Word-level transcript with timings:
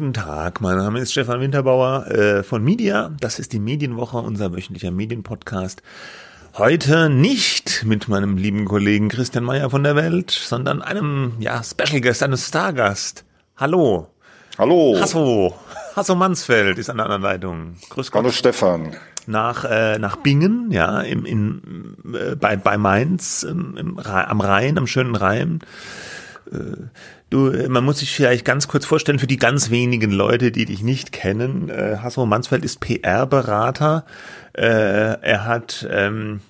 guten 0.00 0.14
Tag. 0.14 0.62
Mein 0.62 0.78
Name 0.78 0.98
ist 0.98 1.12
Stefan 1.12 1.40
Winterbauer 1.40 2.06
äh, 2.06 2.42
von 2.42 2.64
Media. 2.64 3.10
Das 3.20 3.38
ist 3.38 3.52
die 3.52 3.58
Medienwoche, 3.58 4.16
unser 4.16 4.50
wöchentlicher 4.50 4.90
Medienpodcast. 4.90 5.82
Heute 6.56 7.10
nicht 7.10 7.84
mit 7.84 8.08
meinem 8.08 8.38
lieben 8.38 8.64
Kollegen 8.64 9.10
Christian 9.10 9.44
Meyer 9.44 9.68
von 9.68 9.82
der 9.82 9.96
Welt, 9.96 10.30
sondern 10.30 10.80
einem 10.80 11.34
ja, 11.38 11.62
Special 11.62 12.00
Guest, 12.00 12.22
einem 12.22 12.38
Stargast. 12.38 13.26
Hallo. 13.58 14.08
Hallo. 14.56 14.96
Hasso. 14.98 15.54
Hasso 15.94 16.14
Mansfeld 16.14 16.78
ist 16.78 16.88
an 16.88 16.96
der 16.96 17.04
anderen 17.04 17.22
Leitung. 17.22 17.76
Grüß 17.90 18.10
Gott. 18.10 18.22
Hallo 18.22 18.32
Stefan. 18.32 18.96
Nach, 19.26 19.66
äh, 19.66 19.98
nach 19.98 20.16
Bingen, 20.16 20.70
ja, 20.70 21.02
im, 21.02 21.26
in, 21.26 21.94
äh, 22.14 22.36
bei, 22.36 22.56
bei 22.56 22.78
Mainz, 22.78 23.42
im, 23.42 23.76
im, 23.76 23.98
am 23.98 24.40
Rhein, 24.40 24.78
am 24.78 24.86
schönen 24.86 25.14
Rhein. 25.14 25.60
Äh, 26.50 26.88
Du, 27.30 27.52
man 27.68 27.84
muss 27.84 28.00
sich 28.00 28.12
vielleicht 28.12 28.44
ganz 28.44 28.66
kurz 28.66 28.84
vorstellen, 28.84 29.20
für 29.20 29.28
die 29.28 29.36
ganz 29.36 29.70
wenigen 29.70 30.10
Leute, 30.10 30.50
die 30.50 30.64
dich 30.64 30.82
nicht 30.82 31.12
kennen, 31.12 31.68
äh, 31.68 31.98
Hasso 31.98 32.26
Mansfeld 32.26 32.64
ist 32.64 32.80
PR-Berater. 32.80 34.04
Äh, 34.52 34.64
er 34.64 35.44
hat 35.44 35.86
ähm, 35.88 36.40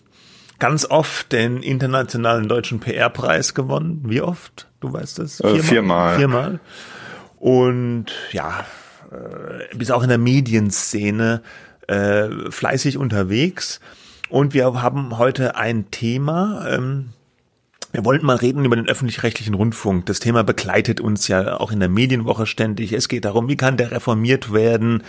ganz 0.58 0.86
oft 0.86 1.32
den 1.32 1.62
internationalen 1.62 2.48
deutschen 2.48 2.80
PR-Preis 2.80 3.52
gewonnen. 3.52 4.02
Wie 4.06 4.22
oft? 4.22 4.68
Du 4.80 4.90
weißt 4.90 5.18
das? 5.18 5.36
Viermal. 5.36 5.58
Äh, 5.58 5.62
viermal. 5.62 6.16
viermal. 6.16 6.60
Und 7.38 8.06
ja, 8.32 8.64
äh, 9.10 9.76
bist 9.76 9.92
auch 9.92 10.02
in 10.02 10.08
der 10.08 10.18
Medienszene 10.18 11.42
äh, 11.88 12.28
fleißig 12.50 12.96
unterwegs. 12.96 13.80
Und 14.30 14.54
wir 14.54 14.80
haben 14.80 15.18
heute 15.18 15.56
ein 15.56 15.90
Thema, 15.90 16.66
ähm, 16.68 17.10
wir 17.92 18.04
wollten 18.04 18.24
mal 18.24 18.36
reden 18.36 18.64
über 18.64 18.76
den 18.76 18.88
öffentlich-rechtlichen 18.88 19.54
Rundfunk. 19.54 20.06
Das 20.06 20.20
Thema 20.20 20.44
begleitet 20.44 21.00
uns 21.00 21.26
ja 21.26 21.58
auch 21.58 21.72
in 21.72 21.80
der 21.80 21.88
Medienwoche 21.88 22.46
ständig. 22.46 22.92
Es 22.92 23.08
geht 23.08 23.24
darum, 23.24 23.48
wie 23.48 23.56
kann 23.56 23.76
der 23.76 23.90
reformiert 23.90 24.52
werden? 24.52 25.02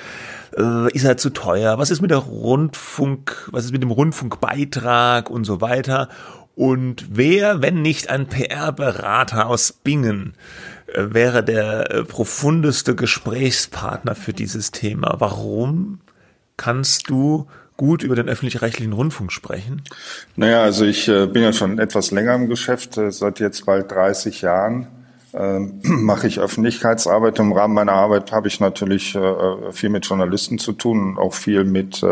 Äh, 0.57 0.91
ist 0.91 1.03
er 1.03 1.17
zu 1.17 1.29
teuer? 1.29 1.77
Was 1.77 1.91
ist 1.91 2.01
mit 2.01 2.11
der 2.11 2.17
Rundfunk? 2.17 3.49
Was 3.51 3.65
ist 3.65 3.71
mit 3.71 3.83
dem 3.83 3.91
Rundfunkbeitrag 3.91 5.29
und 5.29 5.43
so 5.43 5.61
weiter? 5.61 6.09
Und 6.55 7.05
wer, 7.11 7.61
wenn 7.61 7.81
nicht 7.81 8.09
ein 8.09 8.27
PR-Berater 8.27 9.47
aus 9.47 9.73
Bingen, 9.73 10.33
äh, 10.87 11.13
wäre 11.13 11.43
der 11.43 11.91
äh, 11.91 12.03
profundeste 12.03 12.95
Gesprächspartner 12.95 14.15
für 14.15 14.33
dieses 14.33 14.71
Thema? 14.71 15.15
Warum 15.19 15.99
kannst 16.57 17.09
du 17.09 17.47
gut 17.77 18.03
über 18.03 18.15
den 18.15 18.29
öffentlich-rechtlichen 18.29 18.93
Rundfunk 18.93 19.31
sprechen? 19.31 19.81
Naja, 20.35 20.61
also 20.61 20.85
ich 20.85 21.07
äh, 21.07 21.25
bin 21.25 21.43
ja 21.43 21.51
schon 21.53 21.79
etwas 21.79 22.11
länger 22.11 22.35
im 22.35 22.47
Geschäft, 22.47 22.97
äh, 22.97 23.11
seit 23.11 23.39
jetzt 23.39 23.65
bald 23.65 23.91
30 23.91 24.41
Jahren. 24.41 24.87
Ähm, 25.33 25.79
mache 25.83 26.27
ich 26.27 26.39
Öffentlichkeitsarbeit. 26.39 27.39
Im 27.39 27.53
Rahmen 27.53 27.73
meiner 27.73 27.93
Arbeit 27.93 28.31
habe 28.31 28.47
ich 28.47 28.59
natürlich 28.59 29.15
äh, 29.15 29.71
viel 29.71 29.89
mit 29.89 30.05
Journalisten 30.05 30.59
zu 30.59 30.73
tun 30.73 31.01
und 31.01 31.17
auch 31.17 31.33
viel 31.33 31.63
mit, 31.63 32.03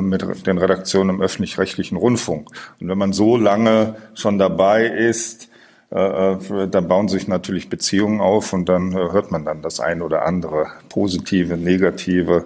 mit 0.00 0.46
den 0.46 0.58
Redaktionen 0.58 1.16
im 1.16 1.22
öffentlich-rechtlichen 1.22 1.96
Rundfunk. 1.96 2.50
Und 2.80 2.88
wenn 2.88 2.98
man 2.98 3.12
so 3.12 3.36
lange 3.36 3.96
schon 4.14 4.38
dabei 4.38 4.86
ist, 4.86 5.48
dann 5.90 6.88
bauen 6.88 7.08
sich 7.08 7.26
natürlich 7.26 7.68
Beziehungen 7.68 8.20
auf 8.20 8.52
und 8.52 8.68
dann 8.68 8.94
hört 8.94 9.32
man 9.32 9.44
dann 9.44 9.62
das 9.62 9.80
ein 9.80 10.02
oder 10.02 10.24
andere 10.24 10.68
positive, 10.88 11.56
negative 11.56 12.44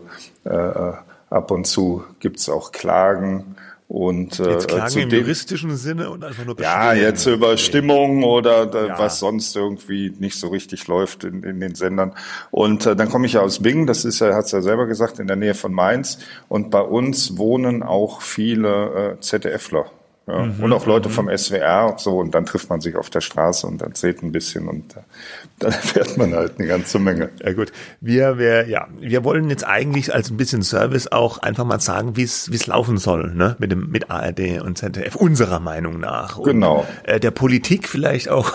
Ab 1.31 1.51
und 1.51 1.67
zu 1.67 2.05
gibt's 2.19 2.49
auch 2.49 2.73
Klagen. 2.73 3.57
Und, 3.87 4.39
äh, 4.39 4.53
jetzt 4.53 4.69
Klagen 4.69 4.99
im 5.01 5.11
juristischen 5.11 5.77
Sinne 5.77 6.11
und 6.11 6.23
einfach 6.23 6.45
nur 6.45 6.61
Ja, 6.61 6.93
jetzt 6.93 7.27
über 7.27 7.57
Stimmung 7.57 8.23
oder 8.23 8.73
äh, 8.73 8.89
ja. 8.89 8.99
was 8.99 9.19
sonst 9.19 9.57
irgendwie 9.57 10.15
nicht 10.17 10.39
so 10.39 10.47
richtig 10.47 10.87
läuft 10.87 11.25
in, 11.25 11.43
in 11.43 11.59
den 11.59 11.75
Sendern. 11.75 12.15
Und 12.53 12.87
äh, 12.87 12.95
dann 12.95 13.09
komme 13.09 13.27
ich 13.27 13.33
ja 13.33 13.41
aus 13.41 13.61
Bingen, 13.61 13.89
das 13.89 14.05
ist 14.05 14.21
ja, 14.21 14.33
hat's 14.35 14.53
ja 14.53 14.61
selber 14.61 14.87
gesagt, 14.87 15.19
in 15.19 15.27
der 15.27 15.35
Nähe 15.35 15.55
von 15.55 15.73
Mainz. 15.73 16.19
Und 16.49 16.71
bei 16.71 16.83
uns 16.83 17.37
wohnen 17.37 17.83
auch 17.83 18.23
viele 18.23 19.17
äh, 19.17 19.21
ZDFler. 19.21 19.87
Ja, 20.27 20.45
mhm, 20.45 20.63
und 20.63 20.73
auch 20.73 20.87
Leute 20.87 21.09
mhm. 21.09 21.13
vom 21.13 21.37
SWR 21.37 21.95
so 21.99 22.19
und 22.19 22.35
dann 22.35 22.45
trifft 22.47 22.71
man 22.71 22.81
sich 22.81 22.97
auf 22.97 23.11
der 23.11 23.21
Straße 23.21 23.67
und 23.67 23.83
erzählt 23.83 24.23
ein 24.23 24.33
bisschen 24.33 24.69
und 24.69 24.97
äh, 24.97 25.01
dann 25.59 25.73
erfährt 25.73 26.17
man 26.19 26.35
halt 26.35 26.59
eine 26.59 26.69
ganze 26.69 26.99
Menge. 26.99 27.31
Ja 27.43 27.53
gut, 27.53 27.73
wir, 28.01 28.39
wir, 28.39 28.69
ja, 28.69 28.89
wir 28.99 29.25
wollen 29.25 29.49
jetzt 29.51 29.67
eigentlich 29.67 30.15
als 30.15 30.31
ein 30.31 30.37
bisschen 30.37 30.63
Service 30.63 31.11
auch 31.11 31.39
einfach 31.39 31.65
mal 31.65 31.81
sagen, 31.81 32.17
wie 32.17 32.23
es 32.23 32.51
wie 32.51 32.57
es 32.57 32.67
laufen 32.67 32.99
soll, 32.99 33.35
ne, 33.35 33.57
mit 33.59 33.73
dem 33.73 33.91
mit 33.91 34.11
ARD 34.11 34.61
und 34.63 34.79
ZDF 34.79 35.17
unserer 35.17 35.59
Meinung 35.59 35.99
nach. 35.99 36.39
Und, 36.39 36.45
genau. 36.45 36.87
Äh, 37.05 37.19
der 37.19 37.31
Politik 37.31 37.89
vielleicht 37.89 38.29
auch 38.29 38.53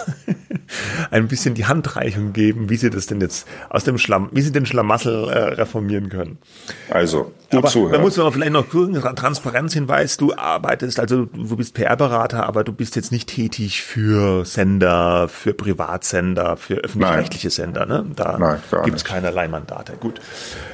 ein 1.12 1.28
bisschen 1.28 1.56
die 1.56 1.66
Handreichung 1.66 2.34
geben, 2.34 2.70
wie 2.70 2.78
sie 2.78 2.90
das 2.90 3.08
denn 3.08 3.22
jetzt 3.22 3.47
aus 3.70 3.84
dem 3.84 3.97
Schlamm, 3.97 4.30
wie 4.32 4.42
sie 4.42 4.52
den 4.52 4.66
Schlamassel 4.66 5.30
äh, 5.30 5.40
reformieren 5.56 6.09
können. 6.09 6.38
Also 6.90 7.32
gut 7.50 7.59
aber 7.59 7.68
zuhören. 7.70 7.94
Da 7.94 8.00
muss 8.00 8.18
man 8.18 8.32
vielleicht 8.32 8.52
noch 8.52 8.66
Transparenzhinweis. 9.16 10.18
Du 10.18 10.36
arbeitest 10.36 11.00
also 11.00 11.26
du 11.26 11.54
bist 11.55 11.66
bist 11.66 11.73
PR-Berater, 11.73 12.45
aber 12.45 12.63
du 12.63 12.71
bist 12.71 12.95
jetzt 12.95 13.11
nicht 13.11 13.27
tätig 13.27 13.81
für 13.81 14.45
Sender, 14.45 15.27
für 15.27 15.53
Privatsender, 15.53 16.57
für 16.57 16.75
öffentlich-rechtliche 16.75 17.49
Sender. 17.49 17.88
Ne? 17.88 18.05
Da 18.16 18.59
gibt 18.83 18.97
es 18.97 19.03
keinerlei 19.03 19.47
Mandate. 19.47 19.93
Gut. 19.93 20.21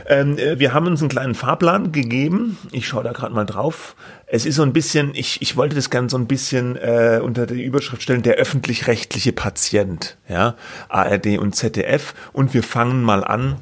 Ähm, 0.08 0.38
äh, 0.38 0.60
wir 0.60 0.74
haben 0.74 0.88
uns 0.88 1.00
einen 1.00 1.10
kleinen 1.10 1.34
Fahrplan 1.34 1.94
gegeben. 1.94 2.58
Ich 2.74 2.88
schaue 2.88 3.04
da 3.04 3.14
gerade 3.14 3.34
mal 3.34 3.46
drauf. 3.46 3.96
Es 4.28 4.46
ist 4.46 4.56
so 4.56 4.64
ein 4.64 4.74
bisschen, 4.74 5.12
ich, 5.16 5.42
ich 5.42 5.56
wollte 5.56 5.76
das 5.76 5.90
gerne 5.90 6.10
so 6.10 6.18
ein 6.18 6.28
bisschen 6.28 6.76
äh, 6.76 7.22
unter 7.24 7.46
die 7.46 7.64
Überschrift 7.64 8.04
stellen, 8.04 8.22
der 8.22 8.36
öffentlich-rechtliche 8.36 9.32
Patient, 9.32 10.18
ja, 10.28 10.56
ARD 10.90 11.38
und 11.38 11.56
ZDF. 11.56 12.14
Und 12.34 12.54
wir 12.54 12.64
fangen 12.64 13.02
mal 13.02 13.24
an 13.24 13.56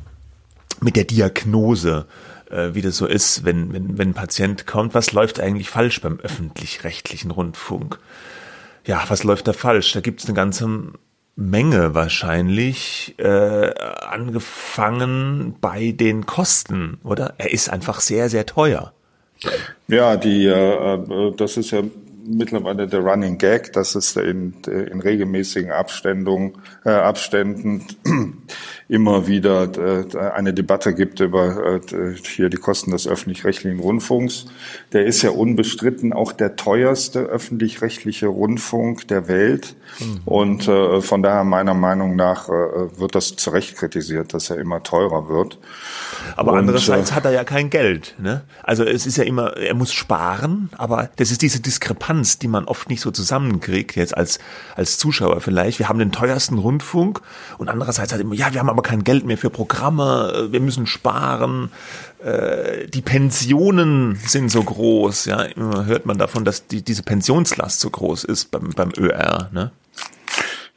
mit 0.81 0.96
der 0.96 1.03
Diagnose 1.03 2.06
äh, 2.50 2.74
wie 2.74 2.82
das 2.82 2.98
so 2.98 3.06
ist, 3.06 3.46
wenn, 3.46 3.74
wenn, 3.74 3.98
wenn 3.98 4.10
ein 4.10 4.14
Patient 4.14 4.68
kommt, 4.68 4.94
was 4.94 5.12
läuft 5.12 5.40
eigentlich 5.40 5.70
falsch 5.70 6.02
beim 6.02 6.20
öffentlich-rechtlichen 6.20 7.32
Rundfunk? 7.32 8.00
Ja, 8.86 9.04
was 9.08 9.24
läuft 9.24 9.48
da 9.48 9.54
falsch? 9.54 9.94
Da 9.94 10.02
gibt 10.02 10.22
es 10.22 10.26
eine 10.28 10.36
ganze 10.36 10.94
Menge 11.36 11.96
wahrscheinlich, 11.96 13.16
äh, 13.18 13.74
angefangen 13.80 15.56
bei 15.62 15.92
den 15.92 16.26
Kosten, 16.26 17.00
oder? 17.04 17.34
Er 17.38 17.52
ist 17.52 17.70
einfach 17.70 18.02
sehr, 18.02 18.30
sehr 18.30 18.46
teuer. 18.46 18.94
Ja, 19.88 20.18
die, 20.18 20.46
äh, 20.46 20.96
äh 20.96 21.34
das 21.36 21.56
ist 21.56 21.72
ja 21.72 21.84
mittlerweile 22.30 22.88
der 22.88 23.00
Running 23.02 23.38
Gag, 23.38 23.74
dass 23.74 23.96
es 23.96 24.16
in, 24.16 24.54
in 24.66 25.02
regelmäßigen 25.02 25.72
Abständen, 25.72 26.54
äh, 26.86 26.92
Abständen 26.92 27.86
immer 28.88 29.28
wieder 29.28 29.64
äh, 29.78 30.18
eine 30.18 30.54
Debatte 30.54 30.94
gibt 30.94 31.20
über 31.20 31.82
äh, 31.92 32.16
hier 32.24 32.50
die 32.50 32.58
Kosten 32.58 32.92
des 32.92 33.08
öffentlich-rechtlichen 33.08 33.80
Rundfunks. 33.80 34.46
Der 34.94 35.06
ist 35.06 35.22
ja 35.22 35.32
unbestritten 35.32 36.14
auch 36.14 36.32
der 36.32 36.56
teuerste 36.56 37.20
öffentlich-rechtliche 37.22 38.28
Rundfunk 38.28 39.08
der 39.08 39.28
Welt. 39.28 39.76
Mhm. 40.00 40.22
Und 40.26 40.68
äh, 40.68 41.02
von 41.02 41.24
daher 41.24 41.44
meiner 41.44 41.74
Meinung 41.74 42.16
nach 42.16 42.50
äh, 42.50 43.00
wird 43.00 43.16
das 43.16 43.36
zu 43.36 43.50
Recht 43.50 43.76
kritisiert, 43.76 44.34
dass 44.34 44.50
er 44.50 44.58
immer 44.58 44.84
teurer 44.84 45.30
wird. 45.30 45.58
Aber 46.36 46.54
Und, 46.54 46.60
andererseits 46.60 47.12
äh, 47.12 47.14
hat 47.14 47.26
er 47.26 47.32
ja 47.32 47.44
kein 47.44 47.70
Geld. 47.70 48.16
Ne? 48.18 48.44
Also 48.64 48.84
es 48.84 49.06
ist 49.06 49.18
ja 49.18 49.24
immer, 49.24 49.58
er 49.58 49.74
muss 49.74 49.94
sparen, 49.94 50.70
aber 50.78 51.10
das 51.16 51.32
ist 51.32 51.42
diese 51.42 51.60
Diskrepanz, 51.60 52.19
die 52.40 52.47
man 52.47 52.66
oft 52.66 52.90
nicht 52.90 53.02
so 53.02 53.12
zusammenkriegt, 53.12 53.96
jetzt 53.96 54.18
als, 54.18 54.40
als 54.75 54.97
Zuschauer 54.97 55.41
vielleicht. 55.41 55.78
Wir 55.78 55.90
haben 55.90 56.00
den 56.00 56.12
teuersten 56.12 56.57
Rundfunk 56.57 57.22
und 57.59 57.69
andererseits 57.69 58.12
hat 58.12 58.19
immer, 58.19 58.34
ja, 58.34 58.52
wir 58.52 58.59
haben 58.59 58.69
aber 58.69 58.80
aber 58.80 58.88
kein 58.88 59.03
Geld 59.03 59.25
mehr 59.25 59.38
für 59.38 59.50
Programme, 59.50 60.31
äh, 60.34 60.52
wir 60.53 60.62
müssen 60.62 60.88
sparen, 60.88 61.69
äh, 62.24 62.88
die 62.88 63.01
Pensionen 63.01 64.16
sind 64.25 64.50
so 64.50 64.63
groß, 64.63 65.25
ja, 65.25 65.42
immer 65.42 65.86
hört 65.86 66.06
man 66.06 66.18
davon, 66.18 66.45
dass 66.45 66.66
die, 66.68 66.81
diese 66.81 67.04
Pensionslast 67.04 67.81
so 67.81 67.89
groß 67.89 68.24
ist 68.24 68.51
beim, 68.51 68.69
beim 68.69 68.92
ÖR, 68.98 69.50
ne? 69.51 69.72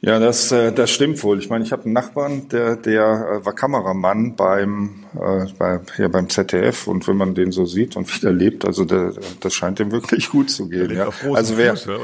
Ja, 0.05 0.19
das, 0.19 0.51
äh, 0.51 0.73
das 0.73 0.91
stimmt 0.91 1.23
wohl. 1.23 1.39
Ich 1.39 1.49
meine, 1.49 1.63
ich 1.63 1.71
habe 1.71 1.85
einen 1.85 1.93
Nachbarn, 1.93 2.49
der, 2.49 2.75
der 2.75 3.39
äh, 3.39 3.45
war 3.45 3.53
Kameramann 3.53 4.35
beim, 4.35 5.05
äh, 5.15 5.45
bei, 5.57 5.79
hier 5.95 6.09
beim 6.09 6.27
ZDF 6.27 6.87
und 6.87 7.07
wenn 7.07 7.15
man 7.15 7.35
den 7.35 7.53
so 7.53 7.65
sieht 7.65 7.95
und 7.95 8.13
wieder 8.13 8.33
lebt, 8.33 8.65
also 8.65 8.83
der, 8.83 9.13
das 9.39 9.53
scheint 9.53 9.79
ihm 9.79 9.93
wirklich 9.93 10.29
gut 10.29 10.49
zu 10.49 10.67
gehen. 10.67 10.93
Ja. 10.93 11.07
Also 11.33 11.55
wer, 11.55 11.77
Füße, 11.77 11.97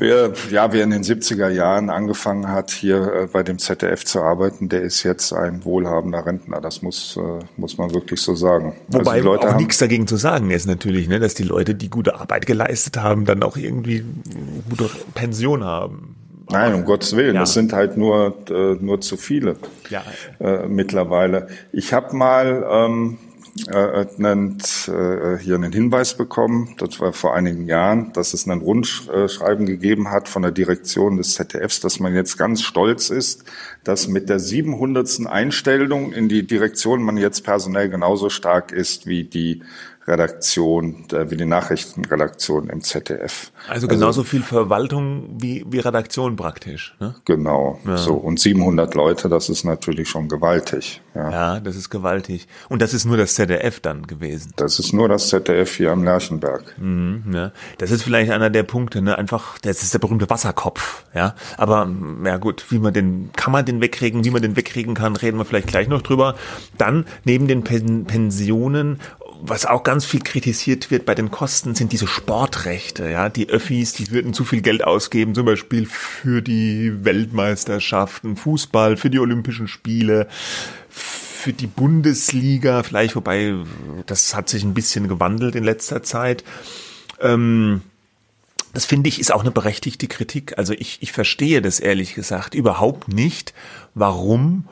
wer, 0.00 0.32
ja, 0.50 0.72
wer 0.72 0.82
in 0.82 0.90
den 0.90 1.04
70er 1.04 1.48
Jahren 1.48 1.90
angefangen 1.90 2.48
hat, 2.48 2.72
hier 2.72 3.12
äh, 3.12 3.28
bei 3.32 3.44
dem 3.44 3.60
ZDF 3.60 4.04
zu 4.04 4.20
arbeiten, 4.20 4.68
der 4.68 4.82
ist 4.82 5.04
jetzt 5.04 5.32
ein 5.32 5.64
wohlhabender 5.64 6.26
Rentner. 6.26 6.60
Das 6.60 6.82
muss, 6.82 7.16
äh, 7.16 7.44
muss 7.56 7.78
man 7.78 7.94
wirklich 7.94 8.20
so 8.20 8.34
sagen. 8.34 8.74
Also 8.88 8.98
Wobei 8.98 9.18
also 9.18 9.34
auch 9.34 9.56
nichts 9.56 9.78
dagegen 9.78 10.08
zu 10.08 10.16
sagen 10.16 10.50
ist 10.50 10.66
natürlich, 10.66 11.06
ne, 11.06 11.20
dass 11.20 11.34
die 11.34 11.44
Leute, 11.44 11.76
die 11.76 11.88
gute 11.88 12.18
Arbeit 12.18 12.46
geleistet 12.46 12.96
haben, 12.96 13.26
dann 13.26 13.44
auch 13.44 13.56
irgendwie 13.56 14.04
gute 14.68 14.90
Pension 15.14 15.62
haben. 15.62 16.15
Nein, 16.50 16.74
um 16.74 16.84
Gottes 16.84 17.16
Willen, 17.16 17.34
ja. 17.34 17.40
das 17.40 17.54
sind 17.54 17.72
halt 17.72 17.96
nur, 17.96 18.36
äh, 18.48 18.74
nur 18.80 19.00
zu 19.00 19.16
viele 19.16 19.56
ja. 19.90 20.04
äh, 20.38 20.66
mittlerweile. 20.68 21.48
Ich 21.72 21.92
habe 21.92 22.14
mal, 22.14 22.64
ähm, 22.70 23.18
äh, 23.68 24.06
einen, 24.18 24.58
äh, 24.86 25.38
hier 25.38 25.54
einen 25.54 25.72
Hinweis 25.72 26.14
bekommen, 26.14 26.74
das 26.78 27.00
war 27.00 27.12
vor 27.12 27.34
einigen 27.34 27.66
Jahren, 27.66 28.12
dass 28.12 28.34
es 28.34 28.46
ein 28.46 28.60
Rundschreiben 28.60 29.66
gegeben 29.66 30.10
hat 30.10 30.28
von 30.28 30.42
der 30.42 30.50
Direktion 30.50 31.16
des 31.16 31.34
ZDFs, 31.34 31.80
dass 31.80 31.98
man 31.98 32.14
jetzt 32.14 32.36
ganz 32.36 32.62
stolz 32.62 33.08
ist, 33.10 33.44
dass 33.82 34.08
mit 34.08 34.28
der 34.28 34.40
700. 34.40 35.26
Einstellung 35.26 36.12
in 36.12 36.28
die 36.28 36.46
Direktion 36.46 37.02
man 37.02 37.16
jetzt 37.16 37.44
personell 37.44 37.88
genauso 37.88 38.28
stark 38.28 38.72
ist 38.72 39.06
wie 39.06 39.24
die 39.24 39.62
Redaktion, 40.06 41.04
äh, 41.12 41.30
wie 41.30 41.36
die 41.36 41.46
Nachrichtenredaktion 41.46 42.68
im 42.68 42.80
ZDF. 42.82 43.50
Also 43.68 43.88
genauso 43.88 44.06
also, 44.06 44.24
viel 44.24 44.42
Verwaltung 44.42 45.36
wie, 45.40 45.64
wie 45.68 45.80
Redaktion 45.80 46.36
praktisch. 46.36 46.94
Ne? 47.00 47.14
Genau, 47.24 47.80
ja. 47.86 47.96
so 47.96 48.14
und 48.14 48.38
700 48.38 48.94
Leute, 48.94 49.28
das 49.28 49.48
ist 49.48 49.64
natürlich 49.64 50.08
schon 50.08 50.28
gewaltig. 50.28 51.02
Ja. 51.14 51.30
ja, 51.30 51.60
das 51.60 51.76
ist 51.76 51.90
gewaltig. 51.90 52.46
Und 52.68 52.82
das 52.82 52.94
ist 52.94 53.04
nur 53.04 53.16
das 53.16 53.34
ZDF 53.34 53.80
dann 53.80 54.06
gewesen. 54.06 54.52
Das 54.56 54.78
ist 54.78 54.92
nur 54.92 55.08
das 55.08 55.28
ZDF 55.28 55.76
hier 55.76 55.92
am 55.92 56.04
Lerchenberg. 56.04 56.62
Mhm, 56.78 57.24
ja. 57.32 57.52
Das 57.78 57.90
ist 57.90 58.02
vielleicht 58.02 58.30
einer 58.30 58.50
der 58.50 58.62
Punkte, 58.62 59.02
ne? 59.02 59.18
Einfach, 59.18 59.58
das 59.58 59.82
ist 59.82 59.92
der 59.92 59.98
berühmte 59.98 60.30
Wasserkopf. 60.30 61.04
Ja, 61.14 61.34
aber 61.56 61.90
ja 62.24 62.36
gut, 62.36 62.66
wie 62.70 62.78
man 62.78 62.92
den, 62.92 63.30
kann 63.34 63.52
man 63.52 63.64
den 63.64 63.80
wegkriegen, 63.80 64.24
wie 64.24 64.30
man 64.30 64.42
den 64.42 64.56
wegkriegen 64.56 64.94
kann, 64.94 65.16
reden 65.16 65.38
wir 65.38 65.44
vielleicht 65.44 65.68
gleich 65.68 65.88
noch 65.88 66.02
drüber. 66.02 66.36
Dann 66.78 67.06
neben 67.24 67.48
den 67.48 67.64
Pensionen 67.64 69.00
was 69.42 69.66
auch 69.66 69.82
ganz 69.82 70.04
viel 70.04 70.20
kritisiert 70.20 70.90
wird 70.90 71.04
bei 71.04 71.14
den 71.14 71.30
Kosten, 71.30 71.74
sind 71.74 71.92
diese 71.92 72.06
Sportrechte. 72.06 73.08
Ja, 73.08 73.28
die 73.28 73.48
Öffis, 73.48 73.92
die 73.92 74.10
würden 74.10 74.32
zu 74.34 74.44
viel 74.44 74.62
Geld 74.62 74.84
ausgeben, 74.84 75.34
zum 75.34 75.46
Beispiel 75.46 75.86
für 75.86 76.42
die 76.42 77.04
Weltmeisterschaften, 77.04 78.36
Fußball, 78.36 78.96
für 78.96 79.10
die 79.10 79.18
Olympischen 79.18 79.68
Spiele, 79.68 80.28
für 80.88 81.52
die 81.52 81.66
Bundesliga, 81.66 82.82
vielleicht, 82.82 83.16
wobei 83.16 83.54
das 84.06 84.34
hat 84.34 84.48
sich 84.48 84.64
ein 84.64 84.74
bisschen 84.74 85.08
gewandelt 85.08 85.54
in 85.54 85.64
letzter 85.64 86.02
Zeit. 86.02 86.44
Ähm, 87.20 87.82
das 88.72 88.84
finde 88.84 89.08
ich 89.08 89.18
ist 89.20 89.32
auch 89.32 89.40
eine 89.40 89.50
berechtigte 89.50 90.06
Kritik. 90.06 90.58
Also 90.58 90.74
ich, 90.74 90.98
ich 91.00 91.12
verstehe 91.12 91.62
das 91.62 91.80
ehrlich 91.80 92.14
gesagt 92.14 92.54
überhaupt 92.54 93.08
nicht, 93.08 93.54
warum 93.94 94.68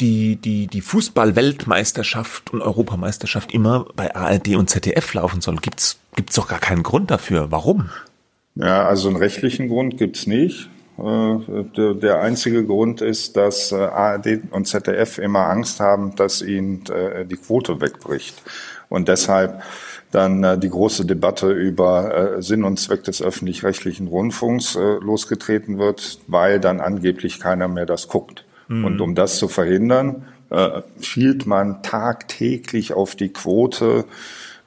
die, 0.00 0.36
die, 0.36 0.66
die 0.66 0.80
Fußball-Weltmeisterschaft 0.80 2.52
und 2.52 2.62
Europameisterschaft 2.62 3.52
immer 3.52 3.86
bei 3.96 4.14
ARD 4.14 4.56
und 4.56 4.68
ZDF 4.68 5.14
laufen 5.14 5.40
soll. 5.40 5.56
Gibt's, 5.56 5.98
gibt's 6.14 6.36
doch 6.36 6.48
gar 6.48 6.58
keinen 6.58 6.82
Grund 6.82 7.10
dafür. 7.10 7.50
Warum? 7.50 7.90
Ja, 8.54 8.86
also 8.86 9.08
einen 9.08 9.16
rechtlichen 9.16 9.68
Grund 9.68 9.98
gibt's 9.98 10.26
nicht. 10.26 10.70
Äh, 10.98 11.94
der 11.94 12.20
einzige 12.20 12.64
Grund 12.64 13.02
ist, 13.02 13.36
dass 13.36 13.72
äh, 13.72 13.76
ARD 13.76 14.40
und 14.50 14.66
ZDF 14.66 15.18
immer 15.18 15.46
Angst 15.48 15.80
haben, 15.80 16.16
dass 16.16 16.40
ihnen 16.42 16.84
äh, 16.86 17.26
die 17.26 17.36
Quote 17.36 17.80
wegbricht. 17.80 18.42
Und 18.88 19.08
deshalb 19.08 19.62
dann 20.12 20.60
die 20.60 20.70
große 20.70 21.04
Debatte 21.04 21.50
über 21.50 22.40
Sinn 22.40 22.62
und 22.62 22.78
Zweck 22.78 23.02
des 23.02 23.20
öffentlich-rechtlichen 23.20 24.06
Rundfunks 24.06 24.74
losgetreten 24.74 25.78
wird, 25.78 26.20
weil 26.28 26.60
dann 26.60 26.80
angeblich 26.80 27.40
keiner 27.40 27.66
mehr 27.66 27.86
das 27.86 28.06
guckt. 28.06 28.45
Mhm. 28.68 28.84
Und 28.84 29.00
um 29.00 29.14
das 29.14 29.38
zu 29.38 29.48
verhindern, 29.48 30.26
äh, 30.50 30.82
schielt 31.00 31.46
man 31.46 31.82
tagtäglich 31.82 32.92
auf 32.92 33.16
die 33.16 33.30
Quote 33.32 34.04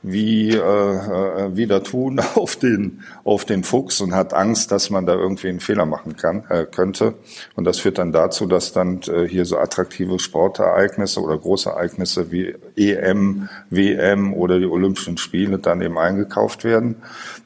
wie 0.02 0.52
äh, 0.52 0.58
äh, 0.58 1.56
wieder 1.58 1.84
tun 1.84 2.20
auf 2.36 2.56
den 2.56 3.04
auf 3.26 3.44
den 3.44 3.64
Fuchs 3.64 4.00
und 4.00 4.14
hat 4.14 4.34
Angst, 4.34 4.72
dass 4.72 4.90
man 4.90 5.06
da 5.06 5.14
irgendwie 5.14 5.50
einen 5.50 5.60
Fehler 5.60 5.86
machen 5.86 6.16
kann 6.16 6.46
äh, 6.50 6.66
könnte 6.66 7.16
und 7.56 7.66
das 7.66 7.80
führt 7.80 7.98
dann 7.98 8.14
dazu, 8.14 8.46
dass 8.46 8.72
dann 8.72 9.02
äh, 9.08 9.28
hier 9.28 9.44
so 9.44 9.58
attraktive 9.58 10.20
Sportereignisse 10.20 11.22
oder 11.22 11.38
Großereignisse 11.38 12.32
wie 12.32 12.56
EM, 12.78 13.50
WM 13.70 14.34
oder 14.34 14.60
die 14.60 14.68
Olympischen 14.68 15.18
Spiele 15.18 15.60
dann 15.60 15.82
eben 15.82 15.98
eingekauft 15.98 16.64
werden 16.64 16.96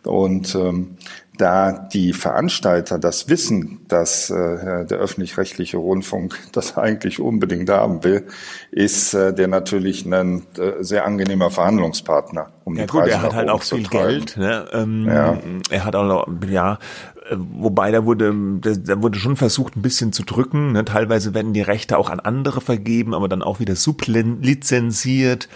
und 0.03 0.53
ähm, 0.53 0.97
da 1.37 1.71
die 1.71 2.13
Veranstalter 2.13 2.99
das 2.99 3.27
wissen, 3.27 3.79
dass 3.87 4.29
äh, 4.29 4.85
der 4.85 4.97
öffentlich-rechtliche 4.99 5.77
Rundfunk 5.77 6.37
das 6.51 6.77
eigentlich 6.77 7.19
unbedingt 7.19 7.69
haben 7.69 8.03
will, 8.03 8.27
ist 8.71 9.13
äh, 9.13 9.33
der 9.33 9.47
natürlich 9.47 10.05
ein 10.05 10.43
äh, 10.57 10.83
sehr 10.83 11.05
angenehmer 11.05 11.49
Verhandlungspartner. 11.49 12.51
Um 12.63 12.75
ja 12.75 12.83
die 12.83 12.91
gut, 12.91 13.01
Preise 13.01 13.15
er 13.15 13.21
hat 13.23 13.33
halt 13.33 13.49
auch 13.49 13.63
viel 13.63 13.87
Geld. 13.87 14.37
Ne? 14.37 14.65
Ähm, 14.71 15.05
ja. 15.07 15.37
Er 15.69 15.85
hat 15.85 15.95
auch 15.95 16.05
noch, 16.05 16.27
ja, 16.49 16.77
äh, 17.29 17.35
wobei 17.37 17.91
da 17.91 18.05
wurde, 18.05 18.33
da 18.61 19.01
wurde 19.01 19.17
schon 19.17 19.35
versucht, 19.35 19.75
ein 19.75 19.81
bisschen 19.81 20.13
zu 20.13 20.23
drücken. 20.23 20.73
Ne? 20.73 20.85
Teilweise 20.85 21.33
werden 21.33 21.53
die 21.53 21.61
Rechte 21.61 21.97
auch 21.97 22.09
an 22.09 22.19
andere 22.19 22.61
vergeben, 22.61 23.13
aber 23.13 23.27
dann 23.27 23.41
auch 23.41 23.59
wieder 23.59 23.75
sublizenziert. 23.75 25.49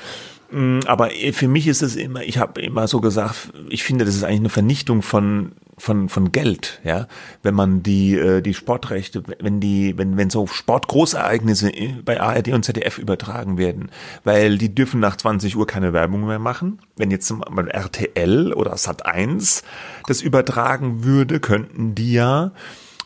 Mm, 0.52 0.80
aber 0.86 1.10
für 1.34 1.48
mich 1.48 1.68
ist 1.68 1.84
es 1.84 1.96
immer, 1.96 2.24
ich 2.24 2.38
habe 2.38 2.62
immer 2.62 2.88
so 2.88 3.02
gesagt, 3.02 3.52
ich 3.70 3.84
finde, 3.84 4.06
das 4.06 4.16
ist 4.16 4.24
eigentlich 4.24 4.40
eine 4.40 4.50
Vernichtung 4.50 5.02
von 5.02 5.52
von 5.78 6.10
von 6.10 6.32
Geld, 6.32 6.82
ja, 6.84 7.08
wenn 7.44 7.54
man 7.54 7.84
die 7.84 8.16
äh, 8.16 8.42
die 8.42 8.56
Sportrechte, 8.56 9.24
wenn 9.40 9.60
die 9.60 9.98
wenn 9.98 10.18
wenn 10.18 10.30
so 10.30 10.48
Sportgroßereignisse 10.48 11.72
bei 12.04 12.20
ARD 12.20 12.50
und 12.50 12.64
ZDF 12.64 12.98
übertragen 12.98 13.58
werden, 13.58 13.92
weil 14.24 14.58
die 14.58 14.74
dürfen 14.74 15.00
nach 15.00 15.18
20 15.18 15.56
Uhr 15.56 15.68
keine 15.68 15.94
Werbung 15.94 16.26
mehr 16.26 16.40
machen. 16.40 16.80
Wenn 16.96 17.12
jetzt 17.12 17.32
mal 17.32 17.68
RTL 17.68 18.54
oder 18.54 18.74
Sat1 18.74 19.64
das 20.08 20.22
übertragen 20.22 21.04
würde, 21.04 21.40
könnten 21.40 21.94
die 21.94 22.14
ja 22.14 22.52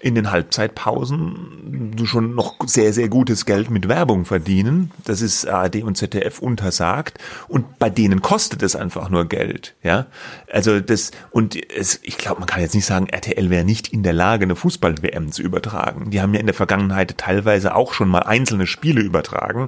in 0.02 0.16
den 0.16 0.32
Halbzeitpausen 0.32 1.96
schon 2.06 2.36
noch 2.36 2.56
sehr, 2.66 2.94
sehr 2.94 3.10
gutes 3.10 3.46
Geld 3.46 3.70
mit 3.70 3.88
Werbung 3.88 4.26
verdienen. 4.26 4.92
Das 5.06 5.22
ist 5.22 5.48
ARD 5.48 5.84
und 5.84 5.96
ZDF 5.96 6.40
untersagt. 6.40 7.20
Und 7.48 7.80
bei 7.80 7.90
denen 7.90 8.22
kostet 8.22 8.64
es 8.64 8.76
einfach 8.76 9.10
nur 9.10 9.26
Geld. 9.26 9.76
Ja, 9.84 10.08
also 10.52 10.80
das, 10.80 11.12
und 11.30 11.56
es, 11.72 12.00
ich 12.04 12.18
glaube, 12.18 12.40
man 12.40 12.48
kann 12.48 12.62
jetzt 12.62 12.76
nicht 12.76 12.86
sagen, 12.86 13.08
RTL 13.08 13.50
wäre 13.50 13.64
nicht 13.64 13.90
in 13.90 14.04
der 14.04 14.14
Lage, 14.14 14.44
eine 14.44 14.56
Fußball-WM 14.56 15.32
zu 15.32 15.42
übertragen. 15.42 16.12
Die 16.12 16.22
haben 16.22 16.34
ja 16.34 16.40
in 16.40 16.48
der 16.48 16.56
Vergangenheit 16.56 17.18
teilweise 17.18 17.76
auch 17.76 17.94
schon 17.94 18.10
mal 18.10 18.24
einzelne 18.24 18.68
Spiele 18.68 19.02
übertragen. 19.02 19.68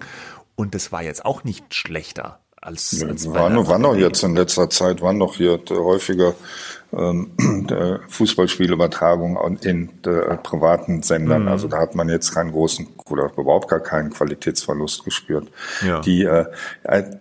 Und 0.55 0.75
das 0.75 0.91
war 0.91 1.03
jetzt 1.03 1.25
auch 1.25 1.43
nicht 1.43 1.73
schlechter 1.73 2.42
als, 2.63 3.03
als 3.03 3.25
ja, 3.25 3.33
waren, 3.33 3.67
waren 3.67 3.83
doch 3.83 3.95
jetzt 3.95 4.23
in 4.23 4.35
letzter 4.35 4.69
Zeit, 4.69 5.01
waren 5.01 5.19
doch 5.19 5.35
hier 5.35 5.59
häufiger 5.69 6.33
ähm, 6.93 7.31
Fußballspielübertragung 8.07 9.57
in 9.61 9.89
äh, 10.05 10.37
privaten 10.37 11.03
Sendern. 11.03 11.43
Mhm. 11.43 11.47
Also 11.49 11.67
da 11.67 11.79
hat 11.79 11.95
man 11.95 12.07
jetzt 12.07 12.33
keinen 12.33 12.51
großen 12.51 12.87
oder 13.09 13.31
überhaupt 13.35 13.67
gar 13.67 13.81
keinen 13.81 14.11
Qualitätsverlust 14.11 15.03
gespürt. 15.03 15.49
Ja. 15.85 15.99
Die, 16.01 16.23
äh, 16.23 16.45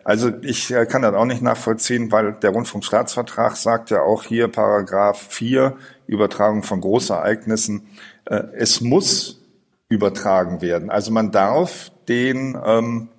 also 0.04 0.30
ich 0.42 0.72
äh, 0.72 0.86
kann 0.86 1.02
das 1.02 1.14
auch 1.14 1.24
nicht 1.24 1.42
nachvollziehen, 1.42 2.12
weil 2.12 2.34
der 2.34 2.50
Rundfunkstaatsvertrag 2.50 3.56
sagt 3.56 3.90
ja 3.90 4.02
auch 4.02 4.22
hier 4.22 4.48
Paragraph 4.48 5.26
4 5.30 5.76
Übertragung 6.06 6.62
von 6.62 6.80
Großereignissen. 6.80 7.88
Äh, 8.26 8.42
es 8.56 8.80
muss 8.80 9.40
übertragen 9.88 10.62
werden. 10.62 10.88
Also 10.88 11.10
man 11.10 11.32
darf 11.32 11.90
den 12.08 12.56
ähm, 12.64 13.08
äh, 13.08 13.11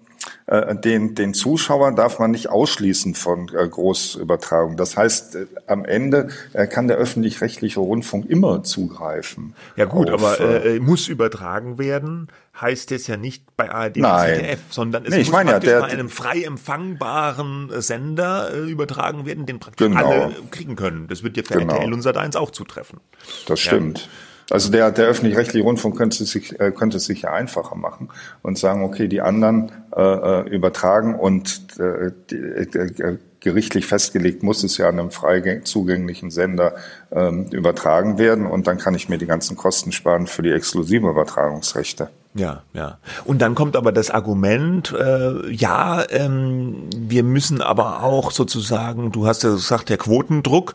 den, 0.75 1.15
den 1.15 1.33
Zuschauer 1.33 1.93
darf 1.93 2.19
man 2.19 2.31
nicht 2.31 2.49
ausschließen 2.49 3.15
von 3.15 3.49
äh, 3.49 3.67
Großübertragung. 3.67 4.77
Das 4.77 4.95
heißt, 4.95 5.35
äh, 5.35 5.45
am 5.67 5.85
Ende 5.85 6.29
äh, 6.53 6.67
kann 6.67 6.87
der 6.87 6.97
öffentlich-rechtliche 6.97 7.79
Rundfunk 7.79 8.29
immer 8.29 8.63
zugreifen. 8.63 9.55
Ja 9.75 9.85
gut, 9.85 10.09
auf, 10.09 10.23
aber 10.23 10.39
äh, 10.39 10.75
äh, 10.75 10.79
muss 10.79 11.07
übertragen 11.07 11.77
werden, 11.79 12.27
heißt 12.59 12.91
es 12.91 13.07
ja 13.07 13.17
nicht 13.17 13.55
bei 13.57 13.71
ARD 13.71 13.97
und 13.97 14.03
ZDF, 14.03 14.59
sondern 14.69 15.05
es 15.05 15.11
nee, 15.11 15.19
muss 15.19 15.31
meine 15.31 15.51
praktisch 15.51 15.69
ja, 15.71 15.79
der, 15.79 15.87
bei 15.87 15.91
einem 15.91 16.09
frei 16.09 16.43
empfangbaren 16.43 17.71
Sender 17.81 18.53
äh, 18.53 18.59
übertragen 18.69 19.25
werden, 19.25 19.45
den 19.45 19.59
praktisch 19.59 19.87
genau. 19.87 20.07
alle 20.07 20.35
kriegen 20.51 20.75
können. 20.75 21.07
Das 21.07 21.23
wird 21.23 21.35
ja 21.35 21.43
für 21.43 21.59
genau. 21.59 21.73
RTL 21.73 21.93
und 21.93 22.05
Sat1 22.05 22.37
auch 22.37 22.51
zutreffen. 22.51 22.99
Das 23.47 23.59
stimmt. 23.59 23.99
Ja. 23.99 24.07
Also 24.53 24.69
der, 24.69 24.91
der 24.91 25.07
öffentlich-rechtliche 25.07 25.65
Rundfunk 25.65 25.97
könnte, 25.97 26.23
sich, 26.25 26.59
äh, 26.59 26.71
könnte 26.71 26.97
es 26.97 27.05
sich 27.05 27.23
ja 27.23 27.33
einfacher 27.33 27.75
machen 27.75 28.09
und 28.43 28.59
sagen, 28.59 28.83
okay, 28.83 29.07
die 29.07 29.19
anderen 29.19 29.71
äh, 29.95 30.01
äh 30.01 30.47
übertragen 30.47 31.15
und 31.15 31.79
äh, 31.79 32.11
die, 32.29 32.35
äh, 32.35 33.17
gerichtlich 33.39 33.87
festgelegt 33.87 34.43
muss 34.43 34.63
es 34.63 34.77
ja 34.77 34.87
an 34.87 34.99
einem 34.99 35.09
frei 35.09 35.61
zugänglichen 35.63 36.29
Sender 36.29 36.75
ähm, 37.11 37.47
übertragen 37.47 38.19
werden 38.19 38.45
und 38.45 38.67
dann 38.67 38.77
kann 38.77 38.93
ich 38.93 39.09
mir 39.09 39.17
die 39.17 39.25
ganzen 39.25 39.57
Kosten 39.57 39.91
sparen 39.91 40.27
für 40.27 40.43
die 40.43 40.51
exklusive 40.51 41.09
Übertragungsrechte. 41.09 42.09
Ja, 42.35 42.61
ja. 42.73 42.99
Und 43.25 43.41
dann 43.41 43.55
kommt 43.55 43.75
aber 43.75 43.91
das 43.91 44.11
Argument, 44.11 44.93
äh, 44.97 45.51
ja, 45.51 46.03
ähm, 46.09 46.89
wir 46.95 47.23
müssen 47.23 47.61
aber 47.61 48.03
auch 48.03 48.31
sozusagen, 48.31 49.11
du 49.11 49.25
hast 49.25 49.43
ja 49.43 49.49
gesagt, 49.49 49.89
der 49.89 49.97
Quotendruck, 49.97 50.73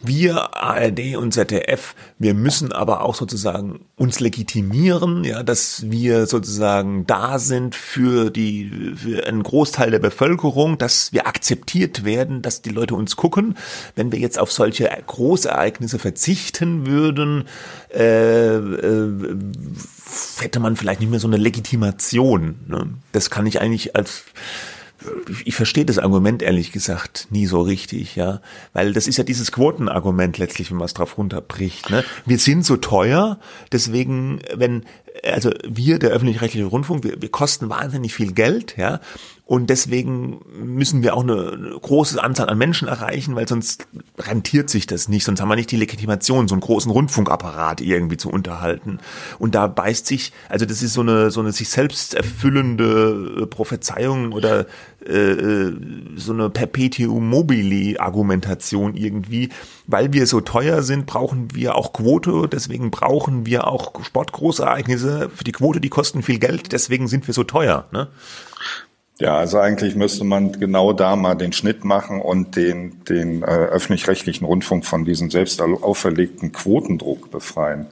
wir 0.00 0.56
ARD 0.56 1.16
und 1.16 1.32
ZDF, 1.32 1.94
wir 2.18 2.34
müssen 2.34 2.72
aber 2.72 3.02
auch 3.02 3.14
sozusagen 3.14 3.80
uns 3.96 4.20
legitimieren, 4.20 5.24
ja, 5.24 5.42
dass 5.42 5.90
wir 5.90 6.26
sozusagen 6.26 7.06
da 7.06 7.38
sind 7.38 7.74
für 7.74 8.30
die 8.30 8.94
für 8.96 9.26
einen 9.26 9.42
Großteil 9.42 9.90
der 9.90 9.98
Bevölkerung, 9.98 10.78
dass 10.78 11.12
wir 11.12 11.26
akzeptiert 11.26 12.04
werden, 12.04 12.42
dass 12.42 12.62
die 12.62 12.70
Leute 12.70 12.94
uns 12.94 13.16
gucken. 13.16 13.56
Wenn 13.96 14.12
wir 14.12 14.18
jetzt 14.18 14.38
auf 14.38 14.52
solche 14.52 14.88
Großereignisse 15.06 15.98
verzichten 15.98 16.86
würden, 16.86 17.44
äh, 17.92 18.56
äh, 18.56 19.36
hätte 20.38 20.60
man 20.60 20.76
vielleicht 20.76 21.00
nicht 21.00 21.10
mehr 21.10 21.20
so 21.20 21.28
eine 21.28 21.36
Legitimation. 21.36 22.56
Ne? 22.68 22.88
Das 23.12 23.30
kann 23.30 23.46
ich 23.46 23.60
eigentlich 23.60 23.96
als 23.96 24.24
ich 25.44 25.54
verstehe 25.54 25.84
das 25.84 25.98
Argument 25.98 26.42
ehrlich 26.42 26.72
gesagt 26.72 27.28
nie 27.30 27.46
so 27.46 27.60
richtig, 27.60 28.16
ja, 28.16 28.40
weil 28.72 28.92
das 28.92 29.06
ist 29.06 29.16
ja 29.16 29.24
dieses 29.24 29.52
Quotenargument 29.52 30.38
letztlich, 30.38 30.70
wenn 30.70 30.78
man 30.78 30.86
es 30.86 30.94
drauf 30.94 31.18
runterbricht. 31.18 31.90
Ne? 31.90 32.04
Wir 32.26 32.38
sind 32.38 32.64
so 32.64 32.76
teuer, 32.76 33.38
deswegen, 33.72 34.40
wenn 34.54 34.84
also 35.24 35.50
wir, 35.66 35.98
der 35.98 36.10
öffentlich-rechtliche 36.10 36.66
Rundfunk, 36.66 37.04
wir, 37.04 37.20
wir 37.20 37.30
kosten 37.30 37.68
wahnsinnig 37.68 38.14
viel 38.14 38.32
Geld, 38.32 38.76
ja, 38.76 39.00
und 39.48 39.70
deswegen 39.70 40.40
müssen 40.62 41.02
wir 41.02 41.16
auch 41.16 41.22
eine, 41.22 41.78
große 41.80 42.22
Anzahl 42.22 42.50
an 42.50 42.58
Menschen 42.58 42.86
erreichen, 42.86 43.34
weil 43.34 43.48
sonst 43.48 43.88
rentiert 44.18 44.68
sich 44.68 44.86
das 44.86 45.08
nicht, 45.08 45.24
sonst 45.24 45.40
haben 45.40 45.48
wir 45.48 45.56
nicht 45.56 45.70
die 45.70 45.78
Legitimation, 45.78 46.48
so 46.48 46.54
einen 46.54 46.60
großen 46.60 46.92
Rundfunkapparat 46.92 47.80
irgendwie 47.80 48.18
zu 48.18 48.28
unterhalten. 48.28 48.98
Und 49.38 49.54
da 49.54 49.66
beißt 49.66 50.06
sich, 50.06 50.34
also 50.50 50.66
das 50.66 50.82
ist 50.82 50.92
so 50.92 51.00
eine 51.00 51.30
so 51.30 51.40
eine 51.40 51.52
sich 51.52 51.70
selbst 51.70 52.12
erfüllende 52.12 53.38
äh, 53.40 53.46
Prophezeiung 53.46 54.32
oder 54.32 54.66
äh, 55.06 55.14
äh, 55.14 55.76
so 56.16 56.34
eine 56.34 56.50
Perpetuum 56.50 57.26
mobile 57.26 57.98
Argumentation 58.00 58.96
irgendwie, 58.96 59.48
weil 59.86 60.12
wir 60.12 60.26
so 60.26 60.42
teuer 60.42 60.82
sind, 60.82 61.06
brauchen 61.06 61.54
wir 61.54 61.74
auch 61.74 61.94
Quote, 61.94 62.48
deswegen 62.52 62.90
brauchen 62.90 63.46
wir 63.46 63.66
auch 63.66 64.04
Sportgroßereignisse. 64.04 65.30
Für 65.34 65.44
die 65.44 65.52
Quote, 65.52 65.80
die 65.80 65.88
kosten 65.88 66.22
viel 66.22 66.38
Geld, 66.38 66.72
deswegen 66.72 67.08
sind 67.08 67.26
wir 67.26 67.32
so 67.32 67.44
teuer. 67.44 67.86
Ne? 67.92 68.08
Ja, 69.20 69.36
also 69.36 69.58
eigentlich 69.58 69.96
müsste 69.96 70.24
man 70.24 70.52
genau 70.52 70.92
da 70.92 71.16
mal 71.16 71.34
den 71.34 71.52
Schnitt 71.52 71.84
machen 71.84 72.20
und 72.20 72.54
den, 72.54 73.02
den 73.04 73.42
äh, 73.42 73.46
öffentlich-rechtlichen 73.46 74.44
Rundfunk 74.44 74.86
von 74.86 75.04
diesem 75.04 75.30
selbst 75.30 75.60
auferlegten 75.60 76.52
Quotendruck 76.52 77.30
befreien. 77.30 77.86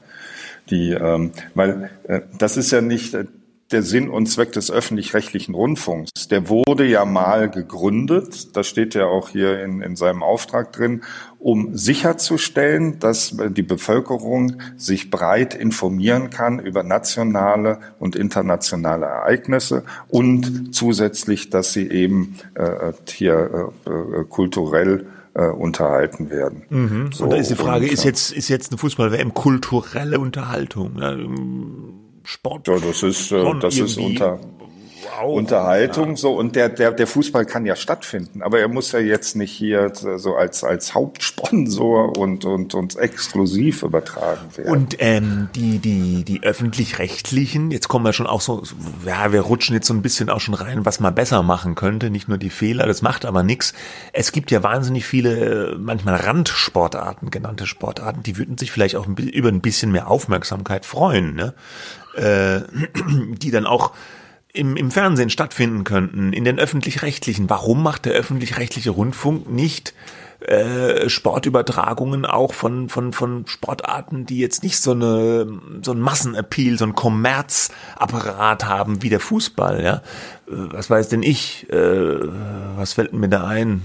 Die, 0.71 0.93
ähm, 0.93 1.33
weil 1.55 1.91
äh, 2.05 2.21
das 2.39 2.57
ist 2.57 2.71
ja 2.71 2.81
nicht 2.81 3.15
äh, 3.15 3.25
der 3.73 3.83
Sinn 3.83 4.09
und 4.09 4.27
Zweck 4.27 4.53
des 4.53 4.71
öffentlich-rechtlichen 4.71 5.55
Rundfunks. 5.55 6.29
Der 6.29 6.49
wurde 6.49 6.85
ja 6.87 7.05
mal 7.05 7.51
gegründet, 7.51 8.57
das 8.57 8.67
steht 8.69 8.95
ja 8.95 9.07
auch 9.07 9.29
hier 9.29 9.63
in, 9.63 9.81
in 9.83 9.97
seinem 9.97 10.23
Auftrag 10.23 10.73
drin, 10.73 11.03
um 11.39 11.77
sicherzustellen, 11.77 12.99
dass 13.01 13.37
die 13.51 13.63
Bevölkerung 13.63 14.63
sich 14.77 15.11
breit 15.11 15.55
informieren 15.55 16.31
kann 16.31 16.59
über 16.59 16.83
nationale 16.83 17.81
und 17.99 18.17
internationale 18.17 19.07
Ereignisse 19.07 19.85
und 20.09 20.75
zusätzlich, 20.75 21.51
dass 21.51 21.73
sie 21.73 21.89
eben 21.91 22.37
äh, 22.55 22.93
hier 23.09 23.73
äh, 23.85 24.25
kulturell 24.29 25.07
äh, 25.35 25.49
unterhalten 25.49 26.31
werden. 26.31 26.63
Mhm. 26.71 27.13
So, 27.13 27.25
und 27.25 27.31
da 27.31 27.37
ist 27.37 27.51
die 27.51 27.57
Frage, 27.57 27.85
und, 27.85 27.93
ist 27.93 28.05
jetzt 28.05 28.33
ist 28.33 28.49
jetzt 28.49 28.73
eine 28.73 28.79
Fußball-WM 28.79 29.35
kulturelle 29.35 30.19
Unterhaltung? 30.19 30.97
Ja, 30.99 31.15
Sport. 32.27 32.69
Ja, 32.69 32.79
das 32.79 33.03
ist, 33.03 33.33
äh, 33.33 33.55
das 33.61 33.79
ist 33.79 33.97
unter, 33.99 34.41
auch, 35.19 35.35
Unterhaltung 35.35 36.11
ja. 36.11 36.17
so 36.17 36.35
und 36.35 36.57
der 36.57 36.69
der 36.69 36.93
der 36.93 37.07
Fußball 37.07 37.47
kann 37.47 37.67
ja 37.67 37.77
stattfinden, 37.77 38.43
aber 38.43 38.61
er 38.61 38.69
muss 38.69 38.93
ja 38.93 38.99
jetzt 38.99 39.37
nicht 39.37 39.53
hier 39.53 39.93
so 39.95 40.35
als 40.35 40.65
als 40.65 40.95
Hauptsponsor 40.95 42.17
und 42.17 42.45
und 42.45 42.75
und 42.75 42.97
exklusiv 42.97 43.83
übertragen 43.83 44.57
werden. 44.57 44.71
Und 44.71 44.97
ähm, 44.99 45.49
die 45.55 45.79
die 45.79 46.25
die 46.25 46.43
öffentlich-rechtlichen, 46.43 47.71
jetzt 47.71 47.89
kommen 47.89 48.05
wir 48.05 48.13
schon 48.13 48.27
auch 48.27 48.41
so, 48.41 48.63
ja, 49.05 49.33
wir 49.33 49.41
rutschen 49.43 49.75
jetzt 49.75 49.87
so 49.87 49.95
ein 49.95 50.03
bisschen 50.03 50.31
auch 50.31 50.41
schon 50.41 50.55
rein, 50.55 50.85
was 50.85 51.01
man 51.01 51.15
besser 51.15 51.43
machen 51.43 51.75
könnte, 51.75 52.11
nicht 52.11 52.29
nur 52.29 52.39
die 52.39 52.51
Fehler, 52.51 52.87
das 52.87 53.03
macht 53.03 53.25
aber 53.25 53.43
nichts. 53.43 53.73
Es 54.13 54.33
gibt 54.33 54.51
ja 54.51 54.63
wahnsinnig 54.63 55.07
viele 55.07 55.77
manchmal 55.79 56.17
Randsportarten, 56.17 57.31
genannte 57.31 57.67
Sportarten, 57.67 58.23
die 58.23 58.37
würden 58.37 58.59
sich 58.59 58.71
vielleicht 58.71 58.97
auch 58.97 59.07
über 59.07 59.49
ein 59.49 59.61
bisschen 59.61 59.93
mehr 59.93 60.11
Aufmerksamkeit 60.11 60.85
freuen, 60.85 61.35
ne? 61.35 61.55
Äh, 62.17 62.63
die 63.43 63.51
dann 63.51 63.67
auch 63.67 63.93
im, 64.53 64.77
im 64.77 64.91
Fernsehen 64.91 65.31
stattfinden 65.31 65.85
könnten, 65.85 66.33
in 66.33 66.45
den 66.45 66.59
öffentlich-rechtlichen. 66.59 67.51
Warum 67.51 67.83
macht 67.83 68.07
der 68.07 68.15
öffentlich-rechtliche 68.15 68.91
Rundfunk 68.91 69.51
nicht 69.51 69.93
äh, 70.41 71.09
Sportübertragungen 71.09 72.25
auch 72.25 72.55
von, 72.55 72.89
von, 72.89 73.13
von 73.13 73.47
Sportarten, 73.47 74.25
die 74.25 74.39
jetzt 74.39 74.63
nicht 74.63 74.79
so 74.79 74.93
eine, 74.93 75.47
so 75.83 75.93
ein 75.93 76.01
Massenappeal, 76.01 76.79
so 76.79 76.87
ein 76.87 76.95
Kommerzapparat 76.95 78.65
haben 78.65 79.03
wie 79.03 79.11
der 79.11 79.21
Fußball, 79.21 79.83
ja? 79.83 79.97
Äh, 80.49 80.73
was 80.73 80.89
weiß 80.89 81.09
denn 81.09 81.23
ich? 81.23 81.69
Äh, 81.71 82.19
was 82.77 82.95
fällt 82.95 83.13
mir 83.13 83.29
da 83.29 83.47
ein? 83.47 83.83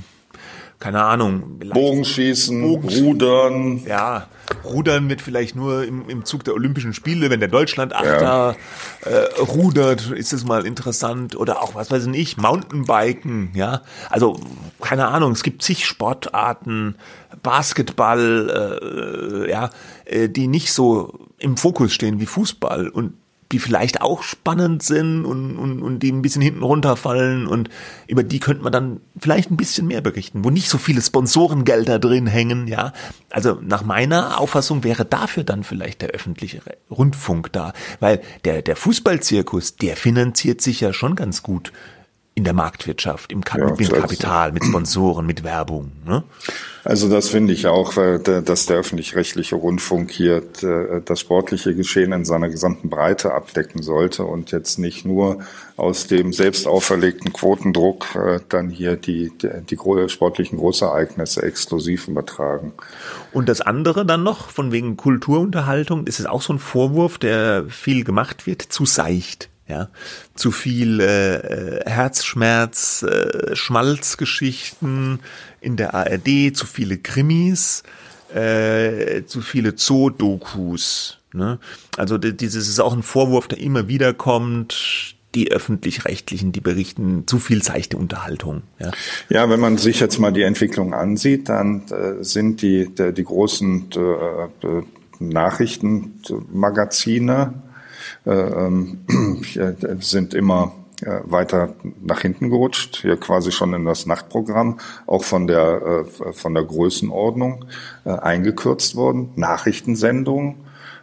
keine 0.82 1.04
Ahnung. 1.04 1.60
Bogenschießen, 1.60 2.62
Bogenschießen, 2.62 3.06
Rudern. 3.06 3.86
Ja, 3.88 4.28
Rudern 4.64 5.10
wird 5.10 5.22
vielleicht 5.22 5.56
nur 5.56 5.84
im, 5.84 6.10
im 6.10 6.26
Zug 6.26 6.44
der 6.44 6.54
Olympischen 6.54 6.94
Spiele, 6.94 7.30
wenn 7.30 7.40
der 7.40 7.50
Deutschland 7.50 7.94
Achter 7.94 8.56
ja. 9.06 9.10
äh, 9.10 9.42
rudert, 9.42 10.12
ist 10.12 10.34
es 10.34 10.46
mal 10.46 10.66
interessant. 10.66 11.36
Oder 11.36 11.62
auch, 11.62 11.76
was 11.76 11.92
weiß 11.92 12.08
ich, 12.08 12.38
Mountainbiken, 12.38 13.52
ja. 13.54 13.82
Also, 14.10 14.40
keine 14.82 15.08
Ahnung, 15.08 15.32
es 15.32 15.44
gibt 15.44 15.62
zig 15.62 15.86
Sportarten, 15.86 16.96
Basketball, 17.44 19.46
äh, 19.46 19.50
ja, 19.50 19.70
äh, 20.06 20.30
die 20.30 20.48
nicht 20.48 20.74
so 20.74 21.28
im 21.38 21.58
Fokus 21.58 21.94
stehen 21.94 22.20
wie 22.20 22.26
Fußball. 22.26 22.90
Und 22.90 23.14
die 23.52 23.60
vielleicht 23.60 24.02
auch 24.02 24.24
spannend 24.24 24.84
sind 24.84 25.26
und, 25.26 25.58
und, 25.58 25.82
und 25.82 26.00
die 26.00 26.12
ein 26.12 26.22
bisschen 26.22 26.42
hinten 26.42 26.64
runterfallen 26.64 27.48
und 27.48 27.70
über 28.08 28.24
die 28.24 28.40
könnte 28.40 28.64
man 28.64 28.72
dann 28.72 29.02
vielleicht 29.20 29.52
ein 29.52 29.58
bisschen 29.58 29.88
mehr 29.88 30.02
berichten, 30.02 30.44
wo 30.44 30.50
nicht 30.50 30.70
so 30.70 30.78
viele 30.78 31.02
Sponsorengelder 31.02 32.00
drin 32.00 32.28
hängen, 32.28 32.68
ja. 32.68 32.94
Also 33.30 33.60
nach 33.62 33.84
meiner 33.84 34.40
Auffassung 34.40 34.84
wäre 34.84 35.06
dafür 35.06 35.44
dann 35.44 35.64
vielleicht 35.64 36.02
der 36.02 36.10
öffentliche 36.10 36.62
Rundfunk 36.90 37.52
da, 37.52 37.74
weil 38.00 38.22
der, 38.46 38.62
der 38.62 38.76
Fußballzirkus, 38.76 39.76
der 39.76 39.96
finanziert 39.96 40.62
sich 40.62 40.82
ja 40.82 40.94
schon 40.94 41.16
ganz 41.16 41.44
gut 41.44 41.72
in 42.34 42.46
der 42.46 42.54
Marktwirtschaft, 42.54 43.32
im 43.32 43.44
Ka 43.44 43.58
ja, 43.58 43.76
mit 43.78 43.92
Kapital, 43.92 44.54
mit 44.54 44.64
Sponsoren, 44.64 45.26
mit 45.26 45.44
Werbung. 45.44 45.92
Ne? 46.06 46.24
Also 46.86 47.10
das 47.10 47.28
finde 47.28 47.52
ich 47.52 47.68
auch, 47.68 47.94
dass 47.94 48.66
der 48.66 48.78
öffentlich-rechtliche 48.78 49.56
Rundfunk 49.56 50.12
hier 50.12 50.42
das 51.06 51.20
sportliche 51.20 51.76
Geschehen 51.76 52.14
in 52.14 52.24
seiner 52.24 52.50
gesamten 52.50 52.90
Breite 52.90 53.34
abdecken 53.34 53.84
sollte 53.84 54.24
und 54.24 54.52
jetzt 54.52 54.80
nicht 54.80 55.06
nur 55.06 55.40
aus 55.76 56.08
dem 56.08 56.32
selbst 56.32 56.68
auferlegten 56.68 57.34
Quotendruck 57.34 58.16
äh, 58.16 58.40
dann 58.48 58.70
hier 58.70 58.96
die, 58.96 59.32
die, 59.38 59.50
die 59.70 60.10
sportlichen 60.10 60.58
Großereignisse 60.58 61.44
exklusiv 61.44 62.08
übertragen. 62.08 62.74
Und 63.34 63.50
das 63.50 63.62
andere 63.62 64.06
dann 64.06 64.24
noch, 64.24 64.50
von 64.50 64.72
wegen 64.72 64.96
Kulturunterhaltung, 64.96 66.08
ist 66.08 66.20
es 66.20 66.26
auch 66.26 66.42
so 66.42 66.54
ein 66.54 66.60
Vorwurf, 66.60 67.18
der 67.18 67.66
viel 67.68 68.04
gemacht 68.04 68.48
wird, 68.48 68.62
zu 68.62 68.86
seicht 68.86 69.50
ja, 69.72 69.88
zu 70.36 70.52
viel 70.52 71.00
äh, 71.00 71.90
Herzschmerz, 71.90 73.04
äh, 73.04 73.56
Schmalzgeschichten 73.56 75.20
in 75.62 75.78
der 75.78 75.94
ARD, 75.94 76.54
zu 76.54 76.66
viele 76.66 76.98
Krimis, 76.98 77.84
äh, 78.36 79.24
zu 79.26 79.40
viele 79.42 79.76
Zoo-Dokus. 79.78 81.20
Ne? 81.34 81.60
Also 81.98 82.18
dieses 82.18 82.68
ist 82.68 82.82
auch 82.82 82.92
ein 82.94 83.04
Vorwurf, 83.04 83.48
der 83.48 83.60
immer 83.60 83.88
wieder 83.88 84.14
kommt. 84.14 85.16
Die 85.34 85.50
öffentlich-rechtlichen, 85.50 86.52
die 86.52 86.60
berichten 86.60 87.24
zu 87.26 87.40
viel 87.40 87.64
seichte 87.64 87.96
Unterhaltung. 87.96 88.64
Ja. 88.80 88.92
ja, 89.30 89.50
wenn 89.50 89.62
man 89.62 89.78
sich 89.78 90.02
jetzt 90.02 90.20
mal 90.20 90.34
die 90.34 90.42
Entwicklung 90.42 90.94
ansieht, 90.94 91.48
dann 91.48 91.84
äh, 91.88 92.22
sind 92.22 92.62
die, 92.62 92.94
die, 92.94 93.14
die 93.14 93.24
großen 93.24 93.88
äh, 93.96 94.68
äh 94.68 94.84
Nachrichtenmagazine 95.20 97.54
äh, 97.54 97.71
sind 100.00 100.34
immer 100.34 100.74
äh, 101.02 101.20
weiter 101.24 101.74
nach 102.04 102.22
hinten 102.22 102.50
gerutscht, 102.50 102.98
hier 103.02 103.18
quasi 103.18 103.52
schon 103.52 103.74
in 103.74 103.86
das 103.86 104.06
Nachtprogramm, 104.06 104.80
auch 105.08 105.24
von 105.24 105.48
der, 105.48 106.06
äh, 106.06 106.34
von 106.34 106.54
der 106.54 106.64
Größenordnung 106.64 107.66
eingekürzt 108.06 108.96
worden. 108.96 109.30
Nachrichtensendungen 109.36 110.56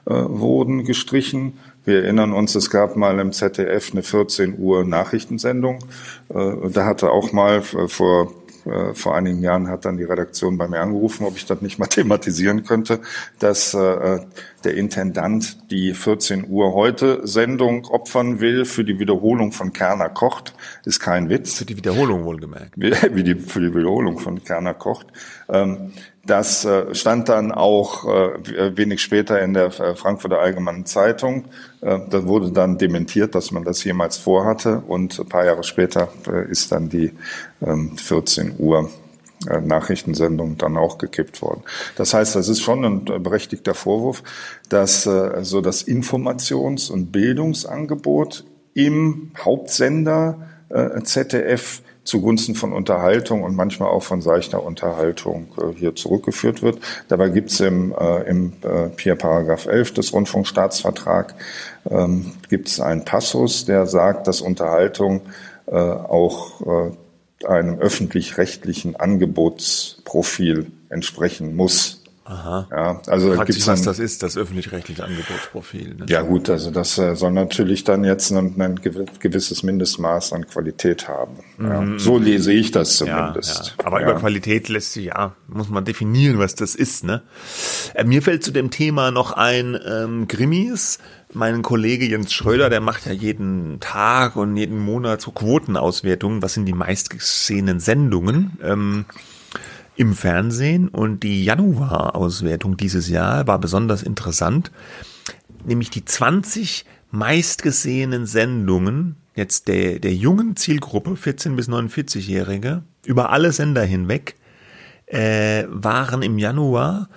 wurden 0.04 0.84
gestrichen. 0.84 1.58
Wir 1.84 2.02
erinnern 2.02 2.32
uns, 2.32 2.54
es 2.54 2.70
gab 2.70 2.96
mal 2.96 3.18
im 3.18 3.32
ZDF 3.32 3.92
eine 3.92 4.02
14 4.02 4.58
Uhr 4.58 4.84
Nachrichtensendung. 4.84 5.80
Da 6.28 6.86
hatte 6.86 7.10
auch 7.10 7.32
mal 7.32 7.60
vor 7.60 8.32
äh, 8.70 8.94
vor 8.94 9.16
einigen 9.16 9.42
Jahren 9.42 9.68
hat 9.68 9.84
dann 9.84 9.96
die 9.96 10.04
Redaktion 10.04 10.58
bei 10.58 10.68
mir 10.68 10.80
angerufen, 10.80 11.24
ob 11.24 11.36
ich 11.36 11.46
das 11.46 11.60
nicht 11.62 11.78
mal 11.78 11.86
thematisieren 11.86 12.64
könnte, 12.64 13.00
dass 13.38 13.74
äh, 13.74 14.20
der 14.64 14.74
Intendant 14.74 15.70
die 15.70 15.94
14 15.94 16.48
Uhr 16.48 16.72
heute 16.74 17.26
Sendung 17.26 17.84
opfern 17.86 18.40
will 18.40 18.64
für 18.64 18.84
die 18.84 18.98
Wiederholung 18.98 19.52
von 19.52 19.72
Kerner 19.72 20.08
kocht. 20.08 20.54
Ist 20.84 21.00
kein 21.00 21.28
Witz. 21.28 21.58
Für 21.58 21.64
die 21.64 21.76
Wiederholung 21.76 22.24
wohlgemerkt. 22.24 22.72
Wie, 22.76 22.92
wie 23.14 23.22
die, 23.22 23.34
für 23.36 23.60
die 23.60 23.74
Wiederholung 23.74 24.18
von 24.18 24.42
Kerner 24.42 24.74
kocht. 24.74 25.06
Ähm, 25.48 25.92
das 26.28 26.66
äh, 26.66 26.94
stand 26.94 27.30
dann 27.30 27.52
auch 27.52 28.04
äh, 28.04 28.76
wenig 28.76 29.00
später 29.00 29.40
in 29.40 29.54
der 29.54 29.66
äh, 29.80 29.94
Frankfurter 29.96 30.38
Allgemeinen 30.38 30.86
Zeitung. 30.86 31.46
Das 31.80 32.26
wurde 32.26 32.50
dann 32.50 32.76
dementiert, 32.76 33.36
dass 33.36 33.52
man 33.52 33.62
das 33.62 33.84
jemals 33.84 34.16
vorhatte. 34.16 34.82
Und 34.88 35.16
ein 35.16 35.28
paar 35.28 35.44
Jahre 35.44 35.62
später 35.62 36.08
ist 36.50 36.72
dann 36.72 36.88
die 36.88 37.12
14 37.94 38.48
ähm, 38.48 38.54
Uhr 38.58 38.90
Nachrichtensendung 39.62 40.58
dann 40.58 40.76
auch 40.76 40.98
gekippt 40.98 41.40
worden. 41.40 41.62
Das 41.94 42.14
heißt, 42.14 42.34
das 42.34 42.48
ist 42.48 42.60
schon 42.60 42.84
ein 42.84 43.04
berechtigter 43.04 43.74
Vorwurf, 43.74 44.24
dass 44.68 45.04
so 45.04 45.60
das 45.60 45.86
Informations- 45.86 46.90
und 46.90 47.12
Bildungsangebot 47.12 48.44
im 48.74 49.30
Hauptsender 49.38 50.48
ZDF 51.04 51.82
zugunsten 52.08 52.54
von 52.54 52.72
Unterhaltung 52.72 53.42
und 53.42 53.54
manchmal 53.54 53.90
auch 53.90 54.02
von 54.02 54.22
seichter 54.22 54.62
Unterhaltung 54.64 55.48
äh, 55.58 55.78
hier 55.78 55.94
zurückgeführt 55.94 56.62
wird. 56.62 56.78
Dabei 57.08 57.28
gibt 57.28 57.50
es 57.50 57.60
im, 57.60 57.92
äh, 57.92 58.22
im 58.28 58.54
äh, 58.62 58.88
Pier 58.88 59.14
Paragraph 59.14 59.66
11 59.66 59.92
des 59.94 60.12
Rundfunkstaatsvertrags 60.12 61.34
ähm, 61.90 62.32
gibt 62.48 62.68
es 62.68 62.80
einen 62.80 63.04
Passus, 63.04 63.66
der 63.66 63.86
sagt, 63.86 64.26
dass 64.26 64.40
Unterhaltung 64.40 65.20
äh, 65.66 65.74
auch 65.74 66.60
äh, 66.62 67.46
einem 67.46 67.78
öffentlich-rechtlichen 67.78 68.96
Angebotsprofil 68.96 70.72
entsprechen 70.88 71.54
muss. 71.54 71.97
Aha. 72.30 72.68
Ja, 72.70 73.00
also 73.06 73.32
Fragt 73.32 73.46
gibt's 73.46 73.62
sich, 73.64 73.72
was 73.72 73.80
dann, 73.80 73.86
das 73.90 73.98
ist, 73.98 74.22
das 74.22 74.36
öffentlich-rechtliche 74.36 75.02
Angebotsprofil. 75.02 75.94
Ne? 75.94 76.06
ja 76.10 76.20
gut, 76.20 76.50
also 76.50 76.70
das 76.70 76.98
äh, 76.98 77.16
soll 77.16 77.30
natürlich 77.32 77.84
dann 77.84 78.04
jetzt 78.04 78.30
ein, 78.30 78.60
ein 78.60 78.78
gewi- 78.78 79.06
gewisses 79.18 79.62
Mindestmaß 79.62 80.34
an 80.34 80.46
Qualität 80.46 81.08
haben. 81.08 81.38
Ja, 81.58 81.84
so 81.98 82.18
lese 82.18 82.52
ich 82.52 82.70
das 82.70 83.00
Mhm. 83.00 83.06
Ja, 83.06 83.16
zumindest. 83.18 83.74
ja. 83.78 83.84
Aber 83.86 84.02
über 84.02 84.14
Qualität 84.16 84.68
lässt 84.68 84.92
sich, 84.92 85.06
ja, 85.06 85.34
muss 85.48 85.70
man 85.70 85.84
definieren, 85.86 86.38
was 86.38 86.54
das 86.54 86.74
ist, 86.74 87.02
ne? 87.04 87.22
Äh, 87.94 88.04
mir 88.04 88.20
fällt 88.20 88.44
zu 88.44 88.50
dem 88.52 88.70
Thema 88.70 89.10
noch 89.10 89.32
ein 89.32 89.78
ähm, 89.86 90.28
Grimmis. 90.28 90.98
Mein 91.32 91.62
Kollege 91.62 92.06
Jens 92.06 92.32
Schröder, 92.32 92.68
der 92.70 92.80
macht 92.80 93.06
ja 93.06 93.12
jeden 93.12 93.80
Tag 93.80 94.36
und 94.36 94.56
jeden 94.56 94.78
Monat 94.78 95.20
so 95.22 95.30
Quotenauswertungen. 95.30 96.42
Was 96.42 96.54
sind 96.54 96.66
die 96.66 96.72
meistgesehenen 96.72 97.80
Sendungen? 97.80 98.58
Ähm, 98.62 99.04
im 99.98 100.14
Fernsehen 100.14 100.88
und 100.88 101.24
die 101.24 101.44
Januar-Auswertung 101.44 102.76
dieses 102.76 103.08
Jahr 103.08 103.48
war 103.48 103.58
besonders 103.58 104.04
interessant, 104.04 104.70
nämlich 105.66 105.90
die 105.90 106.04
20 106.04 106.86
meistgesehenen 107.10 108.24
Sendungen 108.24 109.16
jetzt 109.34 109.66
der, 109.66 109.98
der 109.98 110.14
jungen 110.14 110.54
Zielgruppe, 110.54 111.16
14 111.16 111.56
bis 111.56 111.68
49-Jährige, 111.68 112.82
über 113.06 113.30
alle 113.30 113.50
Sender 113.52 113.82
hinweg, 113.82 114.36
äh, 115.06 115.64
waren 115.68 116.22
im 116.22 116.38
Januar 116.38 117.08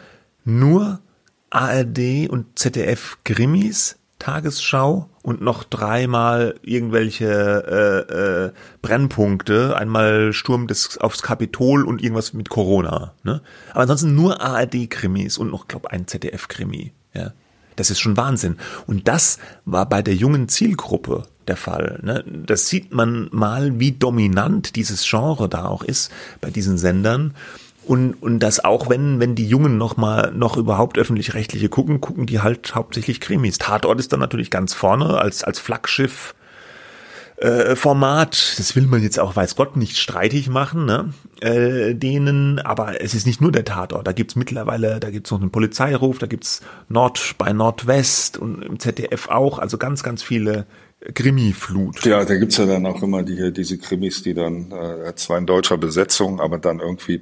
nur 0.43 1.01
ARD 1.51 2.29
und 2.29 2.57
ZDF 2.57 3.19
Grimmis, 3.25 3.99
Tagesschau 4.21 5.09
und 5.23 5.41
noch 5.41 5.63
dreimal 5.63 6.53
irgendwelche 6.61 7.25
äh, 7.27 8.13
äh, 8.13 8.51
Brennpunkte, 8.83 9.75
einmal 9.75 10.31
Sturm 10.31 10.67
des 10.67 10.99
aufs 10.99 11.23
Kapitol 11.23 11.83
und 11.83 12.03
irgendwas 12.03 12.33
mit 12.33 12.49
Corona. 12.49 13.13
Ne? 13.23 13.41
Aber 13.71 13.81
ansonsten 13.81 14.13
nur 14.13 14.39
ARD-Krimis 14.39 15.39
und 15.39 15.49
noch, 15.49 15.67
glaube 15.67 15.89
ein 15.89 16.05
ZDF-Krimi. 16.05 16.93
Ja, 17.15 17.33
das 17.75 17.89
ist 17.89 17.99
schon 17.99 18.15
Wahnsinn. 18.15 18.57
Und 18.85 19.07
das 19.07 19.39
war 19.65 19.89
bei 19.89 20.03
der 20.03 20.13
jungen 20.13 20.47
Zielgruppe 20.47 21.23
der 21.47 21.57
Fall. 21.57 21.99
Ne? 22.03 22.23
Das 22.45 22.67
sieht 22.67 22.93
man 22.93 23.27
mal, 23.31 23.79
wie 23.79 23.93
dominant 23.93 24.75
dieses 24.75 25.03
Genre 25.09 25.49
da 25.49 25.65
auch 25.65 25.83
ist 25.83 26.11
bei 26.41 26.51
diesen 26.51 26.77
Sendern. 26.77 27.33
Und, 27.91 28.13
und 28.23 28.39
das 28.39 28.63
auch, 28.63 28.89
wenn, 28.89 29.19
wenn 29.19 29.35
die 29.35 29.49
Jungen 29.49 29.77
noch 29.77 29.97
mal, 29.97 30.31
noch 30.33 30.55
überhaupt 30.55 30.97
öffentlich-rechtliche 30.97 31.67
gucken, 31.67 31.99
gucken 31.99 32.25
die 32.25 32.39
halt 32.39 32.73
hauptsächlich 32.73 33.19
Krimis. 33.19 33.57
Tatort 33.57 33.99
ist 33.99 34.13
dann 34.13 34.21
natürlich 34.21 34.49
ganz 34.49 34.73
vorne 34.73 35.19
als, 35.19 35.43
als 35.43 35.59
Flaggschiff, 35.59 36.33
äh, 37.35 37.75
Format. 37.75 38.53
Das 38.57 38.77
will 38.77 38.87
man 38.87 39.03
jetzt 39.03 39.19
auch, 39.19 39.35
weiß 39.35 39.57
Gott, 39.57 39.75
nicht 39.75 39.97
streitig 39.97 40.47
machen, 40.47 40.85
ne? 40.85 41.13
Äh, 41.41 41.93
denen, 41.93 42.59
aber 42.59 43.01
es 43.01 43.13
ist 43.13 43.27
nicht 43.27 43.41
nur 43.41 43.51
der 43.51 43.65
Tatort. 43.65 44.07
Da 44.07 44.13
gibt's 44.13 44.37
mittlerweile, 44.37 45.01
da 45.01 45.09
gibt's 45.09 45.29
noch 45.29 45.41
einen 45.41 45.51
Polizeiruf, 45.51 46.17
da 46.17 46.27
gibt's 46.27 46.61
Nord 46.87 47.35
bei 47.37 47.51
Nordwest 47.51 48.37
und 48.37 48.63
im 48.63 48.79
ZDF 48.79 49.27
auch, 49.27 49.59
also 49.59 49.77
ganz, 49.77 50.01
ganz 50.01 50.23
viele 50.23 50.65
Krimi-Flut. 51.13 52.05
Ja, 52.05 52.23
da 52.23 52.37
gibt's 52.37 52.55
ja 52.55 52.65
dann 52.65 52.85
auch 52.85 53.03
immer 53.03 53.21
die, 53.23 53.51
diese 53.51 53.77
Krimis, 53.77 54.23
die 54.23 54.33
dann 54.33 54.71
äh, 54.71 55.13
zwar 55.15 55.39
in 55.39 55.45
deutscher 55.45 55.77
Besetzung, 55.77 56.39
aber 56.39 56.57
dann 56.57 56.79
irgendwie 56.79 57.21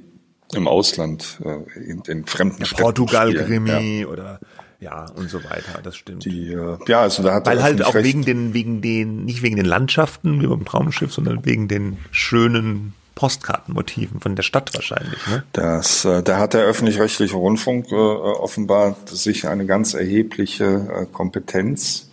im 0.54 0.68
Ausland, 0.68 1.40
äh, 1.44 1.80
in, 1.80 2.02
in 2.06 2.26
fremden 2.26 2.64
Städten 2.64 2.82
Portugal-Krimi 2.82 3.68
spielen. 3.70 4.06
oder 4.06 4.40
ja 4.80 5.06
und 5.14 5.28
so 5.30 5.42
weiter. 5.44 5.80
Das 5.82 5.96
stimmt. 5.96 6.24
Ja. 6.24 6.32
Die, 6.32 6.52
äh, 6.52 6.78
ja, 6.88 7.00
also 7.02 7.22
da 7.22 7.34
hat 7.34 7.46
Weil 7.46 7.62
halt 7.62 7.82
auch 7.82 7.94
Öffentlich-Recht- 7.94 8.04
wegen 8.04 8.24
den, 8.24 8.54
wegen 8.54 8.80
den, 8.80 9.24
nicht 9.24 9.42
wegen 9.42 9.56
den 9.56 9.66
Landschaften 9.66 10.40
wie 10.40 10.46
beim 10.46 10.64
Traumschiff, 10.64 11.12
sondern 11.12 11.44
wegen 11.44 11.68
den 11.68 11.98
schönen 12.10 12.94
Postkartenmotiven 13.14 14.20
von 14.20 14.34
der 14.34 14.42
Stadt 14.42 14.74
wahrscheinlich. 14.74 15.26
Ne? 15.26 15.42
Das, 15.52 16.06
äh, 16.06 16.22
da 16.22 16.38
hat 16.38 16.54
der 16.54 16.62
öffentlich-rechtliche 16.62 17.36
Rundfunk 17.36 17.92
äh, 17.92 17.94
offenbar 17.94 18.96
sich 19.06 19.46
eine 19.46 19.66
ganz 19.66 19.92
erhebliche 19.92 20.64
äh, 20.64 21.06
Kompetenz 21.12 22.08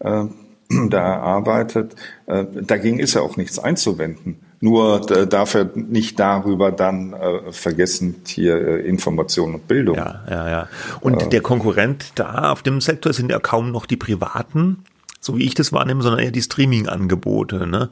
äh, 0.00 0.24
da 0.88 0.98
erarbeitet. 0.98 1.94
Äh, 2.26 2.44
dagegen 2.62 2.98
ist 2.98 3.12
ja 3.14 3.20
auch 3.20 3.36
nichts 3.36 3.58
einzuwenden. 3.58 4.40
Nur 4.60 5.10
äh, 5.10 5.26
darf 5.26 5.54
er 5.54 5.70
nicht 5.74 6.18
darüber 6.18 6.72
dann 6.72 7.12
äh, 7.12 7.52
vergessen, 7.52 8.22
hier 8.26 8.56
äh, 8.56 8.80
Information 8.88 9.54
und 9.54 9.68
Bildung. 9.68 9.96
Ja, 9.96 10.24
ja, 10.28 10.48
ja. 10.48 10.68
Und 11.00 11.32
der 11.32 11.42
Konkurrent 11.42 12.12
da 12.14 12.52
auf 12.52 12.62
dem 12.62 12.80
Sektor 12.80 13.12
sind 13.12 13.30
ja 13.30 13.38
kaum 13.38 13.70
noch 13.70 13.84
die 13.84 13.98
Privaten, 13.98 14.84
so 15.20 15.36
wie 15.36 15.44
ich 15.44 15.54
das 15.54 15.72
wahrnehme, 15.72 16.02
sondern 16.02 16.20
eher 16.20 16.30
die 16.30 16.42
Streaming-Angebote. 16.42 17.66
Ne? 17.66 17.90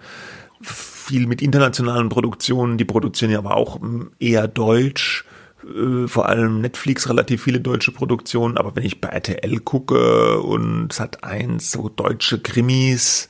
Viel 0.62 1.26
mit 1.26 1.42
internationalen 1.42 2.08
Produktionen, 2.08 2.78
die 2.78 2.86
produzieren 2.86 3.30
ja 3.30 3.38
aber 3.38 3.56
auch 3.56 3.80
mm, 3.80 4.12
eher 4.18 4.48
deutsch. 4.48 5.26
äh, 5.64 6.08
Vor 6.08 6.30
allem 6.30 6.62
Netflix 6.62 7.10
relativ 7.10 7.42
viele 7.42 7.60
deutsche 7.60 7.92
Produktionen, 7.92 8.56
aber 8.56 8.74
wenn 8.74 8.84
ich 8.84 9.02
bei 9.02 9.08
RTL 9.08 9.60
gucke 9.60 10.40
und 10.40 10.94
Sat 10.94 11.24
1 11.24 11.70
so 11.70 11.90
deutsche 11.90 12.40
Krimis, 12.40 13.28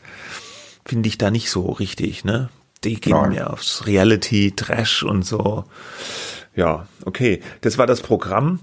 finde 0.86 1.08
ich 1.08 1.18
da 1.18 1.32
nicht 1.32 1.50
so 1.50 1.66
richtig, 1.72 2.24
ne? 2.24 2.48
Die 2.84 3.00
gehen 3.00 3.12
Nein. 3.12 3.30
mehr 3.30 3.52
aufs 3.52 3.86
Reality, 3.86 4.52
Trash 4.54 5.02
und 5.02 5.24
so. 5.24 5.64
Ja, 6.56 6.86
okay. 7.04 7.40
Das 7.62 7.78
war 7.78 7.86
das 7.86 8.00
Programm. 8.00 8.60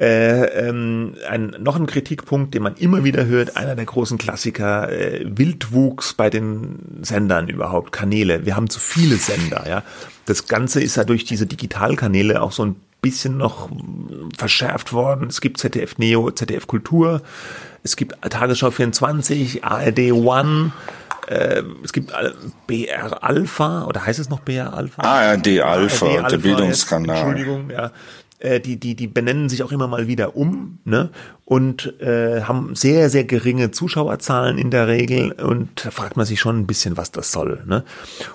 Äh, 0.00 0.68
ähm, 0.68 1.14
ein, 1.28 1.54
noch 1.60 1.76
ein 1.76 1.86
Kritikpunkt, 1.86 2.54
den 2.54 2.62
man 2.62 2.74
immer 2.76 3.04
wieder 3.04 3.26
hört, 3.26 3.56
einer 3.56 3.76
der 3.76 3.84
großen 3.84 4.18
Klassiker, 4.18 4.90
äh, 4.90 5.24
Wildwuchs 5.24 6.14
bei 6.14 6.30
den 6.30 7.00
Sendern 7.02 7.48
überhaupt, 7.48 7.92
Kanäle. 7.92 8.46
Wir 8.46 8.56
haben 8.56 8.70
zu 8.70 8.80
viele 8.80 9.16
Sender, 9.16 9.68
ja. 9.68 9.82
Das 10.26 10.48
Ganze 10.48 10.82
ist 10.82 10.96
ja 10.96 11.04
durch 11.04 11.24
diese 11.24 11.46
Digitalkanäle 11.46 12.40
auch 12.40 12.52
so 12.52 12.64
ein 12.64 12.76
bisschen 13.02 13.36
noch 13.36 13.68
verschärft 14.38 14.94
worden. 14.94 15.28
Es 15.28 15.42
gibt 15.42 15.58
ZDF 15.58 15.98
Neo, 15.98 16.30
ZDF 16.30 16.66
Kultur, 16.66 17.20
es 17.82 17.96
gibt 17.96 18.16
Tagesschau 18.22 18.70
24, 18.70 19.62
ARD 19.62 20.12
One, 20.12 20.72
äh, 21.28 21.62
es 21.82 21.92
gibt 21.92 22.12
BR 22.66 23.22
Alpha, 23.22 23.84
oder 23.86 24.04
heißt 24.04 24.18
es 24.18 24.28
noch 24.28 24.40
BR 24.40 24.74
Alpha? 24.74 25.02
ARD 25.02 25.60
Alpha, 25.60 26.06
ARD 26.06 26.14
der 26.14 26.24
Alpha 26.24 26.36
Bildungskanal. 26.36 27.16
Jetzt, 27.16 27.24
Entschuldigung, 27.24 27.70
ja. 27.70 27.92
Äh, 28.38 28.60
Die, 28.60 28.78
die, 28.78 28.94
die 28.94 29.06
benennen 29.06 29.48
sich 29.48 29.62
auch 29.62 29.72
immer 29.72 29.86
mal 29.86 30.06
wieder 30.06 30.36
um, 30.36 30.78
ne? 30.84 31.10
Und 31.46 32.00
äh, 32.00 32.42
haben 32.42 32.74
sehr, 32.74 33.10
sehr 33.10 33.24
geringe 33.24 33.70
Zuschauerzahlen 33.70 34.58
in 34.58 34.70
der 34.70 34.88
Regel. 34.88 35.32
Und 35.32 35.84
da 35.84 35.90
fragt 35.90 36.16
man 36.16 36.26
sich 36.26 36.40
schon 36.40 36.58
ein 36.58 36.66
bisschen, 36.66 36.96
was 36.96 37.10
das 37.10 37.32
soll. 37.32 37.62
Ne? 37.66 37.84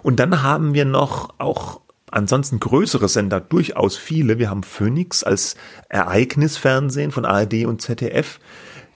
Und 0.04 0.20
dann 0.20 0.44
haben 0.44 0.74
wir 0.74 0.86
noch 0.86 1.34
auch 1.40 1.82
ansonsten 2.12 2.60
größere 2.60 3.08
Sender, 3.08 3.40
durchaus 3.40 3.98
viele. 3.98 4.40
Wir 4.40 4.50
haben 4.50 4.64
Phoenix 4.64 5.24
als 5.24 5.56
Ereignisfernsehen 5.90 7.12
von 7.12 7.26
ARD 7.26 7.66
und 7.66 7.82
ZDF. 7.82 8.40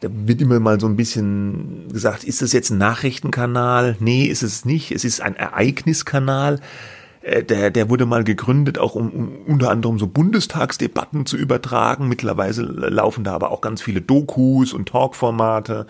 Da 0.04 0.10
wird 0.12 0.42
immer 0.42 0.60
mal 0.60 0.82
so 0.82 0.88
ein 0.88 0.98
bisschen 0.98 1.88
gesagt, 1.88 2.26
ist 2.26 2.42
das 2.42 2.52
jetzt 2.52 2.72
ein 2.72 2.78
Nachrichtenkanal? 2.78 3.96
Nee, 4.02 4.26
ist 4.26 4.44
es 4.44 4.66
nicht. 4.66 4.92
Es 4.92 5.06
ist 5.06 5.22
ein 5.22 5.38
Ereigniskanal. 5.38 6.60
Äh, 7.22 7.44
Der, 7.44 7.72
der 7.72 7.90
wurde 7.90 8.06
mal 8.06 8.26
gegründet, 8.26 8.78
auch 8.78 8.96
um, 8.96 9.10
um 9.12 9.32
unter 9.48 9.72
anderem 9.72 10.00
so 10.00 10.08
Bundestagsdebatten 10.08 11.26
zu 11.26 11.38
übertragen. 11.38 12.10
Mittlerweile 12.10 12.64
laufen 12.64 13.24
da 13.24 13.34
aber 13.34 13.52
auch 13.52 13.62
ganz 13.62 13.82
viele 13.82 14.02
Dokus 14.02 14.74
und 14.74 14.90
Talkformate, 14.90 15.88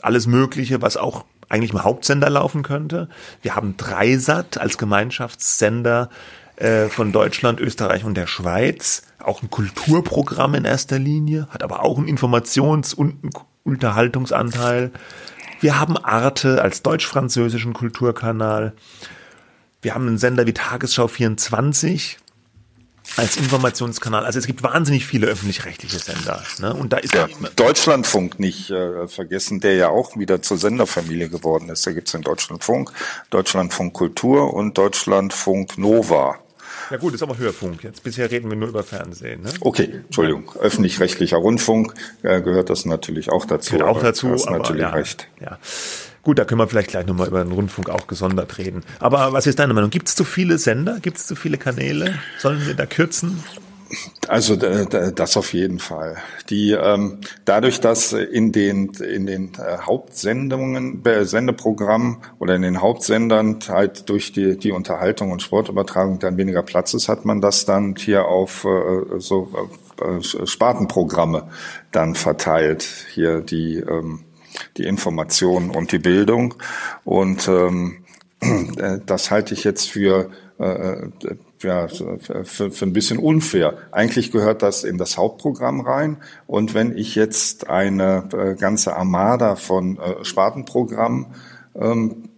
alles 0.00 0.26
Mögliche, 0.26 0.80
was 0.80 0.96
auch 0.96 1.26
eigentlich 1.50 1.74
im 1.74 1.84
Hauptsender 1.84 2.30
laufen 2.30 2.62
könnte. 2.62 3.10
Wir 3.42 3.54
haben 3.54 3.76
Dreisat 3.76 4.56
als 4.56 4.78
Gemeinschaftssender 4.78 6.08
äh, 6.56 6.88
von 6.88 7.12
Deutschland, 7.12 7.60
Österreich 7.60 8.04
und 8.04 8.14
der 8.14 8.26
Schweiz. 8.26 9.02
Auch 9.18 9.42
ein 9.42 9.50
Kulturprogramm 9.50 10.54
in 10.54 10.64
erster 10.64 10.98
Linie, 10.98 11.46
hat 11.50 11.62
aber 11.62 11.82
auch 11.82 11.98
einen 11.98 12.08
Informations- 12.08 12.94
und 12.94 13.22
einen 13.22 13.32
Unterhaltungsanteil. 13.64 14.90
Wir 15.60 15.78
haben 15.78 15.96
Arte 15.96 16.60
als 16.60 16.82
deutsch-französischen 16.82 17.72
Kulturkanal. 17.72 18.72
Wir 19.80 19.94
haben 19.94 20.06
einen 20.06 20.18
Sender 20.18 20.46
wie 20.46 20.52
Tagesschau 20.52 21.08
24 21.08 22.18
als 23.16 23.36
Informationskanal. 23.36 24.24
Also 24.24 24.38
es 24.38 24.46
gibt 24.46 24.62
wahnsinnig 24.62 25.06
viele 25.06 25.26
öffentlich-rechtliche 25.26 25.98
Sender. 25.98 26.42
Ne? 26.60 26.74
Und 26.74 26.92
da 26.92 26.98
ist 26.98 27.14
Ja, 27.14 27.28
Deutschlandfunk 27.56 28.38
nicht 28.38 28.70
äh, 28.70 29.06
vergessen, 29.08 29.60
der 29.60 29.74
ja 29.74 29.88
auch 29.88 30.16
wieder 30.16 30.42
zur 30.42 30.58
Senderfamilie 30.58 31.28
geworden 31.28 31.68
ist. 31.68 31.86
Da 31.86 31.92
gibt's 31.92 32.12
den 32.12 32.22
Deutschlandfunk, 32.22 32.90
Deutschlandfunk 33.30 33.92
Kultur 33.92 34.54
und 34.54 34.78
Deutschlandfunk 34.78 35.78
Nova. 35.78 36.38
ja 36.90 36.96
gut, 36.96 37.14
ist 37.14 37.22
aber 37.22 37.36
Hörfunk. 37.38 37.82
Jetzt 37.84 38.02
bisher 38.02 38.30
reden 38.30 38.48
wir 38.48 38.56
nur 38.56 38.68
über 38.68 38.82
Fernsehen. 38.82 39.42
Ne? 39.42 39.50
Okay, 39.60 40.00
Entschuldigung. 40.06 40.50
Öffentlich-rechtlicher 40.58 41.36
Rundfunk 41.36 41.94
äh, 42.22 42.40
gehört 42.40 42.70
das 42.70 42.86
natürlich 42.86 43.30
auch 43.30 43.44
dazu. 43.44 43.76
Gehört 43.76 43.88
auch 43.96 44.00
dazu, 44.00 44.28
aber 44.28 44.58
natürlich 44.58 44.82
ja, 44.82 44.90
recht. 44.90 45.28
ja. 45.40 45.58
Gut, 46.22 46.38
da 46.38 46.44
können 46.44 46.60
wir 46.60 46.68
vielleicht 46.68 46.90
gleich 46.90 47.06
nochmal 47.06 47.26
über 47.26 47.42
den 47.42 47.52
Rundfunk 47.52 47.90
auch 47.90 48.06
gesondert 48.06 48.58
reden. 48.58 48.82
Aber 49.00 49.32
was 49.32 49.46
ist 49.46 49.58
deine 49.58 49.74
Meinung? 49.74 49.90
Gibt 49.90 50.08
es 50.08 50.14
zu 50.14 50.24
viele 50.24 50.58
Sender? 50.58 50.98
Gibt 51.00 51.18
es 51.18 51.26
zu 51.26 51.34
viele 51.34 51.58
Kanäle? 51.58 52.14
Sollen 52.38 52.64
wir 52.64 52.74
da 52.74 52.86
kürzen? 52.86 53.42
Also 54.28 54.56
das 54.56 55.36
auf 55.36 55.52
jeden 55.52 55.78
Fall. 55.78 56.16
Die 56.48 56.70
ähm, 56.70 57.18
dadurch, 57.44 57.80
dass 57.80 58.12
in 58.14 58.50
den 58.50 58.90
in 58.94 59.26
den 59.26 59.52
äh, 59.58 59.78
Hauptsendungen, 59.82 61.04
äh, 61.04 61.26
Sendeprogrammen 61.26 62.18
oder 62.38 62.54
in 62.54 62.62
den 62.62 62.80
Hauptsendern 62.80 63.58
halt 63.68 64.08
durch 64.08 64.32
die 64.32 64.56
die 64.56 64.72
Unterhaltung 64.72 65.30
und 65.30 65.42
Sportübertragung 65.42 66.20
dann 66.20 66.38
weniger 66.38 66.62
Platz 66.62 66.94
ist, 66.94 67.08
hat 67.08 67.26
man 67.26 67.42
das 67.42 67.66
dann 67.66 67.94
hier 67.96 68.26
auf 68.26 68.64
äh, 68.64 69.18
so 69.18 69.50
äh, 70.00 70.46
Spartenprogramme 70.46 71.50
dann 71.90 72.14
verteilt. 72.14 72.86
Hier 73.12 73.40
die 73.40 73.76
ähm, 73.76 74.20
die 74.76 74.84
Information 74.84 75.70
und 75.70 75.92
die 75.92 75.98
Bildung 75.98 76.54
und 77.04 77.48
ähm, 77.48 78.04
äh, 78.40 78.98
das 79.04 79.30
halte 79.30 79.54
ich 79.54 79.64
jetzt 79.64 79.90
für 79.90 80.30
äh, 80.58 81.08
ja, 81.62 81.88
für, 81.88 82.70
für 82.70 82.84
ein 82.84 82.92
bisschen 82.92 83.18
unfair. 83.18 83.78
Eigentlich 83.92 84.32
gehört 84.32 84.62
das 84.62 84.84
in 84.84 84.98
das 84.98 85.16
Hauptprogramm 85.16 85.80
rein. 85.80 86.16
Und 86.46 86.74
wenn 86.74 86.96
ich 86.96 87.14
jetzt 87.14 87.68
eine 87.70 88.28
äh, 88.32 88.54
ganze 88.56 88.96
Armada 88.96 89.56
von 89.56 89.98
äh, 89.98 90.24
Spartenprogrammen 90.24 91.26
ähm, 91.74 92.28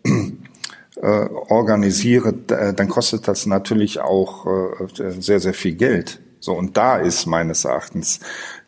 äh, 0.97 1.07
organisiere, 1.07 2.33
dann 2.33 2.89
kostet 2.89 3.27
das 3.29 3.47
natürlich 3.47 4.01
auch 4.01 4.47
äh, 4.47 5.11
sehr, 5.21 5.41
sehr 5.41 5.55
viel 5.55 5.75
Geld. 5.75 6.21
So, 6.41 6.53
und 6.53 6.77
da 6.77 6.99
ist 6.99 7.27
meines 7.27 7.65
Erachtens 7.65 8.21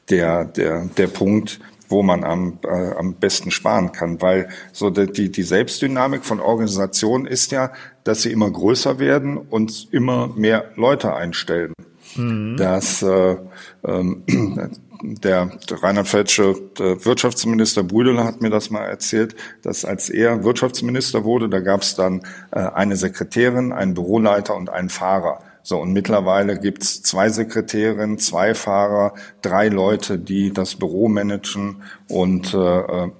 der, 0.09 0.45
der, 0.45 0.87
der 0.97 1.09
Punkt, 1.09 1.61
wo 1.89 2.03
man 2.03 2.25
am, 2.25 2.59
äh, 2.65 2.93
am 2.97 3.15
besten 3.15 3.51
sparen 3.51 3.93
kann, 3.93 4.21
weil 4.23 4.49
so 4.73 4.91
die, 4.91 5.31
die 5.31 5.43
Selbstdynamik 5.43 6.25
von 6.25 6.41
Organisationen 6.41 7.27
ist 7.27 7.53
ja, 7.53 7.73
dass 8.05 8.23
sie 8.23 8.33
immer 8.33 8.51
größer 8.51 8.99
werden 8.99 9.37
und 9.37 9.89
immer 9.93 10.29
mehr 10.29 10.71
Leute 10.77 11.15
einstellen. 11.15 11.73
Mhm. 12.17 12.57
Das 12.57 13.03
äh, 13.03 13.37
ähm, 13.85 14.23
der 15.03 15.51
rheinland-pfälzische 15.71 16.55
äh, 16.79 17.05
Wirtschaftsminister 17.05 17.83
Brüdel 17.83 18.23
hat 18.23 18.41
mir 18.41 18.51
das 18.51 18.71
mal 18.71 18.85
erzählt, 18.85 19.37
dass 19.63 19.85
als 19.85 20.09
er 20.09 20.45
Wirtschaftsminister 20.45 21.25
wurde, 21.25 21.49
da 21.49 21.61
gab 21.61 21.83
es 21.83 21.95
dann 21.95 22.23
äh, 22.51 22.61
eine 22.61 22.97
Sekretärin, 22.97 23.73
einen 23.73 23.95
Büroleiter 23.95 24.55
und 24.55 24.71
einen 24.71 24.89
Fahrer. 24.89 25.41
So, 25.67 25.79
und 25.81 25.93
mittlerweile 25.93 26.61
gibt's 26.61 27.03
zwei 27.03 27.29
Sekretärinnen, 27.29 28.19
zwei 28.19 28.55
Fahrer, 28.55 29.15
drei 29.43 29.67
Leute, 29.67 30.17
die 30.17 30.53
das 30.53 30.77
Büro 30.77 31.09
managen 31.09 31.83
und 32.09 32.55
äh, 32.55 32.59
äh 32.59 33.11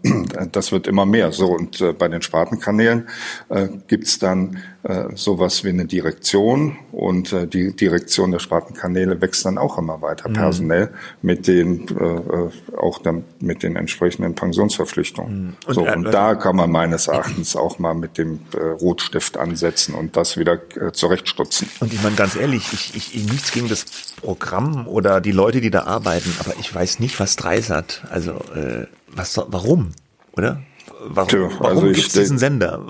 das 0.53 0.71
wird 0.71 0.87
immer 0.87 1.07
mehr. 1.07 1.33
So, 1.33 1.49
und 1.49 1.81
äh, 1.81 1.93
bei 1.93 2.07
den 2.07 2.23
Spartenkanälen 2.23 3.09
äh, 3.49 3.67
gibt's 3.89 4.21
dann 4.21 4.59
äh, 4.85 5.07
sowas 5.17 5.65
wie 5.65 5.71
eine 5.71 5.87
Direktion 5.87 6.77
und 6.93 7.33
äh, 7.33 7.49
die 7.49 7.75
Direktion 7.75 8.31
der 8.31 8.39
Spartenkanäle 8.39 9.21
wächst 9.21 9.45
dann 9.45 9.59
auch 9.59 9.79
immer 9.79 10.01
weiter 10.01 10.29
mhm. 10.29 10.35
personell 10.35 10.91
mit 11.23 11.49
den 11.49 11.89
äh, 11.99 12.05
äh, 12.05 12.51
auch 12.79 13.01
dann 13.01 13.25
mit 13.41 13.65
den 13.65 13.75
entsprechenden 13.75 14.37
Pensionsverpflichtungen. 14.37 15.47
Mhm. 15.47 15.57
Und, 15.67 15.75
so, 15.75 15.85
und 15.85 16.05
da 16.05 16.37
kann 16.37 16.55
man 16.55 16.71
meines 16.71 17.09
Erachtens 17.09 17.57
auch 17.57 17.81
mal 17.81 17.95
mit 17.95 18.19
dem 18.19 18.39
äh, 18.55 18.61
Rotstift 18.61 19.37
ansetzen 19.37 19.97
und 19.97 20.17
das 20.17 20.37
wieder 20.37 20.61
äh, 20.81 20.93
zurechtstutzen. 20.93 21.69
Und 21.81 21.93
ich 21.93 22.01
meine 22.05 22.15
ganz 22.15 22.36
ehrlich, 22.37 22.73
ich, 22.73 23.15
ich 23.15 23.25
nichts 23.25 23.53
gegen 23.53 23.69
das 23.69 23.85
Programm 24.21 24.87
oder 24.87 25.21
die 25.21 25.33
Leute, 25.33 25.61
die 25.61 25.71
da 25.71 25.85
arbeiten, 25.85 26.35
aber 26.39 26.55
ich 26.59 26.75
weiß 26.75 27.01
nicht, 27.01 27.19
was 27.21 27.37
Dreisat, 27.37 28.03
also 28.11 28.33
äh, 28.55 28.87
was 29.09 29.37
warum, 29.49 29.93
oder? 30.33 30.63
Warum, 31.01 31.29
Tja, 31.29 31.39
warum 31.59 31.67
also 31.67 31.87
gibt 31.87 31.99
es 31.99 32.13
diesen 32.13 32.39
Sender? 32.39 32.81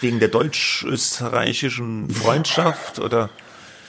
Wegen 0.00 0.18
der 0.18 0.28
deutsch-österreichischen 0.28 2.10
Freundschaft 2.10 2.98
oder? 2.98 3.30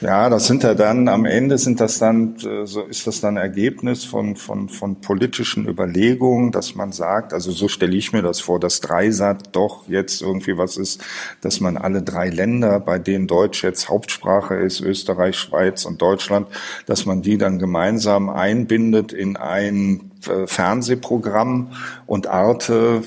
Ja, 0.01 0.29
das 0.29 0.47
sind 0.47 0.63
ja 0.63 0.73
dann, 0.73 1.08
am 1.08 1.23
Ende 1.23 1.58
sind 1.58 1.79
das 1.79 1.99
dann, 1.99 2.36
äh, 2.38 2.65
so 2.65 2.81
ist 2.81 3.08
das 3.08 3.21
dann 3.21 3.38
Ergebnis 3.38 4.03
von, 4.03 4.36
von, 4.36 4.67
von 4.67 4.99
politischen 4.99 5.67
Überlegungen, 5.67 6.51
dass 6.51 6.75
man 6.75 6.91
sagt, 6.91 7.31
also 7.34 7.51
so 7.51 7.69
stelle 7.69 7.95
ich 7.95 8.12
mir 8.12 8.21
das 8.21 8.41
vor, 8.41 8.60
dass 8.60 8.81
Dreisat 8.81 9.55
doch 9.55 9.88
jetzt 9.88 10.21
irgendwie 10.21 10.58
was 10.58 10.75
ist, 10.75 11.01
dass 11.39 11.62
man 11.62 11.77
alle 11.77 12.01
drei 12.01 12.29
Länder, 12.29 12.79
bei 12.81 12.99
denen 12.99 13.27
Deutsch 13.27 13.63
jetzt 13.63 13.88
Hauptsprache 13.88 14.55
ist, 14.55 14.81
Österreich, 14.81 15.38
Schweiz 15.38 15.86
und 15.86 16.01
Deutschland, 16.01 16.47
dass 16.88 17.05
man 17.05 17.21
die 17.21 17.38
dann 17.38 17.58
gemeinsam 17.58 18.29
einbindet 18.29 19.13
in 19.13 19.38
ein 19.38 20.12
äh, 20.27 20.45
Fernsehprogramm 20.45 21.71
und 22.05 22.27
Arte 22.27 23.03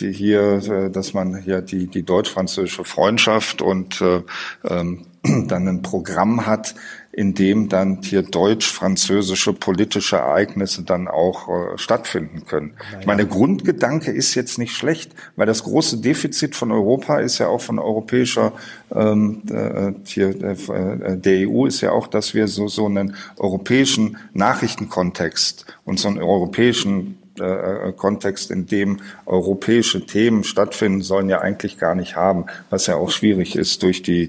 die 0.00 0.12
hier, 0.12 0.54
äh, 0.68 0.90
dass 0.90 1.14
man 1.14 1.36
hier 1.36 1.60
die, 1.60 1.86
die 1.86 2.02
deutsch-französische 2.02 2.84
Freundschaft 2.84 3.62
und 3.62 4.00
äh, 4.00 4.22
ähm, 4.64 5.06
dann 5.48 5.68
ein 5.68 5.82
Programm 5.82 6.46
hat, 6.46 6.74
in 7.12 7.34
dem 7.34 7.68
dann 7.68 7.98
hier 8.02 8.22
deutsch-französische 8.22 9.52
politische 9.52 10.16
Ereignisse 10.16 10.82
dann 10.82 11.08
auch 11.08 11.48
äh, 11.48 11.78
stattfinden 11.78 12.46
können. 12.46 12.74
Ja. 12.92 13.00
Ich 13.00 13.06
meine, 13.06 13.26
der 13.26 13.30
Grundgedanke 13.30 14.10
ist 14.10 14.34
jetzt 14.34 14.58
nicht 14.58 14.74
schlecht, 14.74 15.12
weil 15.36 15.46
das 15.46 15.62
große 15.64 15.98
Defizit 15.98 16.56
von 16.56 16.72
Europa 16.72 17.18
ist 17.18 17.38
ja 17.38 17.48
auch 17.48 17.60
von 17.60 17.78
europäischer 17.78 18.52
ähm, 18.94 19.42
äh, 19.50 19.92
hier, 20.04 20.28
äh, 20.40 21.16
der 21.18 21.48
EU 21.48 21.66
ist 21.66 21.82
ja 21.82 21.92
auch, 21.92 22.06
dass 22.06 22.32
wir 22.32 22.48
so 22.48 22.66
so 22.68 22.86
einen 22.86 23.14
europäischen 23.36 24.16
Nachrichtenkontext 24.32 25.66
und 25.84 26.00
so 26.00 26.08
einen 26.08 26.18
europäischen 26.18 27.21
äh, 27.40 27.88
äh, 27.88 27.92
Kontext, 27.92 28.50
in 28.50 28.66
dem 28.66 29.00
europäische 29.26 30.04
Themen 30.04 30.44
stattfinden 30.44 31.02
sollen, 31.02 31.28
ja 31.28 31.40
eigentlich 31.40 31.78
gar 31.78 31.94
nicht 31.94 32.16
haben, 32.16 32.46
was 32.70 32.86
ja 32.86 32.96
auch 32.96 33.10
schwierig 33.10 33.56
ist 33.56 33.82
durch 33.82 34.02
die 34.02 34.28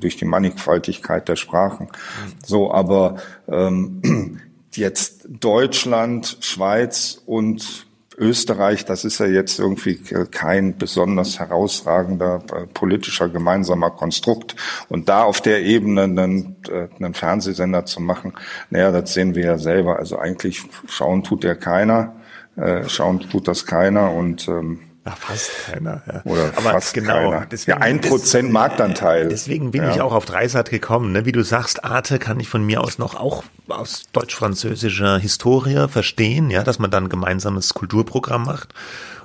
durch 0.00 0.16
die 0.16 0.24
Mannigfaltigkeit 0.24 1.28
der 1.28 1.36
Sprachen. 1.36 1.88
So, 2.44 2.72
aber 2.72 3.16
ähm, 3.48 4.40
jetzt 4.74 5.26
Deutschland, 5.28 6.38
Schweiz 6.40 7.22
und 7.26 7.86
Österreich, 8.18 8.84
das 8.84 9.04
ist 9.04 9.18
ja 9.18 9.26
jetzt 9.26 9.58
irgendwie 9.58 9.96
kein 10.30 10.76
besonders 10.76 11.38
herausragender 11.38 12.42
äh, 12.52 12.66
politischer 12.66 13.28
gemeinsamer 13.28 13.90
Konstrukt. 13.90 14.56
Und 14.88 15.08
da 15.08 15.22
auf 15.24 15.40
der 15.40 15.62
Ebene 15.62 16.02
einen, 16.02 16.56
äh, 16.68 16.88
einen 16.98 17.14
Fernsehsender 17.14 17.84
zu 17.84 18.00
machen, 18.00 18.34
naja, 18.70 18.92
das 18.92 19.14
sehen 19.14 19.34
wir 19.34 19.44
ja 19.44 19.58
selber. 19.58 19.98
Also 19.98 20.18
eigentlich 20.18 20.62
schauen 20.88 21.22
tut 21.22 21.44
ja 21.44 21.54
keiner, 21.54 22.16
äh, 22.56 22.88
schauen 22.88 23.20
tut 23.20 23.48
das 23.48 23.66
keiner 23.66 24.12
und 24.12 24.48
ähm, 24.48 24.80
Ach, 25.04 25.16
fast 25.16 25.50
keiner. 25.66 26.02
Ja. 26.06 26.22
Oder 26.24 26.52
Aber 26.56 26.70
fast 26.70 26.94
genau, 26.94 27.30
keiner. 27.30 27.46
Deswegen, 27.46 27.78
ja, 27.78 27.84
ein 27.84 28.00
Prozent 28.00 28.52
Marktanteil. 28.52 29.28
Deswegen 29.28 29.72
bin 29.72 29.82
ja. 29.82 29.90
ich 29.90 30.00
auch 30.00 30.12
auf 30.12 30.26
Dreisat 30.26 30.70
gekommen. 30.70 31.12
Ne? 31.12 31.24
Wie 31.24 31.32
du 31.32 31.42
sagst, 31.42 31.84
Arte 31.84 32.18
kann 32.20 32.38
ich 32.38 32.48
von 32.48 32.64
mir 32.64 32.80
aus 32.80 32.98
noch 32.98 33.16
auch 33.16 33.42
aus 33.68 34.04
deutsch-französischer 34.12 35.18
Historie 35.18 35.88
verstehen, 35.88 36.50
ja, 36.50 36.62
dass 36.62 36.78
man 36.78 36.90
dann 36.90 37.04
ein 37.04 37.08
gemeinsames 37.08 37.74
Kulturprogramm 37.74 38.44
macht 38.44 38.74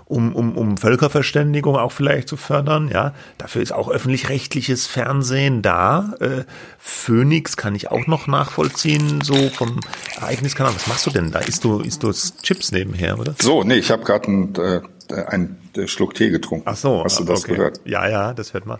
um, 0.07 0.33
um, 0.35 0.57
um 0.57 0.77
Völkerverständigung 0.77 1.75
auch 1.75 1.91
vielleicht 1.91 2.27
zu 2.27 2.37
fördern. 2.37 2.89
Ja, 2.91 3.13
dafür 3.37 3.61
ist 3.61 3.73
auch 3.73 3.89
öffentlich-rechtliches 3.89 4.87
Fernsehen 4.87 5.61
da. 5.61 6.13
Äh, 6.19 6.43
Phoenix 6.79 7.57
kann 7.57 7.75
ich 7.75 7.91
auch 7.91 8.07
noch 8.07 8.27
nachvollziehen, 8.27 9.21
so 9.21 9.49
vom 9.49 9.79
Ereigniskanal. 10.19 10.73
Was 10.73 10.87
machst 10.87 11.05
du 11.05 11.11
denn 11.11 11.31
da? 11.31 11.39
Isst 11.39 11.63
du, 11.63 11.79
isst 11.79 12.03
du 12.03 12.11
Chips 12.11 12.71
nebenher, 12.71 13.19
oder? 13.19 13.35
So, 13.39 13.63
nee, 13.63 13.75
ich 13.75 13.91
habe 13.91 14.03
gerade 14.03 14.31
ein 14.31 14.55
äh, 14.55 14.81
ein 15.09 15.57
Schluck 15.85 16.15
Tee 16.15 16.29
getrunken. 16.29 16.65
Ach 16.67 16.75
so, 16.75 17.03
hast 17.03 17.19
du 17.19 17.23
das 17.23 17.43
okay. 17.43 17.53
gehört? 17.53 17.79
Ja, 17.85 18.09
ja, 18.09 18.33
das 18.33 18.53
hört 18.53 18.65
man. 18.65 18.79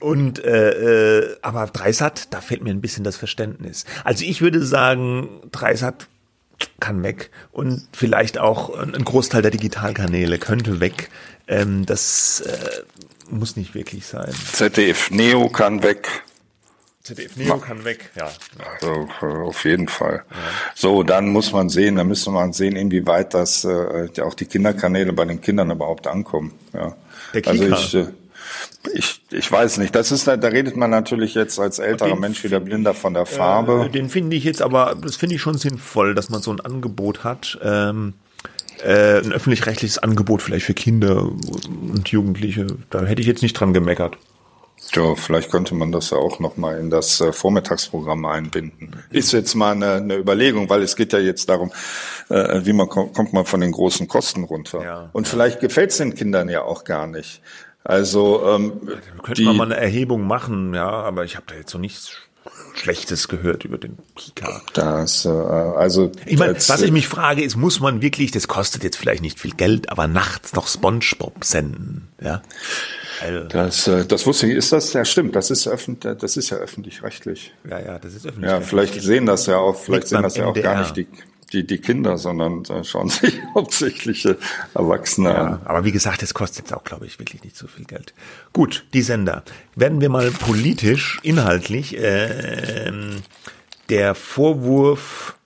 Und 0.00 0.44
äh, 0.44 1.18
äh, 1.18 1.36
aber 1.42 1.66
Dreisat, 1.66 2.32
da 2.32 2.40
fehlt 2.40 2.62
mir 2.62 2.70
ein 2.70 2.80
bisschen 2.80 3.04
das 3.04 3.16
Verständnis. 3.16 3.84
Also 4.04 4.24
ich 4.24 4.42
würde 4.42 4.64
sagen, 4.64 5.28
Dreisat 5.50 6.08
kann 6.80 7.02
weg 7.02 7.30
und 7.52 7.88
vielleicht 7.92 8.38
auch 8.38 8.76
ein 8.76 9.04
Großteil 9.04 9.42
der 9.42 9.50
Digitalkanäle 9.50 10.38
könnte 10.38 10.80
weg. 10.80 11.10
Ähm, 11.48 11.86
das 11.86 12.40
äh, 12.40 12.82
muss 13.30 13.56
nicht 13.56 13.74
wirklich 13.74 14.06
sein. 14.06 14.32
ZDF 14.52 15.10
Neo 15.10 15.48
kann 15.48 15.82
weg. 15.82 16.08
ZDF 17.02 17.36
Neo 17.36 17.58
kann 17.58 17.84
weg, 17.84 18.10
ja. 18.16 18.30
Also, 18.74 19.08
auf 19.20 19.64
jeden 19.64 19.88
Fall. 19.88 20.24
Ja. 20.30 20.36
So, 20.74 21.02
dann 21.02 21.28
muss 21.28 21.52
man 21.52 21.68
sehen, 21.68 21.96
dann 21.96 22.08
müsste 22.08 22.30
man 22.30 22.52
sehen, 22.52 22.74
inwieweit 22.74 23.34
das 23.34 23.64
äh, 23.64 24.08
auch 24.22 24.34
die 24.34 24.46
Kinderkanäle 24.46 25.12
bei 25.12 25.24
den 25.24 25.40
Kindern 25.40 25.70
überhaupt 25.70 26.06
ankommen. 26.06 26.52
Ja. 26.72 26.96
Der 27.32 27.46
also 27.46 27.66
ich, 27.66 27.94
äh, 27.94 28.06
ich, 28.92 29.20
ich 29.30 29.50
weiß 29.50 29.78
nicht. 29.78 29.94
Das 29.94 30.12
ist, 30.12 30.26
da 30.26 30.34
redet 30.34 30.76
man 30.76 30.90
natürlich 30.90 31.34
jetzt 31.34 31.58
als 31.58 31.78
älterer 31.78 32.10
den, 32.10 32.20
Mensch 32.20 32.44
wieder 32.44 32.60
blinder 32.60 32.94
von 32.94 33.14
der 33.14 33.26
Farbe. 33.26 33.86
Äh, 33.86 33.90
den 33.90 34.08
finde 34.08 34.36
ich 34.36 34.44
jetzt 34.44 34.62
aber, 34.62 34.96
das 35.00 35.16
finde 35.16 35.36
ich 35.36 35.40
schon 35.40 35.58
sinnvoll, 35.58 36.14
dass 36.14 36.30
man 36.30 36.42
so 36.42 36.52
ein 36.52 36.60
Angebot 36.60 37.24
hat. 37.24 37.58
Ähm, 37.62 38.14
äh, 38.82 39.18
ein 39.20 39.32
öffentlich-rechtliches 39.32 39.98
Angebot 39.98 40.42
vielleicht 40.42 40.66
für 40.66 40.74
Kinder 40.74 41.22
und 41.22 42.08
Jugendliche. 42.08 42.66
Da 42.90 43.04
hätte 43.04 43.20
ich 43.20 43.26
jetzt 43.26 43.42
nicht 43.42 43.54
dran 43.54 43.72
gemeckert. 43.72 44.18
Ja, 44.92 45.14
vielleicht 45.14 45.50
könnte 45.50 45.74
man 45.74 45.90
das 45.90 46.10
ja 46.10 46.18
auch 46.18 46.38
nochmal 46.38 46.78
in 46.78 46.90
das 46.90 47.20
äh, 47.20 47.32
Vormittagsprogramm 47.32 48.24
einbinden. 48.26 48.94
Ist 49.10 49.32
jetzt 49.32 49.54
mal 49.54 49.72
eine, 49.72 49.94
eine 49.94 50.16
Überlegung, 50.16 50.68
weil 50.68 50.82
es 50.82 50.96
geht 50.96 51.12
ja 51.12 51.18
jetzt 51.18 51.48
darum, 51.48 51.72
äh, 52.28 52.60
wie 52.64 52.72
man 52.72 52.88
kommt 52.88 53.32
man 53.32 53.46
von 53.46 53.60
den 53.60 53.72
großen 53.72 54.06
Kosten 54.06 54.44
runter. 54.44 54.82
Ja. 54.82 55.10
Und 55.12 55.26
vielleicht 55.26 55.60
gefällt 55.60 55.90
es 55.90 55.96
den 55.96 56.14
Kindern 56.14 56.48
ja 56.48 56.62
auch 56.62 56.84
gar 56.84 57.06
nicht. 57.06 57.40
Also 57.86 58.44
ähm, 58.48 58.80
könnte 59.22 59.42
man 59.42 59.56
mal 59.56 59.64
eine 59.64 59.76
Erhebung 59.76 60.26
machen, 60.26 60.74
ja, 60.74 60.88
aber 60.88 61.24
ich 61.24 61.36
habe 61.36 61.46
da 61.48 61.54
jetzt 61.54 61.72
noch 61.72 61.80
nichts 61.80 62.10
Schlechtes 62.74 63.28
gehört 63.28 63.64
über 63.64 63.78
den 63.78 63.96
Kika. 64.16 64.60
Das, 64.72 65.24
äh, 65.24 65.28
also 65.28 66.10
ich 66.26 66.36
meine, 66.36 66.54
was 66.54 66.82
ich 66.82 66.90
mich 66.90 67.06
frage, 67.06 67.44
ist, 67.44 67.54
muss 67.54 67.78
man 67.78 68.02
wirklich, 68.02 68.32
das 68.32 68.48
kostet 68.48 68.82
jetzt 68.82 68.96
vielleicht 68.96 69.22
nicht 69.22 69.38
viel 69.38 69.52
Geld, 69.52 69.88
aber 69.90 70.08
nachts 70.08 70.52
noch 70.54 70.66
SpongeBob 70.66 71.44
senden, 71.44 72.08
ja? 72.20 72.42
Also. 73.22 73.44
Das, 73.44 73.86
äh, 73.86 74.04
das 74.04 74.26
wusste 74.26 74.48
ich, 74.48 74.54
ist 74.54 74.72
das, 74.72 74.92
ja 74.92 75.04
stimmt, 75.04 75.36
das 75.36 75.52
ist 75.52 75.68
öffentlich, 75.68 76.18
das 76.18 76.36
ist 76.36 76.50
ja 76.50 76.56
öffentlich-rechtlich. 76.56 77.54
Ja, 77.70 77.78
ja, 77.78 77.98
das 78.00 78.14
ist 78.14 78.26
öffentlich. 78.26 78.50
Ja, 78.50 78.60
vielleicht 78.60 79.00
sehen 79.00 79.26
das 79.26 79.46
ja 79.46 79.58
auch, 79.58 79.76
vielleicht 79.76 80.08
sehen 80.08 80.22
das 80.22 80.36
ja 80.36 80.46
auch 80.46 80.54
gar 80.54 80.80
nicht 80.80 80.96
die, 80.96 81.06
die, 81.52 81.66
die 81.66 81.78
Kinder, 81.78 82.18
sondern 82.18 82.64
äh, 82.64 82.84
schauen 82.84 83.08
sich 83.10 83.40
hauptsächlich 83.54 84.26
Erwachsene 84.74 85.30
ja, 85.30 85.34
an. 85.34 85.60
Aber 85.64 85.84
wie 85.84 85.92
gesagt, 85.92 86.22
es 86.22 86.34
kostet 86.34 86.66
jetzt 86.66 86.74
auch, 86.74 86.84
glaube 86.84 87.06
ich, 87.06 87.18
wirklich 87.18 87.44
nicht 87.44 87.56
so 87.56 87.66
viel 87.66 87.84
Geld. 87.84 88.14
Gut, 88.52 88.84
die 88.92 89.02
Sender. 89.02 89.42
Werden 89.74 90.00
wir 90.00 90.08
mal 90.08 90.30
politisch, 90.30 91.20
inhaltlich, 91.22 91.96
äh, 91.96 92.92
der 93.88 94.14
Vorwurf 94.14 95.36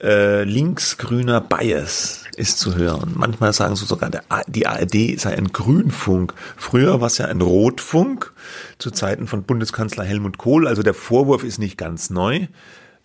äh, 0.00 0.44
linksgrüner 0.44 1.40
Bias 1.40 2.24
ist 2.36 2.58
zu 2.58 2.76
hören. 2.76 3.12
Manchmal 3.14 3.52
sagen 3.52 3.76
sie 3.76 3.86
sogar, 3.86 4.10
der, 4.10 4.24
die 4.46 4.66
ARD 4.66 5.18
sei 5.18 5.36
ein 5.36 5.52
Grünfunk. 5.52 6.34
Früher 6.56 7.00
war 7.00 7.06
es 7.06 7.18
ja 7.18 7.26
ein 7.26 7.40
Rotfunk 7.40 8.32
zu 8.78 8.90
Zeiten 8.90 9.26
von 9.26 9.44
Bundeskanzler 9.44 10.04
Helmut 10.04 10.36
Kohl. 10.36 10.68
Also 10.68 10.82
der 10.82 10.94
Vorwurf 10.94 11.44
ist 11.44 11.58
nicht 11.58 11.78
ganz 11.78 12.10
neu. 12.10 12.46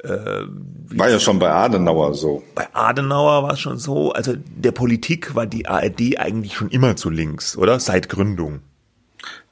Äh, 0.03 0.45
war 0.97 1.09
ja 1.09 1.19
schon 1.19 1.39
bei 1.39 1.51
Adenauer 1.51 2.13
so. 2.13 2.41
Bei 2.55 2.67
Adenauer 2.73 3.43
war 3.43 3.53
es 3.53 3.59
schon 3.59 3.77
so. 3.77 4.11
Also 4.11 4.33
der 4.35 4.71
Politik 4.71 5.35
war 5.35 5.45
die 5.45 5.67
ARD 5.67 6.17
eigentlich 6.17 6.55
schon 6.55 6.69
immer 6.69 6.95
zu 6.95 7.09
links, 7.09 7.55
oder? 7.57 7.79
Seit 7.79 8.09
Gründung. 8.09 8.61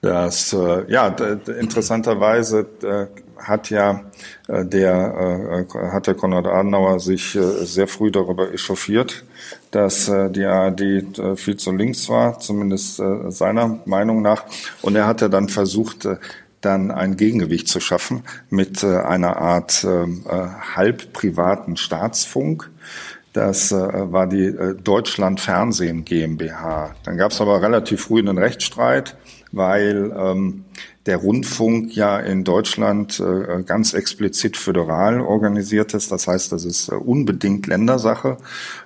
Das, 0.01 0.53
äh, 0.53 0.91
ja, 0.91 1.07
interessanterweise 1.07 2.65
äh, 2.83 3.07
hat 3.41 3.69
ja 3.69 4.05
äh, 4.47 4.65
der, 4.65 5.65
äh, 5.69 5.89
hat 5.91 6.07
der 6.07 6.15
Konrad 6.15 6.45
Adenauer 6.45 6.99
sich 6.99 7.35
äh, 7.35 7.65
sehr 7.65 7.87
früh 7.87 8.11
darüber 8.11 8.51
echauffiert, 8.53 9.25
dass 9.71 10.09
äh, 10.09 10.29
die 10.29 10.45
ARD 10.45 10.81
äh, 10.81 11.35
viel 11.35 11.57
zu 11.57 11.71
links 11.71 12.09
war, 12.09 12.39
zumindest 12.39 12.99
äh, 12.99 13.29
seiner 13.29 13.79
Meinung 13.85 14.21
nach. 14.21 14.45
Und 14.81 14.95
er 14.95 15.07
hat 15.07 15.21
ja 15.21 15.27
dann 15.27 15.49
versucht, 15.49 16.05
äh, 16.05 16.17
dann 16.61 16.91
ein 16.91 17.15
Gegengewicht 17.15 17.67
zu 17.67 17.79
schaffen 17.79 18.23
mit 18.49 18.83
äh, 18.83 18.97
einer 18.97 19.37
Art 19.37 19.83
äh, 19.83 20.07
halb 20.75 21.13
privaten 21.13 21.77
Staatsfunk. 21.77 22.69
Das 23.33 23.71
äh, 23.71 23.75
war 23.75 24.27
die 24.27 24.53
Deutschland 24.83 25.39
Fernsehen 25.39 26.03
GmbH. 26.03 26.95
Dann 27.03 27.17
gab 27.17 27.31
es 27.31 27.41
aber 27.41 27.61
relativ 27.61 28.01
früh 28.01 28.19
einen 28.19 28.37
Rechtsstreit, 28.37 29.15
weil 29.51 30.11
ähm, 30.17 30.65
der 31.05 31.17
Rundfunk 31.17 31.95
ja 31.95 32.19
in 32.19 32.43
Deutschland 32.43 33.19
äh, 33.19 33.63
ganz 33.63 33.93
explizit 33.93 34.57
föderal 34.57 35.21
organisiert 35.21 35.93
ist. 35.93 36.11
Das 36.11 36.27
heißt, 36.27 36.51
das 36.51 36.65
ist 36.65 36.89
äh, 36.89 36.95
unbedingt 36.95 37.67
Ländersache. 37.67 38.37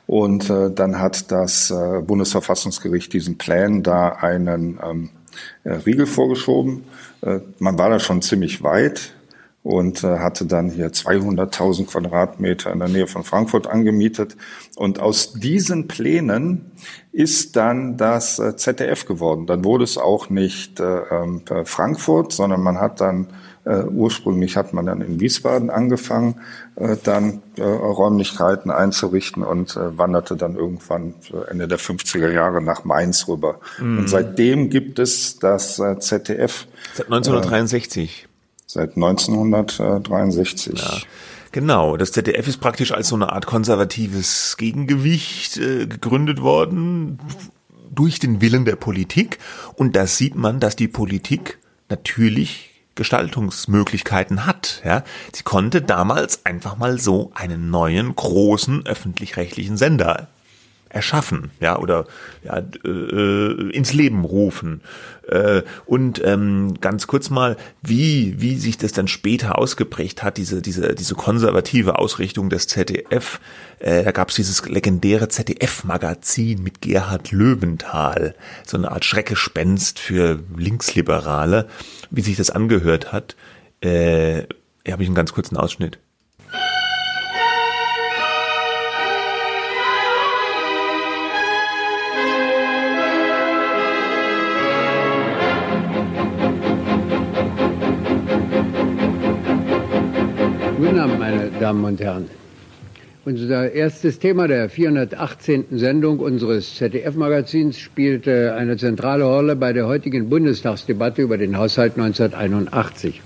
Und 0.06 0.50
äh, 0.50 0.70
dann 0.72 1.00
hat 1.00 1.32
das 1.32 1.74
Bundesverfassungsgericht 2.06 3.12
diesen 3.14 3.38
Plänen 3.38 3.82
da 3.82 4.10
einen 4.10 4.80
ähm, 4.84 5.10
äh, 5.64 5.74
Riegel 5.74 6.06
vorgeschoben. 6.06 6.84
Äh, 7.24 7.40
man 7.60 7.78
war 7.78 7.90
da 7.90 8.00
schon 8.00 8.22
ziemlich 8.22 8.64
weit 8.64 9.14
und 9.64 10.04
äh, 10.04 10.20
hatte 10.20 10.46
dann 10.46 10.70
hier 10.70 10.92
200.000 10.92 11.88
Quadratmeter 11.88 12.72
in 12.72 12.80
der 12.80 12.90
Nähe 12.90 13.08
von 13.08 13.24
Frankfurt 13.24 13.66
angemietet. 13.66 14.36
Und 14.76 15.00
aus 15.00 15.34
diesen 15.34 15.88
Plänen 15.88 16.72
ist 17.14 17.56
dann 17.56 17.96
das 17.96 18.40
äh, 18.40 18.58
ZDF 18.58 19.06
geworden. 19.06 19.48
Dann 19.48 19.64
wurde 19.64 19.86
es 19.86 19.98
auch 19.98 20.30
nicht 20.30 20.80
äh, 20.80 21.00
ähm, 21.12 21.44
Frankfurt, 21.64 22.34
sondern 22.34 22.62
man 22.62 22.80
hat 22.80 23.00
dann 23.00 23.28
äh, 23.66 23.84
ursprünglich 23.84 24.58
hat 24.58 24.74
man 24.74 24.86
dann 24.86 25.02
in 25.02 25.20
Wiesbaden 25.20 25.70
angefangen, 25.70 26.36
äh, 26.76 26.98
dann 27.02 27.42
äh, 27.58 27.64
Räumlichkeiten 27.64 28.72
einzurichten 28.72 29.44
und 29.44 29.78
äh, 29.78 29.98
wanderte 29.98 30.36
dann 30.36 30.56
irgendwann 30.56 31.14
Ende 31.50 31.68
der 31.68 31.80
50er 31.80 32.30
Jahre 32.30 32.62
nach 32.62 32.84
Mainz 32.84 33.28
rüber. 33.28 33.60
Mhm. 33.80 34.00
Und 34.00 34.10
seitdem 34.10 34.70
gibt 34.70 35.00
es 35.00 35.40
das 35.40 35.80
äh, 35.80 35.98
ZDF. 36.00 36.68
Seit 36.94 37.06
1963. 37.06 38.24
Äh, 38.24 38.28
seit 38.68 38.96
1963. 38.96 40.80
Ja. 40.80 40.98
Genau, 41.54 41.98
das 41.98 42.12
ZDF 42.12 42.48
ist 42.48 42.58
praktisch 42.58 42.92
als 42.92 43.10
so 43.10 43.16
eine 43.16 43.32
Art 43.32 43.46
konservatives 43.46 44.58
Gegengewicht 44.58 45.54
gegründet 45.54 46.42
worden 46.42 47.20
durch 47.94 48.18
den 48.18 48.42
Willen 48.42 48.66
der 48.66 48.76
Politik. 48.76 49.38
Und 49.76 49.96
da 49.96 50.08
sieht 50.08 50.34
man, 50.34 50.60
dass 50.60 50.76
die 50.76 50.88
Politik 50.88 51.60
natürlich 51.90 52.73
Gestaltungsmöglichkeiten 52.96 54.46
hat. 54.46 54.82
Ja. 54.86 55.04
Sie 55.34 55.44
konnte 55.44 55.82
damals 55.82 56.46
einfach 56.46 56.78
mal 56.78 57.00
so 57.00 57.32
einen 57.34 57.70
neuen 57.70 58.16
großen 58.16 58.86
öffentlich-rechtlichen 58.86 59.78
Sender 59.78 60.28
erschaffen, 60.94 61.52
ja, 61.60 61.78
oder 61.78 62.06
ja, 62.44 62.62
äh, 62.86 63.70
ins 63.72 63.94
Leben 63.94 64.24
rufen. 64.24 64.82
Äh, 65.28 65.64
und 65.86 66.22
ähm, 66.24 66.76
ganz 66.80 67.08
kurz 67.08 67.30
mal, 67.30 67.58
wie 67.82 68.36
wie 68.40 68.56
sich 68.56 68.78
das 68.78 68.92
dann 68.92 69.08
später 69.08 69.58
ausgeprägt 69.58 70.24
hat, 70.24 70.38
diese 70.38 70.62
diese 70.62 70.94
diese 70.94 71.16
konservative 71.16 71.98
Ausrichtung 71.98 72.50
des 72.50 72.68
ZDF. 72.68 73.42
Äh, 73.80 74.04
da 74.04 74.12
gab 74.12 74.30
es 74.30 74.36
dieses 74.36 74.66
legendäre 74.68 75.28
ZDF-Magazin 75.28 76.62
mit 76.62 76.82
Gerhard 76.82 77.32
Löwenthal, 77.32 78.36
so 78.66 78.78
eine 78.78 78.92
Art 78.92 79.04
Schreckgespenst 79.04 80.00
für 80.00 80.40
Linksliberale, 80.56 81.68
wie 82.12 82.22
sich 82.22 82.38
das 82.38 82.52
angehört 82.52 83.12
hat. 83.12 83.36
Äh, 83.82 84.44
hier 84.86 84.94
habe 84.94 85.04
ich 85.04 85.10
einen 85.10 85.16
ganz 85.16 85.34
kurzen 85.34 85.58
Ausschnitt. 85.58 85.98
Damen 101.64 101.86
und 101.86 102.02
Herren. 102.02 102.30
Unser 103.24 103.72
erstes 103.72 104.20
Thema 104.20 104.50
der 104.50 104.70
418. 104.70 105.68
Sendung 105.72 106.20
unseres 106.20 106.76
ZDF-Magazins 106.76 107.80
spielte 107.80 108.54
eine 108.54 108.76
zentrale 108.76 109.24
Rolle 109.24 109.56
bei 109.56 109.72
der 109.72 109.88
heutigen 109.88 110.28
Bundestagsdebatte 110.30 111.22
über 111.22 111.38
den 111.38 111.58
Haushalt 111.58 111.94
1981. 111.98 113.22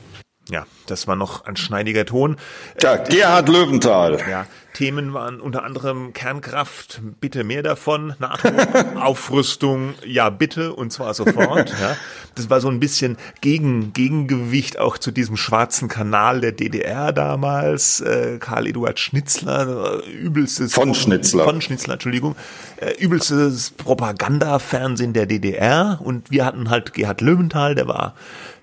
Ja, 0.51 0.67
das 0.89 1.07
war 1.07 1.15
noch 1.15 1.45
ein 1.45 1.55
schneidiger 1.55 2.05
Ton. 2.05 2.37
Ja, 2.81 2.97
Gerhard 2.97 3.49
Löwenthal. 3.49 4.19
Ja, 4.29 4.45
Themen 4.77 5.11
waren 5.11 5.41
unter 5.41 5.63
anderem 5.63 6.13
Kernkraft, 6.13 7.01
bitte 7.19 7.43
mehr 7.43 7.63
davon, 7.63 8.13
NATO, 8.19 8.49
Aufrüstung, 9.01 9.95
ja 10.05 10.29
bitte 10.29 10.71
und 10.71 10.93
zwar 10.93 11.15
sofort. 11.15 11.71
Ja. 11.81 11.97
Das 12.35 12.51
war 12.51 12.61
so 12.61 12.69
ein 12.69 12.79
bisschen 12.79 13.17
Gegen, 13.41 13.91
Gegengewicht 13.93 14.77
auch 14.77 14.99
zu 14.99 15.09
diesem 15.09 15.35
schwarzen 15.35 15.87
Kanal 15.87 16.41
der 16.41 16.51
DDR 16.51 17.11
damals. 17.11 18.01
Äh, 18.01 18.37
Karl 18.39 18.67
Eduard 18.67 18.99
Schnitzler, 18.99 20.03
äh, 20.05 20.11
übelstes 20.11 20.75
von 20.75 20.93
Schnitzler, 20.93 21.45
von 21.45 21.59
Schnitzler, 21.59 21.93
Entschuldigung, 21.93 22.35
äh, 22.79 22.91
übelstes 22.99 23.71
Propagandafernsehen 23.71 25.13
der 25.13 25.25
DDR 25.25 25.99
und 26.03 26.29
wir 26.29 26.45
hatten 26.45 26.69
halt 26.69 26.93
Gerhard 26.93 27.21
Löwenthal, 27.21 27.73
der 27.73 27.87
war 27.87 28.13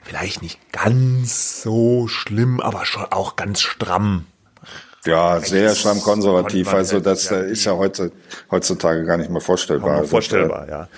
vielleicht 0.04 0.42
nicht 0.42 0.60
ganz 0.70 1.62
so 1.62 2.06
schlimm, 2.14 2.60
aber 2.60 2.86
schon 2.86 3.04
auch 3.10 3.36
ganz 3.36 3.60
stramm. 3.60 4.26
Ja, 5.04 5.38
sehr 5.40 5.74
stramm 5.74 6.00
konservativ. 6.00 6.72
Also 6.72 6.98
das 7.00 7.28
ja, 7.28 7.40
ist 7.40 7.64
ja 7.64 7.72
heute, 7.72 8.10
heutzutage 8.50 9.04
gar 9.04 9.18
nicht 9.18 9.30
mehr 9.30 9.42
vorstellbar. 9.42 9.98
Also, 9.98 10.08
vorstellbar, 10.08 10.66
ja. 10.68 10.88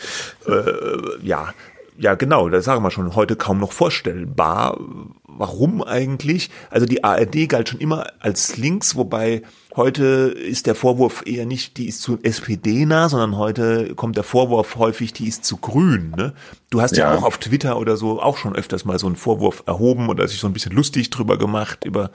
Äh, 0.47 1.27
ja, 1.27 1.53
ja, 1.99 2.15
genau, 2.15 2.49
das 2.49 2.65
sagen 2.65 2.83
wir 2.83 2.91
schon, 2.91 3.15
heute 3.15 3.37
kaum 3.37 3.59
noch 3.59 3.73
vorstellbar. 3.73 4.79
Warum 5.27 5.83
eigentlich? 5.83 6.51
Also 6.71 6.87
die 6.87 7.05
ARD 7.05 7.49
galt 7.49 7.69
schon 7.69 7.81
immer 7.81 8.07
als 8.21 8.57
links, 8.57 8.97
wobei 8.97 9.43
heute 9.75 10.05
ist 10.05 10.67
der 10.67 10.75
Vorwurf 10.75 11.23
eher 11.27 11.47
nicht, 11.47 11.77
die 11.77 11.89
ist 11.89 12.03
zu 12.03 12.19
SPD 12.23 12.87
nah, 12.87 13.09
sondern 13.09 13.37
heute 13.37 13.95
kommt 13.95 14.17
der 14.17 14.25
Vorwurf 14.25 14.77
häufig, 14.77 15.13
die 15.13 15.29
ist 15.29 15.45
zu 15.45 15.59
grün. 15.59 16.15
Ne? 16.17 16.33
Du 16.71 16.81
hast 16.81 16.97
ja. 16.97 17.13
ja 17.13 17.19
auch 17.19 17.23
auf 17.23 17.39
Twitter 17.39 17.79
oder 17.79 17.97
so 17.97 18.21
auch 18.21 18.37
schon 18.37 18.57
öfters 18.57 18.85
mal 18.85 18.99
so 18.99 19.07
einen 19.07 19.17
Vorwurf 19.17 19.63
erhoben 19.67 20.09
oder 20.09 20.27
sich 20.29 20.39
so 20.39 20.47
ein 20.47 20.53
bisschen 20.53 20.73
lustig 20.73 21.11
drüber 21.11 21.39
gemacht 21.39 21.85
über, 21.85 22.11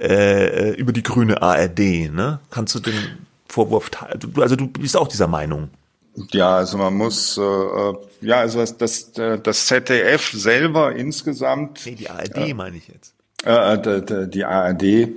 äh, 0.00 0.74
über 0.74 0.92
die 0.92 1.02
grüne 1.02 1.42
ARD. 1.42 2.10
Ne? 2.12 2.40
Kannst 2.50 2.74
du 2.74 2.80
den 2.80 2.94
Vorwurf, 3.48 3.90
also 4.36 4.56
du 4.56 4.66
bist 4.66 4.96
auch 4.96 5.08
dieser 5.08 5.28
Meinung? 5.28 5.70
Ja, 6.32 6.56
also 6.56 6.78
man 6.78 6.94
muss, 6.94 7.38
äh, 7.38 7.42
äh 7.42 7.94
ja, 8.20 8.36
also 8.36 8.58
das, 8.58 8.76
das, 8.76 9.12
das 9.12 9.66
ZDF 9.66 10.32
selber 10.32 10.94
insgesamt. 10.94 11.86
Nee, 11.86 11.94
die 11.94 12.10
ARD 12.10 12.36
äh, 12.36 12.54
meine 12.54 12.76
ich 12.76 12.88
jetzt. 12.88 13.14
Äh, 13.44 14.28
die 14.28 14.44
ARD 14.44 14.82
äh, 14.84 15.08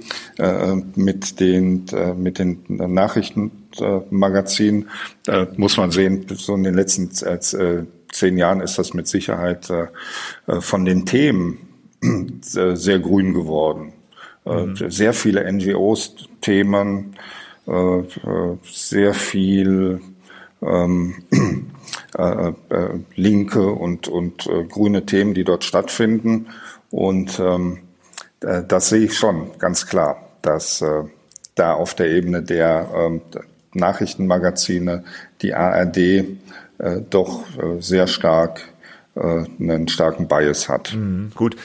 mit 0.96 1.40
den 1.40 1.88
äh, 1.90 2.16
mit 2.16 2.40
den 2.40 2.64
Nachrichtenmagazinen 2.68 4.90
äh, 5.28 5.46
muss 5.58 5.78
man 5.78 5.92
sehen. 5.92 6.26
So 6.36 6.56
in 6.56 6.64
den 6.64 6.74
letzten 6.74 7.12
äh, 7.24 7.38
zehn 8.12 8.38
Jahren 8.38 8.62
ist 8.62 8.80
das 8.80 8.96
mit 8.96 9.08
Sicherheit 9.08 9.70
äh, 9.70 9.86
von 10.60 10.86
den 10.86 11.06
Themen 11.06 11.60
sehr 12.42 13.00
grün 13.00 13.34
geworden. 13.34 13.94
Mhm. 14.46 14.92
Sehr 14.92 15.14
viele 15.14 15.52
NGOs-Themen, 15.52 17.16
sehr 17.66 19.14
viel 19.16 20.02
ähm, 20.62 21.16
äh, 22.18 22.50
äh, 22.50 23.00
linke 23.16 23.68
und, 23.68 24.08
und 24.08 24.48
äh, 24.48 24.64
grüne 24.66 25.06
Themen, 25.06 25.34
die 25.34 25.44
dort 25.44 25.64
stattfinden. 25.64 26.48
Und 26.92 27.40
ähm, 27.40 27.80
äh, 28.42 28.64
das 28.68 28.90
sehe 28.90 29.06
ich 29.06 29.18
schon 29.18 29.58
ganz 29.60 29.88
klar, 29.88 30.18
dass 30.42 30.82
äh, 30.82 31.04
da 31.56 31.74
auf 31.74 31.94
der 31.96 32.10
Ebene 32.10 32.42
der 32.42 32.90
ähm, 32.96 33.22
Nachrichtenmagazine 33.74 35.04
die 35.42 35.54
ARD 35.54 35.98
äh, 35.98 36.26
doch 37.10 37.44
äh, 37.58 37.82
sehr 37.82 38.08
stark 38.08 38.62
äh, 39.16 39.46
einen 39.60 39.88
starken 39.88 40.28
Bias 40.28 40.70
hat. 40.70 40.94
Mhm, 40.94 41.32
gut, 41.36 41.56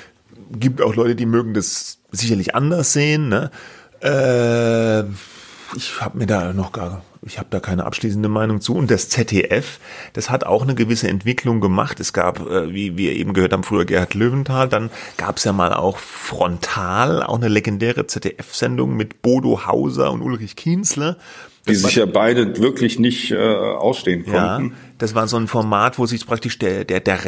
gibt 0.52 0.80
auch 0.80 0.94
Leute, 0.94 1.14
die 1.14 1.26
mögen 1.26 1.54
das 1.54 1.98
sicherlich 2.12 2.54
anders 2.54 2.92
sehen. 2.92 3.28
Ne? 3.28 3.50
Äh, 4.00 5.04
ich 5.76 6.00
habe 6.00 6.18
mir 6.18 6.26
da 6.26 6.52
noch 6.52 6.72
gar 6.72 7.02
ich 7.22 7.38
habe 7.38 7.48
da 7.50 7.60
keine 7.60 7.84
abschließende 7.84 8.28
Meinung 8.28 8.60
zu. 8.60 8.74
Und 8.74 8.90
das 8.90 9.08
ZDF, 9.10 9.78
das 10.14 10.30
hat 10.30 10.44
auch 10.44 10.62
eine 10.62 10.74
gewisse 10.74 11.08
Entwicklung 11.08 11.60
gemacht. 11.60 12.00
Es 12.00 12.12
gab, 12.12 12.40
äh, 12.48 12.72
wie 12.72 12.96
wir 12.96 13.12
eben 13.12 13.34
gehört 13.34 13.52
haben, 13.52 13.62
früher 13.62 13.84
Gerhard 13.84 14.14
Löwenthal, 14.14 14.68
dann 14.68 14.90
gab 15.16 15.36
es 15.36 15.44
ja 15.44 15.52
mal 15.52 15.74
auch 15.74 15.98
Frontal, 15.98 17.22
auch 17.22 17.36
eine 17.36 17.48
legendäre 17.48 18.06
ZDF-Sendung 18.06 18.96
mit 18.96 19.20
Bodo 19.20 19.66
Hauser 19.66 20.12
und 20.12 20.22
Ulrich 20.22 20.56
Kienzle. 20.56 21.16
Die 21.68 21.74
sich 21.74 21.96
ja 21.96 22.06
beide 22.06 22.58
wirklich 22.58 22.98
nicht 22.98 23.32
äh, 23.32 23.36
ausstehen 23.36 24.24
konnten. 24.24 24.70
Ja, 24.70 24.76
das 24.96 25.14
war 25.14 25.28
so 25.28 25.36
ein 25.36 25.46
Format, 25.46 25.98
wo 25.98 26.06
sich 26.06 26.26
praktisch 26.26 26.58
der, 26.58 26.86
der, 26.86 27.00
der 27.00 27.26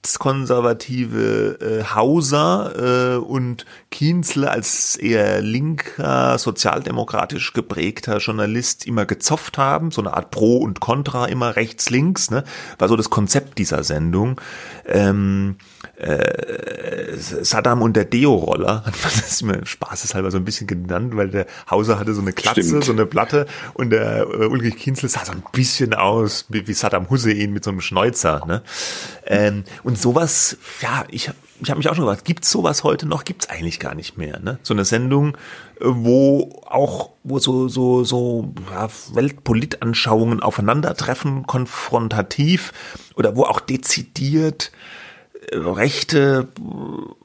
rechtskonservative 0.00 1.58
äh, 1.60 1.84
Hauser 1.94 3.16
äh, 3.16 3.18
und 3.18 3.66
Kienzle 3.90 4.50
als 4.50 4.96
eher 4.96 5.42
linker, 5.42 6.38
sozialdemokratisch 6.38 7.52
geprägter 7.52 8.18
Journalist 8.18 8.86
immer 8.86 9.04
gezopft 9.04 9.58
haben, 9.58 9.90
so 9.90 10.00
eine 10.00 10.14
Art 10.14 10.30
Pro 10.30 10.56
und 10.56 10.80
Contra, 10.80 11.26
immer 11.26 11.56
rechts-links, 11.56 12.30
ne? 12.30 12.44
war 12.78 12.88
so 12.88 12.96
das 12.96 13.10
Konzept 13.10 13.58
dieser 13.58 13.84
Sendung. 13.84 14.40
Ähm, 14.86 15.56
äh, 15.96 17.16
Saddam 17.16 17.82
und 17.82 17.94
der 17.94 18.06
Deo-Roller, 18.06 18.84
hat 18.86 18.94
man 19.02 19.12
das 19.20 19.42
immer 19.42 19.66
spaßeshalber 19.66 20.30
so 20.30 20.38
ein 20.38 20.44
bisschen 20.44 20.66
genannt, 20.66 21.14
weil 21.16 21.28
der 21.28 21.46
Hauser 21.70 21.98
hatte 21.98 22.14
so 22.14 22.22
eine 22.22 22.32
Klatze, 22.32 22.62
Stimmt. 22.62 22.84
so 22.84 22.92
eine 22.92 23.04
Platte 23.04 23.46
und 23.74 23.90
der 23.90 24.22
äh, 24.22 24.46
Ulrich 24.46 24.76
Kienzle 24.76 25.10
sah 25.10 25.24
so 25.26 25.32
ein 25.32 25.42
bisschen 25.52 25.92
aus 25.92 26.46
wie, 26.48 26.66
wie 26.66 26.72
Saddam 26.72 27.10
Hussein 27.10 27.52
mit 27.52 27.64
so 27.64 27.70
einem 27.70 27.82
Schnäuzer. 27.82 28.42
Ne? 28.46 28.62
Ähm, 29.26 29.64
und 29.90 29.98
sowas, 29.98 30.56
ja, 30.82 31.04
ich, 31.10 31.32
ich 31.60 31.68
habe 31.68 31.78
mich 31.78 31.88
auch 31.88 31.96
schon 31.96 32.04
gefragt, 32.04 32.24
gibt's 32.24 32.48
sowas 32.48 32.84
heute 32.84 33.06
noch? 33.06 33.24
Gibt's 33.24 33.50
eigentlich 33.50 33.80
gar 33.80 33.96
nicht 33.96 34.16
mehr. 34.16 34.38
Ne? 34.38 34.60
So 34.62 34.72
eine 34.72 34.84
Sendung, 34.84 35.36
äh, 35.80 35.86
wo 35.86 36.62
auch, 36.64 37.10
wo 37.24 37.40
so, 37.40 37.66
so, 37.66 38.04
so 38.04 38.54
ja, 38.70 38.88
Weltpolitanschauungen 39.14 40.44
aufeinandertreffen, 40.44 41.44
konfrontativ 41.44 42.72
oder 43.16 43.34
wo 43.34 43.42
auch 43.42 43.58
dezidiert 43.58 44.70
Rechte, 45.52 46.46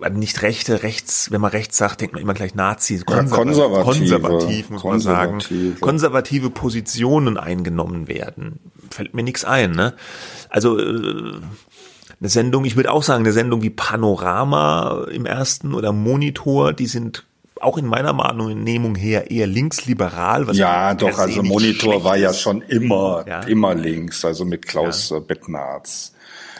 äh, 0.01 0.09
nicht 0.09 0.41
Rechte, 0.41 0.81
rechts, 0.81 1.29
wenn 1.29 1.41
man 1.41 1.51
rechts 1.51 1.77
sagt, 1.77 2.01
denkt 2.01 2.13
man 2.13 2.23
immer 2.23 2.33
gleich 2.33 2.55
Nazi, 2.55 2.97
konservativ, 3.05 3.59
ja, 3.59 3.83
konservativ, 3.83 3.83
konservativ 3.85 4.69
muss 4.71 4.83
man 4.83 4.99
sagen, 4.99 5.75
konservative 5.81 6.49
Positionen 6.49 7.37
eingenommen 7.37 8.07
werden. 8.07 8.59
Fällt 8.89 9.13
mir 9.13 9.21
nichts 9.21 9.45
ein, 9.45 9.71
ne? 9.73 9.93
Also 10.49 10.79
äh, 10.79 11.39
eine 12.19 12.29
Sendung, 12.29 12.65
ich 12.65 12.75
würde 12.75 12.91
auch 12.91 13.03
sagen, 13.03 13.23
eine 13.23 13.33
Sendung 13.33 13.61
wie 13.61 13.69
Panorama 13.69 15.05
im 15.11 15.25
ersten 15.25 15.73
oder 15.73 15.91
Monitor, 15.91 16.73
die 16.73 16.87
sind 16.87 17.25
auch 17.61 17.77
in 17.77 17.85
meiner 17.85 18.17
Wahrnehmung 18.17 18.95
her 18.95 19.31
eher 19.31 19.47
linksliberal. 19.47 20.47
Was 20.47 20.57
ja, 20.57 20.93
doch, 20.93 21.17
also 21.17 21.41
Monitor 21.41 22.03
war 22.03 22.17
ja 22.17 22.33
schon 22.33 22.61
immer, 22.61 23.25
ja? 23.27 23.41
immer 23.41 23.73
links, 23.73 24.23
also 24.25 24.45
mit 24.45 24.67
Klaus 24.67 25.09
ja. 25.09 25.19
Bettnarz. 25.19 26.13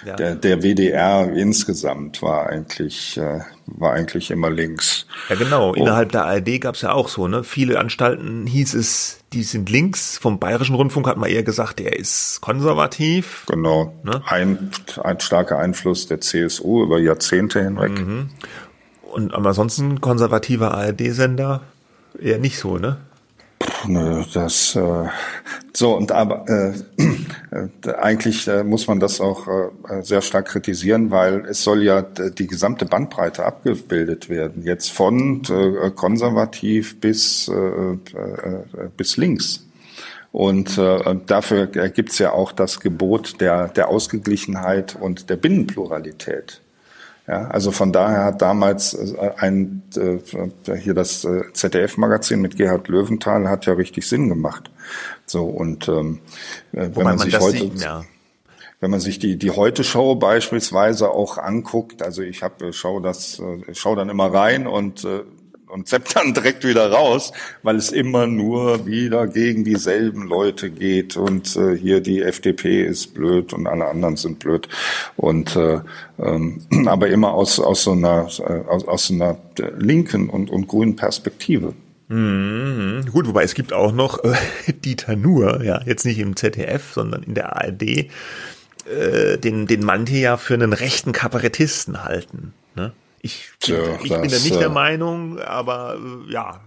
Ja. 0.06 0.16
Der, 0.16 0.36
der 0.36 0.62
WDR 0.62 1.32
insgesamt 1.34 2.22
war 2.22 2.48
eigentlich, 2.48 3.18
äh, 3.18 3.40
war 3.66 3.94
eigentlich 3.94 4.30
immer 4.30 4.50
links. 4.50 5.08
Ja, 5.30 5.36
genau. 5.36 5.72
Oh. 5.72 5.74
Innerhalb 5.74 6.12
der 6.12 6.26
ARD 6.26 6.62
gab 6.62 6.76
es 6.76 6.82
ja 6.82 6.92
auch 6.92 7.10
so, 7.10 7.28
ne? 7.28 7.44
Viele 7.44 7.80
Anstalten 7.80 8.46
hieß 8.46 8.76
es, 8.76 9.20
die 9.34 9.44
sind 9.44 9.70
links. 9.70 10.18
Vom 10.18 10.40
Bayerischen 10.40 10.76
Rundfunk 10.76 11.08
hat 11.08 11.18
man 11.18 11.30
eher 11.30 11.44
gesagt, 11.44 11.80
der 11.80 11.98
ist 11.98 12.40
konservativ. 12.42 13.46
Genau. 13.48 13.96
Ne? 14.04 14.22
Ein, 14.28 14.72
ein 15.04 15.20
starker 15.20 15.58
Einfluss 15.58 16.08
der 16.08 16.22
CSU 16.22 16.84
über 16.84 17.00
Jahrzehnte 17.00 17.64
hinweg. 17.64 18.00
Mhm. 18.00 18.30
Und 19.02 19.34
aber 19.34 19.50
ansonsten 19.50 20.02
konservativer 20.02 20.74
ARD-Sender 20.76 21.62
eher 22.20 22.38
nicht 22.38 22.60
so, 22.60 22.78
ne? 22.78 22.98
Nö, 23.88 24.24
das 24.34 24.76
äh, 24.76 25.08
so 25.74 25.96
und 25.96 26.12
aber 26.12 26.46
äh, 26.48 26.74
äh, 27.56 27.94
eigentlich 27.98 28.48
äh, 28.48 28.64
muss 28.64 28.88
man 28.88 29.00
das 29.00 29.22
auch 29.22 29.48
äh, 29.48 30.02
sehr 30.02 30.22
stark 30.22 30.48
kritisieren, 30.48 31.12
weil 31.12 31.46
es 31.46 31.64
soll 31.64 31.84
ja 31.84 32.02
die 32.02 32.48
gesamte 32.48 32.86
Bandbreite 32.86 33.46
abgebildet 33.46 34.30
werden, 34.30 34.64
jetzt 34.64 34.92
von 34.92 35.44
äh, 35.50 35.92
konservativ 35.92 37.00
bis 37.00 37.48
äh, 37.48 37.54
äh, 37.54 37.98
bis 38.98 39.18
links. 39.18 39.66
Und 40.32 40.78
äh, 40.78 41.16
dafür 41.26 41.68
gibt's 41.68 42.20
ja 42.20 42.34
auch 42.34 42.52
das 42.52 42.80
Gebot 42.82 43.40
der 43.40 43.70
der 43.70 43.88
Ausgeglichenheit 43.88 44.98
und 45.00 45.30
der 45.30 45.38
Binnenpluralität. 45.38 46.62
Ja, 47.28 47.48
also 47.48 47.72
von 47.72 47.92
daher 47.92 48.24
hat 48.24 48.42
damals 48.42 48.94
äh, 48.94 49.32
ein 49.38 49.82
äh, 49.96 50.76
hier 50.78 50.94
das 50.94 51.26
äh, 51.26 51.42
ZDF-Magazin 51.54 52.40
mit 52.40 52.56
Gerhard 52.56 52.88
Löwenthal 52.88 53.50
hat 53.50 53.66
ja 53.66 53.74
richtig 53.74 54.08
Sinn 54.08 54.30
gemacht. 54.30 54.70
So 55.26 55.46
und 55.46 55.88
ähm, 55.88 56.20
wenn 56.72 56.94
man, 56.94 57.04
man 57.04 57.18
sich 57.18 57.40
heute 57.40 57.58
sieht, 57.58 57.82
ja. 57.82 58.06
wenn 58.80 58.92
man 58.92 59.00
sich 59.00 59.18
die 59.18 59.38
die 59.38 59.50
heute 59.50 59.84
Show 59.84 60.16
beispielsweise 60.16 61.10
auch 61.10 61.40
anguckt, 61.40 62.04
also 62.04 62.22
ich 62.22 62.44
habe 62.44 62.72
schau 62.74 63.00
das 63.00 63.42
schau 63.74 63.96
dann 63.96 64.10
immer 64.10 64.32
rein 64.32 64.68
und 64.68 65.04
äh, 65.04 65.24
und 65.76 65.88
zapp 65.88 66.08
dann 66.14 66.34
direkt 66.34 66.64
wieder 66.64 66.90
raus, 66.92 67.34
weil 67.62 67.76
es 67.76 67.92
immer 67.92 68.28
nur 68.28 68.86
wieder 68.86 69.28
gegen 69.28 69.64
dieselben 69.64 70.24
Leute 70.24 70.70
geht 70.70 71.18
und 71.18 71.56
äh, 71.58 71.78
hier 71.78 72.00
die 72.00 72.22
FDP 72.22 72.86
ist 72.86 73.14
blöd 73.14 73.54
und 73.54 73.68
alle 73.68 73.86
anderen 73.88 74.16
sind 74.16 74.40
blöd 74.40 74.70
und 75.18 75.56
äh, 75.56 75.80
ähm, 76.18 76.62
aber 76.88 77.10
immer 77.10 77.34
aus 77.34 77.60
aus 77.60 77.84
so 77.84 77.92
einer 77.92 78.28
äh, 78.40 78.68
aus, 78.68 78.88
aus 78.88 79.12
einer 79.12 79.38
linken 79.78 80.30
und 80.30 80.50
und 80.50 80.68
grünen 80.68 80.96
Perspektive. 80.96 81.74
Mhm. 82.08 83.06
Gut, 83.12 83.28
wobei 83.28 83.44
es 83.44 83.54
gibt 83.54 83.74
auch 83.74 83.92
noch 83.92 84.24
äh, 84.24 84.34
Dieter 84.86 85.16
Nuhr, 85.16 85.64
ja, 85.64 85.82
jetzt 85.86 86.06
nicht 86.06 86.20
im 86.20 86.36
ZDF, 86.36 86.94
sondern 86.94 87.24
in 87.24 87.34
der 87.34 87.56
ARD, 87.56 87.82
äh, 87.82 89.38
den, 89.38 89.68
den 89.68 89.84
manche 89.84 90.18
ja 90.18 90.38
für 90.38 90.54
einen 90.54 90.74
rechten 90.74 91.12
Kabarettisten 91.12 92.04
halten. 92.04 92.54
Ich, 93.26 93.50
Tja, 93.60 93.78
ich 94.04 94.10
das, 94.10 94.22
bin 94.22 94.30
da 94.30 94.38
nicht 94.38 94.56
der 94.56 94.68
äh, 94.68 94.70
Meinung, 94.70 95.40
aber 95.40 95.98
äh, 95.98 96.32
ja. 96.32 96.62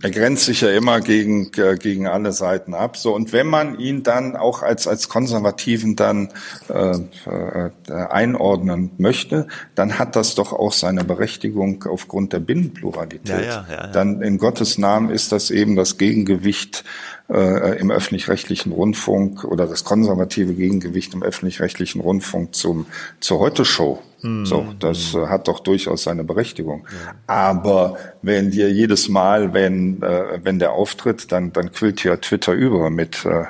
Er 0.00 0.10
grenzt 0.10 0.46
sich 0.46 0.62
ja 0.62 0.70
immer 0.70 1.02
gegen, 1.02 1.50
äh, 1.58 1.76
gegen 1.76 2.06
alle 2.06 2.32
Seiten 2.32 2.72
ab. 2.72 2.96
So, 2.96 3.14
und 3.14 3.34
wenn 3.34 3.46
man 3.46 3.78
ihn 3.78 4.02
dann 4.02 4.34
auch 4.34 4.62
als, 4.62 4.86
als 4.86 5.10
Konservativen 5.10 5.94
dann 5.94 6.30
äh, 6.70 6.92
äh, 7.26 7.70
einordnen 7.92 8.92
möchte, 8.96 9.46
dann 9.74 9.98
hat 9.98 10.16
das 10.16 10.34
doch 10.34 10.54
auch 10.54 10.72
seine 10.72 11.04
Berechtigung 11.04 11.84
aufgrund 11.84 12.32
der 12.32 12.38
Binnenpluralität. 12.38 13.28
Ja, 13.28 13.40
ja, 13.40 13.66
ja, 13.68 13.74
ja. 13.74 13.86
Dann 13.88 14.22
in 14.22 14.38
Gottes 14.38 14.78
Namen 14.78 15.10
ist 15.10 15.32
das 15.32 15.50
eben 15.50 15.76
das 15.76 15.98
Gegengewicht 15.98 16.84
äh, 17.28 17.78
im 17.78 17.90
öffentlich-rechtlichen 17.90 18.72
Rundfunk 18.72 19.44
oder 19.44 19.66
das 19.66 19.84
konservative 19.84 20.54
Gegengewicht 20.54 21.12
im 21.12 21.22
öffentlich-rechtlichen 21.22 22.00
Rundfunk 22.00 22.54
zum, 22.54 22.86
zur 23.20 23.38
Heute-Show. 23.40 24.02
Mhm. 24.22 24.46
So, 24.46 24.74
das 24.78 25.14
äh, 25.14 25.26
hat 25.26 25.48
doch 25.48 25.60
durchaus 25.60 26.04
seine 26.04 26.24
Berechtigung. 26.24 26.86
Ja. 26.90 27.14
Aber 27.26 27.96
wenn 28.22 28.50
dir 28.50 28.70
jedes 28.70 29.08
Mal, 29.08 29.52
wenn, 29.54 30.02
äh, 30.02 30.40
wenn 30.42 30.58
der 30.58 30.72
auftritt, 30.72 31.30
dann, 31.32 31.52
dann 31.52 31.72
quillt 31.72 32.02
ja 32.04 32.16
Twitter 32.16 32.52
über 32.52 32.90
mit, 32.90 33.24
äh, 33.24 33.44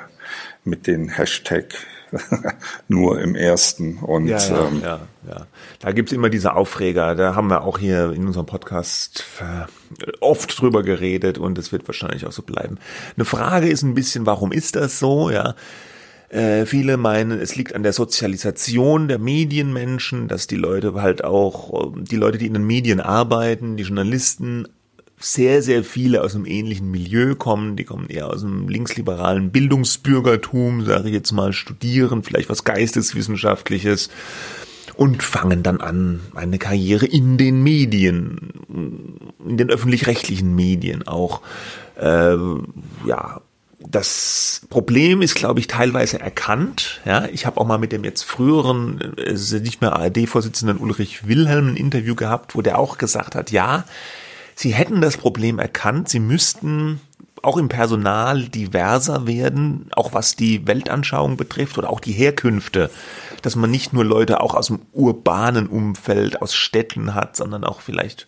mit 0.63 0.87
den 0.87 1.09
Hashtag 1.09 1.73
nur 2.87 3.19
im 3.21 3.35
ersten. 3.35 3.97
Und, 3.97 4.27
ja, 4.27 4.37
ja, 4.37 4.67
ähm, 4.67 4.81
ja, 4.81 4.99
ja. 5.27 5.47
Da 5.79 5.91
gibt's 5.91 6.11
immer 6.11 6.29
diese 6.29 6.55
Aufreger. 6.55 7.15
Da 7.15 7.35
haben 7.35 7.49
wir 7.49 7.63
auch 7.63 7.77
hier 7.77 8.11
in 8.11 8.27
unserem 8.27 8.45
Podcast 8.45 9.25
äh, 9.39 9.65
oft 10.19 10.59
drüber 10.59 10.83
geredet 10.83 11.37
und 11.37 11.57
es 11.57 11.71
wird 11.71 11.87
wahrscheinlich 11.87 12.25
auch 12.25 12.31
so 12.31 12.41
bleiben. 12.41 12.77
Eine 13.15 13.25
Frage 13.25 13.69
ist 13.69 13.83
ein 13.83 13.93
bisschen, 13.93 14.25
warum 14.25 14.51
ist 14.51 14.75
das 14.75 14.99
so? 14.99 15.29
Ja, 15.29 15.55
Äh, 16.29 16.65
viele 16.65 16.97
meinen, 16.97 17.39
es 17.39 17.55
liegt 17.55 17.73
an 17.73 17.83
der 17.83 17.93
Sozialisation 17.93 19.07
der 19.07 19.17
Medienmenschen, 19.17 20.27
dass 20.27 20.45
die 20.45 20.55
Leute 20.55 20.93
halt 20.93 21.23
auch, 21.23 21.91
die 21.95 22.17
Leute, 22.17 22.37
die 22.37 22.45
in 22.45 22.53
den 22.53 22.65
Medien 22.65 22.99
arbeiten, 22.99 23.77
die 23.77 23.83
Journalisten, 23.83 24.67
sehr, 25.19 25.61
sehr 25.61 25.83
viele 25.83 26.23
aus 26.23 26.33
einem 26.33 26.45
ähnlichen 26.45 26.89
Milieu 26.89 27.35
kommen. 27.35 27.75
Die 27.75 27.83
kommen 27.83 28.07
eher 28.07 28.27
aus 28.27 28.43
einem 28.43 28.69
linksliberalen 28.69 29.51
Bildungsbürgertum, 29.51 30.85
sage 30.85 31.09
ich 31.09 31.13
jetzt 31.13 31.31
mal, 31.31 31.51
studieren, 31.51 32.23
vielleicht 32.23 32.49
was 32.49 32.63
Geisteswissenschaftliches 32.63 34.09
und 34.95 35.23
fangen 35.23 35.63
dann 35.63 35.81
an, 35.81 36.21
eine 36.35 36.57
Karriere 36.57 37.05
in 37.05 37.37
den 37.37 37.63
Medien, 37.63 38.53
in 39.45 39.57
den 39.57 39.69
öffentlich-rechtlichen 39.69 40.55
Medien 40.55 41.07
auch, 41.07 41.41
äh, 41.97 42.35
ja, 43.05 43.41
das 43.79 44.61
Problem 44.69 45.21
ist, 45.21 45.35
glaube 45.35 45.59
ich, 45.59 45.67
teilweise 45.67 46.19
erkannt. 46.19 47.01
Ja, 47.05 47.25
ich 47.25 47.45
habe 47.45 47.59
auch 47.59 47.65
mal 47.65 47.77
mit 47.77 47.91
dem 47.91 48.03
jetzt 48.03 48.23
früheren, 48.23 49.17
äh, 49.17 49.59
nicht 49.59 49.81
mehr 49.81 49.95
ARD-Vorsitzenden 49.95 50.77
Ulrich 50.77 51.27
Wilhelm 51.27 51.69
ein 51.69 51.77
Interview 51.77 52.15
gehabt, 52.15 52.55
wo 52.55 52.61
der 52.61 52.77
auch 52.77 52.97
gesagt 52.97 53.35
hat, 53.35 53.51
ja, 53.51 53.85
sie 54.55 54.73
hätten 54.73 54.99
das 55.01 55.17
Problem 55.17 55.59
erkannt, 55.59 56.09
sie 56.09 56.19
müssten 56.19 56.99
auch 57.41 57.55
im 57.55 57.69
Personal 57.69 58.43
diverser 58.43 59.25
werden, 59.25 59.87
auch 59.91 60.13
was 60.13 60.35
die 60.35 60.67
Weltanschauung 60.67 61.37
betrifft 61.37 61.77
oder 61.77 61.89
auch 61.89 62.01
die 62.01 62.11
Herkünfte, 62.11 62.89
dass 63.41 63.55
man 63.55 63.71
nicht 63.71 63.93
nur 63.93 64.03
Leute 64.03 64.41
auch 64.41 64.55
aus 64.55 64.67
dem 64.67 64.81
urbanen 64.91 65.67
Umfeld, 65.67 66.41
aus 66.41 66.53
Städten 66.53 67.15
hat, 67.15 67.37
sondern 67.37 67.63
auch 67.63 67.79
vielleicht 67.79 68.27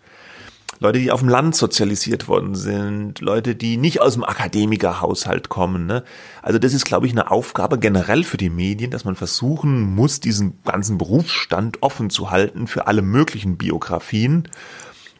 Leute, 0.82 0.98
die 0.98 1.12
auf 1.12 1.20
dem 1.20 1.30
Land 1.30 1.56
sozialisiert 1.56 2.28
worden 2.28 2.56
sind, 2.56 3.22
Leute, 3.22 3.54
die 3.56 3.78
nicht 3.78 4.02
aus 4.02 4.16
dem 4.16 4.24
Akademikerhaushalt 4.24 5.48
kommen. 5.48 5.86
Ne? 5.86 6.04
Also 6.42 6.58
das 6.58 6.74
ist, 6.74 6.86
glaube 6.86 7.06
ich, 7.06 7.12
eine 7.12 7.30
Aufgabe 7.30 7.78
generell 7.78 8.24
für 8.24 8.38
die 8.38 8.50
Medien, 8.50 8.90
dass 8.90 9.06
man 9.06 9.16
versuchen 9.16 9.82
muss, 9.82 10.22
diesen 10.22 10.60
ganzen 10.66 10.98
Berufsstand 10.98 11.84
offen 11.84 12.10
zu 12.10 12.32
halten 12.32 12.66
für 12.66 12.88
alle 12.88 13.04
möglichen 13.04 13.58
Biografien 13.58 14.48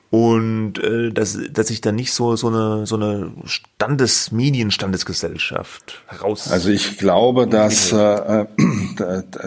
und 0.10 0.80
äh, 0.80 1.12
dass, 1.12 1.38
dass 1.52 1.68
sich 1.68 1.80
da 1.80 1.92
nicht 1.92 2.12
so 2.12 2.36
so 2.36 2.48
eine 2.48 2.88
so 2.88 2.96
eine 2.96 3.32
Standes 3.46 4.32
Medienstandesgesellschaft 4.32 6.02
heraus. 6.08 6.52
Also 6.52 6.70
ich 6.70 6.98
glaube, 6.98 7.48
dass 7.48 7.94
äh, 7.94 8.46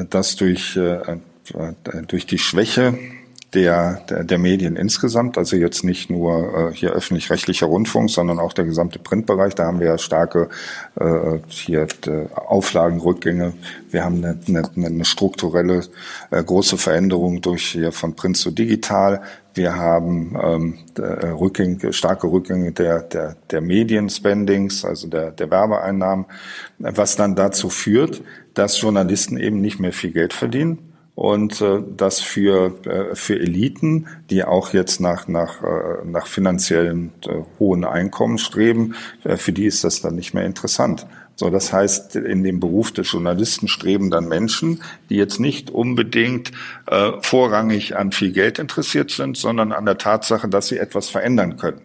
dass 0.09 0.37
durch 0.37 0.77
äh, 0.77 1.19
durch 2.07 2.27
die 2.27 2.39
Schwäche 2.39 2.97
der, 3.55 4.01
der, 4.09 4.25
der 4.25 4.39
Medien 4.39 4.77
insgesamt, 4.77 5.39
also 5.39 5.57
jetzt 5.57 5.85
nicht 5.85 6.11
nur 6.11 6.71
äh, 6.71 6.75
hier 6.75 6.93
öffentlich-rechtlicher 6.93 7.67
Rundfunk, 7.67 8.11
sondern 8.11 8.39
auch 8.39 8.53
der 8.53 8.65
gesamte 8.65 8.99
Printbereich. 8.99 9.55
Da 9.55 9.67
haben 9.67 9.81
wir 9.81 9.87
ja 9.87 9.99
starke 9.99 10.49
äh, 10.97 11.39
hier 11.49 11.87
äh, 12.07 12.27
Auflagenrückgänge. 12.35 13.53
Wir 13.91 14.05
haben 14.05 14.25
eine, 14.25 14.39
eine, 14.49 14.87
eine 14.87 15.05
strukturelle 15.05 15.83
äh, 16.31 16.43
große 16.43 16.77
Veränderung 16.77 17.41
durch 17.41 17.67
hier 17.67 17.93
von 17.93 18.15
Print 18.15 18.37
zu 18.37 18.51
digital. 18.51 19.23
Wir 19.55 19.77
haben 19.77 20.37
ähm, 20.43 20.79
äh, 20.99 21.29
Rückgänge, 21.29 21.93
starke 21.93 22.27
Rückgänge 22.27 22.73
der, 22.73 23.03
der, 23.03 23.37
der 23.51 23.61
Medienspendings, 23.61 24.85
also 24.85 25.07
der, 25.07 25.31
der 25.31 25.51
Werbeeinnahmen, 25.51 26.27
was 26.79 27.15
dann 27.15 27.37
dazu 27.37 27.69
führt, 27.69 28.23
dass 28.55 28.81
Journalisten 28.81 29.37
eben 29.37 29.61
nicht 29.61 29.79
mehr 29.79 29.93
viel 29.93 30.11
Geld 30.11 30.33
verdienen 30.33 30.94
und 31.15 31.61
äh, 31.61 31.81
das 31.97 32.21
für 32.21 32.75
äh, 32.87 33.15
für 33.15 33.39
Eliten, 33.39 34.07
die 34.31 34.45
auch 34.45 34.73
jetzt 34.73 35.01
nach 35.01 35.29
nach 35.29 35.63
äh, 35.63 36.05
nach 36.05 36.27
finanziellen 36.27 37.13
äh, 37.27 37.43
hohen 37.59 37.85
Einkommen 37.85 38.39
streben, 38.39 38.95
äh, 39.23 39.37
für 39.37 39.53
die 39.53 39.67
ist 39.67 39.85
das 39.85 40.01
dann 40.01 40.17
nicht 40.17 40.35
mehr 40.35 40.45
interessant. 40.45 41.07
So, 41.37 41.51
das 41.51 41.73
heißt, 41.73 42.15
in 42.17 42.45
dem 42.45 42.61
Beruf 42.61 42.93
des 42.93 43.11
Journalisten 43.11 43.67
streben 43.67 44.11
dann 44.11 44.29
Menschen, 44.29 44.83
die 45.11 45.17
jetzt 45.17 45.41
nicht 45.41 45.71
unbedingt 45.71 46.53
äh, 46.87 47.13
vorrangig 47.23 47.97
an 47.97 48.13
viel 48.13 48.31
Geld 48.31 48.61
interessiert 48.61 49.11
sind, 49.11 49.37
sondern 49.37 49.73
an 49.73 49.85
der 49.85 49.99
Tatsache, 49.99 50.49
dass 50.49 50.69
sie 50.69 50.79
etwas 50.79 51.09
verändern 51.09 51.57
können. 51.57 51.81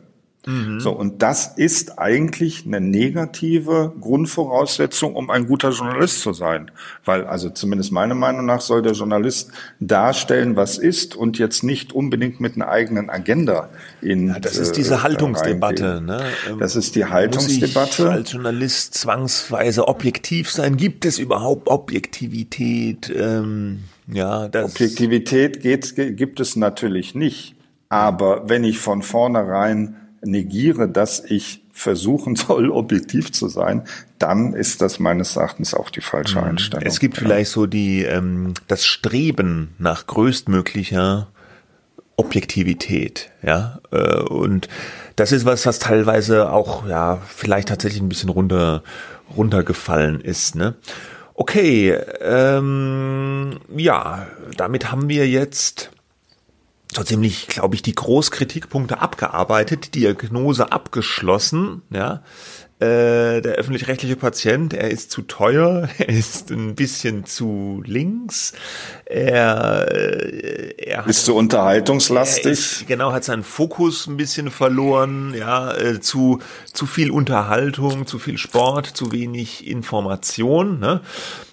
Mhm. 0.45 0.79
So, 0.79 0.91
und 0.91 1.21
das 1.21 1.57
ist 1.57 1.99
eigentlich 1.99 2.65
eine 2.65 2.79
negative 2.79 3.91
Grundvoraussetzung, 3.99 5.15
um 5.15 5.29
ein 5.29 5.47
guter 5.47 5.71
Journalist 5.71 6.21
zu 6.21 6.31
sein. 6.31 6.71
Weil, 7.03 7.25
also 7.25 7.49
zumindest 7.49 7.91
meiner 7.91 8.15
Meinung 8.15 8.45
nach, 8.45 8.61
soll 8.61 8.81
der 8.81 8.93
Journalist 8.93 9.51
darstellen, 9.81 10.55
was 10.55 10.77
ist 10.77 11.15
und 11.15 11.37
jetzt 11.37 11.63
nicht 11.63 11.91
unbedingt 11.91 12.39
mit 12.39 12.55
einer 12.55 12.69
eigenen 12.69 13.09
Agenda 13.09 13.69
in. 14.01 14.29
Ja, 14.29 14.39
das 14.39 14.55
ist 14.55 14.77
diese 14.77 14.95
äh, 14.95 14.97
Haltungsdebatte, 14.99 16.01
ne? 16.01 16.23
Das 16.57 16.77
ist 16.77 16.95
die 16.95 17.05
Haltungsdebatte. 17.05 18.03
Muss 18.03 18.11
ich 18.11 18.17
als 18.17 18.31
Journalist 18.31 18.93
zwangsweise 18.93 19.87
objektiv 19.89 20.49
sein? 20.51 20.77
Gibt 20.77 21.03
es 21.03 21.19
überhaupt 21.19 21.67
Objektivität? 21.67 23.13
Ähm, 23.13 23.83
ja, 24.07 24.47
das 24.47 24.71
Objektivität 24.71 25.61
geht, 25.61 25.95
gibt 25.95 26.39
es 26.39 26.55
natürlich 26.55 27.13
nicht. 27.13 27.55
Aber 27.89 28.47
wenn 28.47 28.63
ich 28.63 28.79
von 28.79 29.01
vornherein 29.01 29.95
negiere, 30.24 30.89
dass 30.89 31.24
ich 31.24 31.63
versuchen 31.72 32.36
soll, 32.36 32.70
objektiv 32.70 33.32
zu 33.32 33.47
sein, 33.47 33.84
dann 34.17 34.53
ist 34.53 34.82
das 34.82 34.99
meines 34.99 35.36
Erachtens 35.36 35.74
auch 35.74 35.89
die 35.89 36.01
falsche 36.01 36.39
mhm. 36.39 36.49
Einstellung. 36.49 36.86
Es 36.86 36.99
gibt 36.99 37.17
vielleicht 37.17 37.51
so 37.51 37.65
die 37.65 38.03
ähm, 38.03 38.53
das 38.67 38.86
Streben 38.86 39.76
nach 39.78 40.07
größtmöglicher 40.07 41.28
Objektivität, 42.17 43.32
ja, 43.41 43.80
äh, 43.91 44.20
und 44.20 44.67
das 45.15 45.32
ist 45.32 45.45
was, 45.45 45.65
was 45.65 45.80
teilweise 45.80 46.51
auch 46.51 46.86
ja 46.86 47.22
vielleicht 47.26 47.70
tatsächlich 47.70 48.01
ein 48.01 48.09
bisschen 48.09 48.30
runter 48.30 48.84
runtergefallen 49.36 50.20
ist, 50.22 50.55
ne? 50.55 50.76
Okay, 51.34 51.91
ähm, 52.20 53.59
ja, 53.74 54.28
damit 54.57 54.91
haben 54.91 55.07
wir 55.07 55.30
jetzt 55.30 55.91
so 56.93 57.03
ziemlich, 57.03 57.47
glaube 57.47 57.75
ich, 57.75 57.81
die 57.81 57.93
Großkritikpunkte 57.93 58.99
abgearbeitet, 58.99 59.85
die 59.85 59.99
Diagnose 59.99 60.71
abgeschlossen, 60.71 61.83
ja. 61.91 62.23
Äh, 62.82 63.41
der 63.41 63.55
öffentlich-rechtliche 63.55 64.15
Patient, 64.15 64.73
er 64.73 64.89
ist 64.89 65.11
zu 65.11 65.23
teuer, 65.23 65.89
er 65.97 66.07
ist 66.07 66.49
ein 66.49 66.75
bisschen 66.75 67.25
zu 67.25 67.84
links, 67.86 68.53
er, 69.03 69.91
äh, 69.91 70.75
er 70.77 71.05
ist 71.05 71.25
zu 71.25 71.36
unterhaltungslastig. 71.36 72.51
Ist, 72.51 72.88
genau, 72.88 73.11
hat 73.11 73.25
seinen 73.25 73.43
Fokus 73.43 74.07
ein 74.07 74.15
bisschen 74.15 74.49
verloren, 74.49 75.34
ja, 75.38 75.75
äh, 75.75 75.99
zu, 75.99 76.39
zu 76.71 76.86
viel 76.86 77.11
Unterhaltung, 77.11 78.07
zu 78.07 78.17
viel 78.17 78.38
Sport, 78.38 78.88
zu 78.88 79.11
wenig 79.11 79.67
Information, 79.67 80.80
ne? 80.80 81.01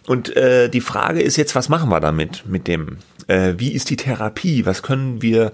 Und 0.07 0.37
äh, 0.37 0.69
die 0.69 0.81
Frage 0.81 1.21
ist 1.21 1.37
jetzt, 1.37 1.57
was 1.57 1.69
machen 1.69 1.91
wir 1.91 1.99
damit, 1.99 2.45
mit 2.47 2.69
dem 2.69 2.99
äh, 3.27 3.55
wie 3.57 3.73
ist 3.73 3.91
die 3.91 3.97
Therapie? 3.97 4.65
Was 4.67 4.83
können 4.83 5.23
wir 5.23 5.53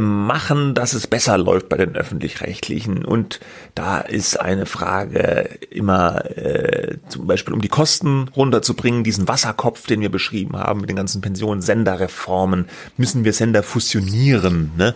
machen, 0.00 0.74
dass 0.74 0.92
es 0.92 1.06
besser 1.06 1.38
läuft 1.38 1.68
bei 1.68 1.76
den 1.76 1.96
öffentlich-rechtlichen. 1.96 3.04
Und 3.04 3.40
da 3.74 4.00
ist 4.00 4.38
eine 4.38 4.66
Frage 4.66 5.58
immer 5.70 6.24
äh, 6.36 6.98
zum 7.08 7.26
Beispiel, 7.26 7.54
um 7.54 7.60
die 7.60 7.68
Kosten 7.68 8.28
runterzubringen, 8.28 9.04
diesen 9.04 9.28
Wasserkopf, 9.28 9.86
den 9.86 10.00
wir 10.00 10.10
beschrieben 10.10 10.56
haben 10.56 10.80
mit 10.80 10.90
den 10.90 10.96
ganzen 10.96 11.20
Pensionen, 11.20 11.62
Senderreformen, 11.62 12.66
müssen 12.96 13.24
wir 13.24 13.32
Sender 13.32 13.62
fusionieren. 13.62 14.72
Ne? 14.76 14.94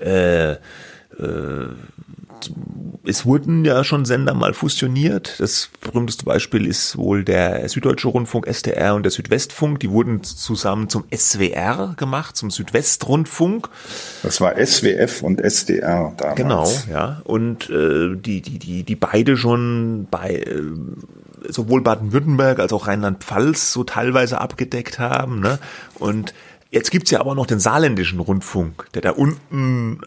Äh, 0.00 0.52
äh, 0.52 1.68
es 3.04 3.24
wurden 3.24 3.64
ja 3.64 3.84
schon 3.84 4.04
Sender 4.04 4.34
mal 4.34 4.52
fusioniert. 4.52 5.36
Das 5.38 5.70
berühmteste 5.80 6.24
Beispiel 6.24 6.66
ist 6.66 6.96
wohl 6.96 7.24
der 7.24 7.66
Süddeutsche 7.68 8.08
Rundfunk 8.08 8.46
SDR 8.46 8.94
und 8.94 9.02
der 9.02 9.10
Südwestfunk. 9.10 9.80
Die 9.80 9.90
wurden 9.90 10.22
zusammen 10.22 10.88
zum 10.88 11.04
SWR 11.14 11.94
gemacht, 11.96 12.36
zum 12.36 12.50
Südwestrundfunk. 12.50 13.68
Das 14.22 14.40
war 14.40 14.54
SWF 14.56 15.22
und 15.22 15.40
SDR 15.40 16.12
damals. 16.16 16.36
Genau, 16.36 16.68
ja. 16.90 17.22
Und 17.24 17.70
äh, 17.70 18.14
die, 18.14 18.42
die, 18.42 18.58
die, 18.58 18.82
die 18.82 18.96
beide 18.96 19.36
schon 19.36 20.06
bei 20.10 20.34
äh, 20.34 20.62
sowohl 21.48 21.82
Baden-Württemberg 21.82 22.58
als 22.58 22.72
auch 22.72 22.88
Rheinland-Pfalz 22.88 23.72
so 23.72 23.84
teilweise 23.84 24.40
abgedeckt 24.40 24.98
haben. 24.98 25.40
Ne? 25.40 25.58
Und 25.98 26.34
Jetzt 26.70 26.90
gibt's 26.90 27.10
ja 27.10 27.20
aber 27.20 27.34
noch 27.34 27.46
den 27.46 27.60
saarländischen 27.60 28.20
Rundfunk, 28.20 28.92
der 28.92 29.00
da 29.00 29.10
unten 29.12 30.00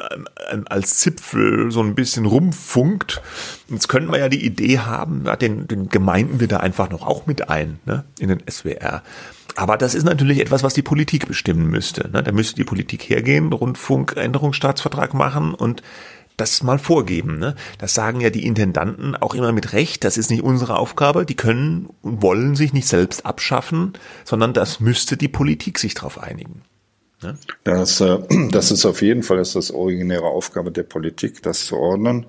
als 0.66 1.00
Zipfel 1.00 1.72
so 1.72 1.82
ein 1.82 1.96
bisschen 1.96 2.28
rumfunkt. 2.28 3.20
Jetzt 3.68 3.88
könnten 3.88 4.12
wir 4.12 4.20
ja 4.20 4.30
die 4.30 4.46
Idee 4.46 4.78
haben, 4.78 5.26
den, 5.42 5.68
den 5.68 5.90
gemeinden 5.90 6.40
wir 6.40 6.48
da 6.48 6.58
einfach 6.58 6.92
noch 6.92 7.08
auch 7.08 7.26
mit 7.26 7.50
ein, 7.50 7.80
ne, 7.86 8.06
in 8.20 8.30
den 8.30 8.44
SWR. 8.48 9.02
Aber 9.56 9.76
das 9.76 9.96
ist 9.96 10.04
natürlich 10.04 10.40
etwas, 10.40 10.62
was 10.62 10.76
die 10.76 10.84
Politik 10.84 11.28
bestimmen 11.28 11.68
müsste. 11.68 12.10
Ne? 12.12 12.22
Da 12.22 12.32
müsste 12.32 12.56
die 12.56 12.64
Politik 12.64 13.10
hergehen, 13.10 13.52
Rundfunkänderungsstaatsvertrag 13.52 15.14
machen 15.16 15.56
und 15.56 15.82
das 16.42 16.64
mal 16.64 16.80
vorgeben. 16.80 17.38
Ne? 17.38 17.56
Das 17.78 17.94
sagen 17.94 18.20
ja 18.20 18.30
die 18.30 18.46
Intendanten 18.46 19.16
auch 19.16 19.36
immer 19.36 19.52
mit 19.52 19.74
Recht. 19.74 20.04
Das 20.04 20.18
ist 20.18 20.32
nicht 20.32 20.44
unsere 20.44 20.78
Aufgabe. 20.78 21.26
Die 21.26 21.36
können 21.36 21.90
und 22.02 22.22
wollen 22.22 22.56
sich 22.56 22.74
nicht 22.74 22.88
selbst 22.88 23.26
abschaffen, 23.26 23.94
sondern 24.26 24.54
das 24.54 24.80
müsste 24.80 25.18
die 25.18 25.28
Politik 25.28 25.80
sich 25.80 25.94
darauf 25.94 26.18
einigen. 26.18 26.64
Ne? 27.22 27.38
Das, 27.64 28.02
äh, 28.02 28.18
das 28.52 28.72
ist 28.72 28.86
auf 28.86 29.02
jeden 29.02 29.24
Fall 29.24 29.40
ist 29.40 29.56
das 29.56 29.72
originäre 29.72 30.26
Aufgabe 30.26 30.72
der 30.72 30.84
Politik, 30.84 31.44
das 31.44 31.66
zu 31.66 31.78
ordnen. 31.78 32.26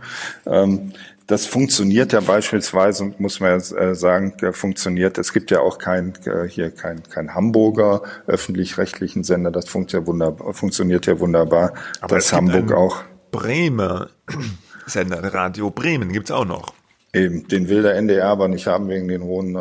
Ähm, 0.46 0.92
das 1.26 1.46
funktioniert 1.46 2.12
ja 2.12 2.20
beispielsweise, 2.20 3.14
muss 3.16 3.40
man 3.40 3.58
ja 3.58 3.76
äh, 3.76 3.94
sagen, 3.94 4.34
funktioniert. 4.52 5.16
Es 5.16 5.32
gibt 5.32 5.50
ja 5.50 5.60
auch 5.60 5.78
kein, 5.78 6.12
äh, 6.26 6.46
hier 6.46 6.70
kein, 6.70 7.02
kein 7.04 7.34
Hamburger 7.34 8.02
öffentlich-rechtlichen 8.26 9.24
Sender. 9.24 9.50
Das 9.50 9.68
funktioniert 9.68 10.06
ja 10.06 10.12
wunderbar. 10.12 10.52
Funktioniert 10.52 11.06
ja 11.06 11.18
wunderbar. 11.18 11.72
Aber 12.02 12.16
das 12.16 12.32
Hamburg 12.32 12.72
auch. 12.72 13.04
Bremer 13.33 14.11
Sender, 14.87 15.35
Radio 15.35 15.70
Bremen 15.70 16.12
gibt's 16.12 16.30
auch 16.30 16.45
noch. 16.45 16.74
Eben, 17.14 17.46
den 17.46 17.68
will 17.68 17.82
der 17.82 17.96
NDR 17.96 18.28
aber 18.28 18.48
nicht 18.48 18.66
haben 18.66 18.88
wegen 18.88 19.06
den 19.06 19.22
hohen 19.22 19.56
äh, 19.56 19.60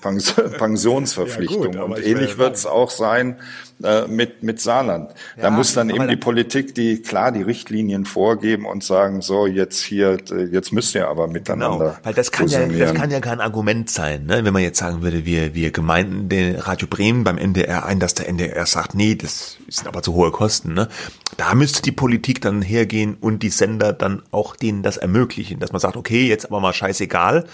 Pens 0.00 0.32
Pensionsverpflichtungen. 0.32 1.72
Ja, 1.74 1.86
gut, 1.86 1.98
und 1.98 2.04
ähnlich 2.04 2.36
wird 2.36 2.56
es 2.56 2.66
auch 2.66 2.90
sein 2.90 3.36
äh, 3.82 4.06
mit, 4.08 4.42
mit 4.42 4.60
Saarland. 4.60 5.10
Ja, 5.36 5.44
da 5.44 5.50
muss 5.50 5.72
dann 5.72 5.88
eben 5.88 6.08
die 6.08 6.16
Politik, 6.16 6.74
die 6.74 7.00
klar 7.00 7.32
die 7.32 7.42
Richtlinien 7.42 8.04
vorgeben 8.04 8.66
und 8.66 8.84
sagen, 8.84 9.22
so 9.22 9.46
jetzt 9.46 9.80
hier, 9.80 10.18
jetzt 10.50 10.72
müsst 10.72 10.94
ihr 10.94 11.08
aber 11.08 11.28
miteinander. 11.28 11.78
Genau, 11.78 11.98
weil 12.02 12.14
das 12.14 12.30
kann 12.30 12.48
ja, 12.48 12.66
das 12.66 12.94
kann 12.94 13.10
ja 13.10 13.20
kein 13.20 13.40
Argument 13.40 13.88
sein, 13.88 14.26
ne? 14.26 14.44
wenn 14.44 14.52
man 14.52 14.62
jetzt 14.62 14.78
sagen 14.78 15.02
würde, 15.02 15.24
wir, 15.24 15.54
wir 15.54 15.70
gemeinden 15.70 16.28
den 16.28 16.56
Radio 16.56 16.88
Bremen 16.88 17.24
beim 17.24 17.38
NDR 17.38 17.86
ein, 17.86 18.00
dass 18.00 18.14
der 18.14 18.28
NDR 18.28 18.66
sagt, 18.66 18.94
nee, 18.94 19.14
das 19.14 19.58
sind 19.68 19.86
aber 19.86 20.02
zu 20.02 20.14
hohe 20.14 20.30
Kosten. 20.30 20.74
Ne? 20.74 20.88
Da 21.36 21.54
müsste 21.54 21.80
die 21.82 21.92
Politik 21.92 22.40
dann 22.40 22.60
hergehen 22.60 23.16
und 23.20 23.42
die 23.42 23.50
Sender 23.50 23.92
dann 23.92 24.22
auch 24.30 24.56
denen 24.56 24.82
das 24.82 24.96
ermöglichen, 24.96 25.60
dass 25.60 25.72
man 25.72 25.80
sagt, 25.80 25.96
okay, 25.96 26.26
jetzt 26.26 26.44
aber 26.46 26.60
mal 26.60 26.74
scheißegal, 26.80 27.44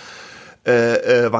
äh, 0.66 1.26
äh, 1.26 1.30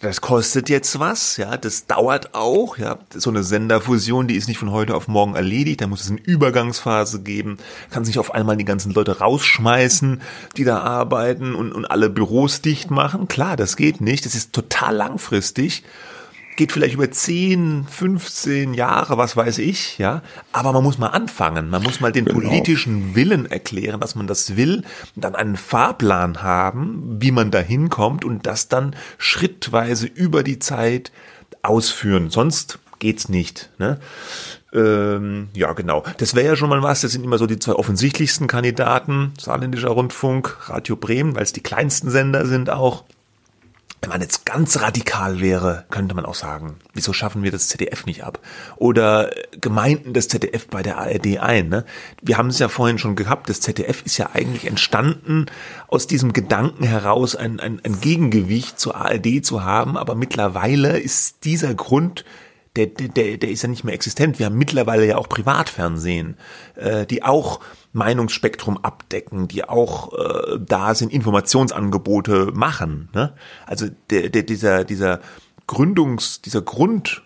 das 0.00 0.20
kostet 0.20 0.68
jetzt 0.68 1.00
was, 1.00 1.38
ja, 1.38 1.56
das 1.56 1.86
dauert 1.86 2.34
auch, 2.34 2.78
ja, 2.78 2.98
so 3.12 3.30
eine 3.30 3.42
Senderfusion, 3.42 4.28
die 4.28 4.36
ist 4.36 4.46
nicht 4.46 4.58
von 4.58 4.70
heute 4.70 4.94
auf 4.94 5.08
morgen 5.08 5.34
erledigt, 5.34 5.80
da 5.80 5.88
muss 5.88 6.02
es 6.02 6.10
eine 6.10 6.20
Übergangsphase 6.20 7.20
geben, 7.22 7.58
kann 7.90 8.04
sich 8.04 8.20
auf 8.20 8.32
einmal 8.32 8.56
die 8.56 8.64
ganzen 8.64 8.92
Leute 8.92 9.18
rausschmeißen, 9.18 10.22
die 10.56 10.64
da 10.64 10.78
arbeiten 10.78 11.56
und, 11.56 11.72
und 11.72 11.84
alle 11.84 12.10
Büros 12.10 12.60
dicht 12.60 12.92
machen, 12.92 13.26
klar, 13.26 13.56
das 13.56 13.76
geht 13.76 14.00
nicht, 14.00 14.24
das 14.24 14.36
ist 14.36 14.52
total 14.52 14.94
langfristig 14.94 15.82
geht 16.56 16.72
vielleicht 16.72 16.94
über 16.94 17.10
10, 17.10 17.86
15 17.88 18.74
Jahre, 18.74 19.18
was 19.18 19.36
weiß 19.36 19.58
ich, 19.58 19.98
ja. 19.98 20.22
Aber 20.52 20.72
man 20.72 20.82
muss 20.82 20.98
mal 20.98 21.08
anfangen. 21.08 21.70
Man 21.70 21.82
muss 21.82 22.00
mal 22.00 22.12
den 22.12 22.24
genau. 22.24 22.40
politischen 22.40 23.14
Willen 23.14 23.46
erklären, 23.46 24.00
dass 24.00 24.14
man 24.14 24.26
das 24.26 24.56
will, 24.56 24.82
dann 25.14 25.34
einen 25.34 25.56
Fahrplan 25.56 26.42
haben, 26.42 27.18
wie 27.20 27.30
man 27.30 27.50
da 27.50 27.58
hinkommt 27.58 28.24
und 28.24 28.46
das 28.46 28.68
dann 28.68 28.96
schrittweise 29.18 30.06
über 30.06 30.42
die 30.42 30.58
Zeit 30.58 31.12
ausführen. 31.62 32.30
Sonst 32.30 32.78
geht's 32.98 33.28
nicht. 33.28 33.70
Ne? 33.78 33.98
Ähm, 34.72 35.48
ja, 35.54 35.72
genau. 35.72 36.04
Das 36.18 36.34
wäre 36.34 36.46
ja 36.46 36.56
schon 36.56 36.68
mal 36.68 36.82
was. 36.82 37.00
Das 37.00 37.12
sind 37.12 37.24
immer 37.24 37.38
so 37.38 37.46
die 37.46 37.58
zwei 37.58 37.72
offensichtlichsten 37.72 38.46
Kandidaten. 38.46 39.32
Saarländischer 39.38 39.90
Rundfunk, 39.90 40.56
Radio 40.68 40.96
Bremen, 40.96 41.34
weil 41.34 41.42
es 41.42 41.52
die 41.52 41.62
kleinsten 41.62 42.10
Sender 42.10 42.46
sind 42.46 42.70
auch. 42.70 43.04
Wenn 44.02 44.10
man 44.10 44.20
jetzt 44.20 44.44
ganz 44.44 44.80
radikal 44.80 45.40
wäre, 45.40 45.84
könnte 45.90 46.14
man 46.14 46.26
auch 46.26 46.34
sagen, 46.34 46.76
wieso 46.92 47.12
schaffen 47.12 47.42
wir 47.42 47.50
das 47.50 47.68
ZDF 47.68 48.06
nicht 48.06 48.24
ab? 48.24 48.40
Oder 48.76 49.30
Gemeinden 49.60 50.12
das 50.12 50.28
ZDF 50.28 50.68
bei 50.68 50.82
der 50.82 50.98
ARD 50.98 51.38
ein. 51.38 51.68
Ne? 51.68 51.84
Wir 52.22 52.36
haben 52.36 52.48
es 52.48 52.58
ja 52.58 52.68
vorhin 52.68 52.98
schon 52.98 53.16
gehabt, 53.16 53.48
das 53.48 53.60
ZDF 53.60 54.02
ist 54.04 54.18
ja 54.18 54.30
eigentlich 54.34 54.66
entstanden 54.66 55.46
aus 55.88 56.06
diesem 56.06 56.32
Gedanken 56.32 56.84
heraus, 56.84 57.34
ein, 57.34 57.58
ein, 57.58 57.80
ein 57.82 58.00
Gegengewicht 58.00 58.78
zur 58.78 58.96
ARD 58.96 59.44
zu 59.44 59.64
haben, 59.64 59.96
aber 59.96 60.14
mittlerweile 60.14 60.98
ist 60.98 61.44
dieser 61.44 61.74
Grund 61.74 62.24
der, 62.76 63.08
der, 63.08 63.38
der 63.38 63.50
ist 63.50 63.62
ja 63.62 63.68
nicht 63.68 63.84
mehr 63.84 63.94
existent. 63.94 64.38
Wir 64.38 64.46
haben 64.46 64.58
mittlerweile 64.58 65.06
ja 65.06 65.16
auch 65.16 65.28
Privatfernsehen, 65.28 66.36
äh, 66.76 67.06
die 67.06 67.22
auch 67.22 67.60
Meinungsspektrum 67.92 68.78
abdecken, 68.78 69.48
die 69.48 69.64
auch 69.64 70.12
äh, 70.12 70.58
da 70.60 70.94
sind, 70.94 71.12
Informationsangebote 71.12 72.52
machen. 72.52 73.08
Ne? 73.14 73.32
Also 73.64 73.86
der, 74.10 74.28
der, 74.28 74.42
dieser, 74.42 74.84
dieser 74.84 75.20
Gründungs, 75.66 76.42
dieser 76.42 76.62
Grund, 76.62 77.22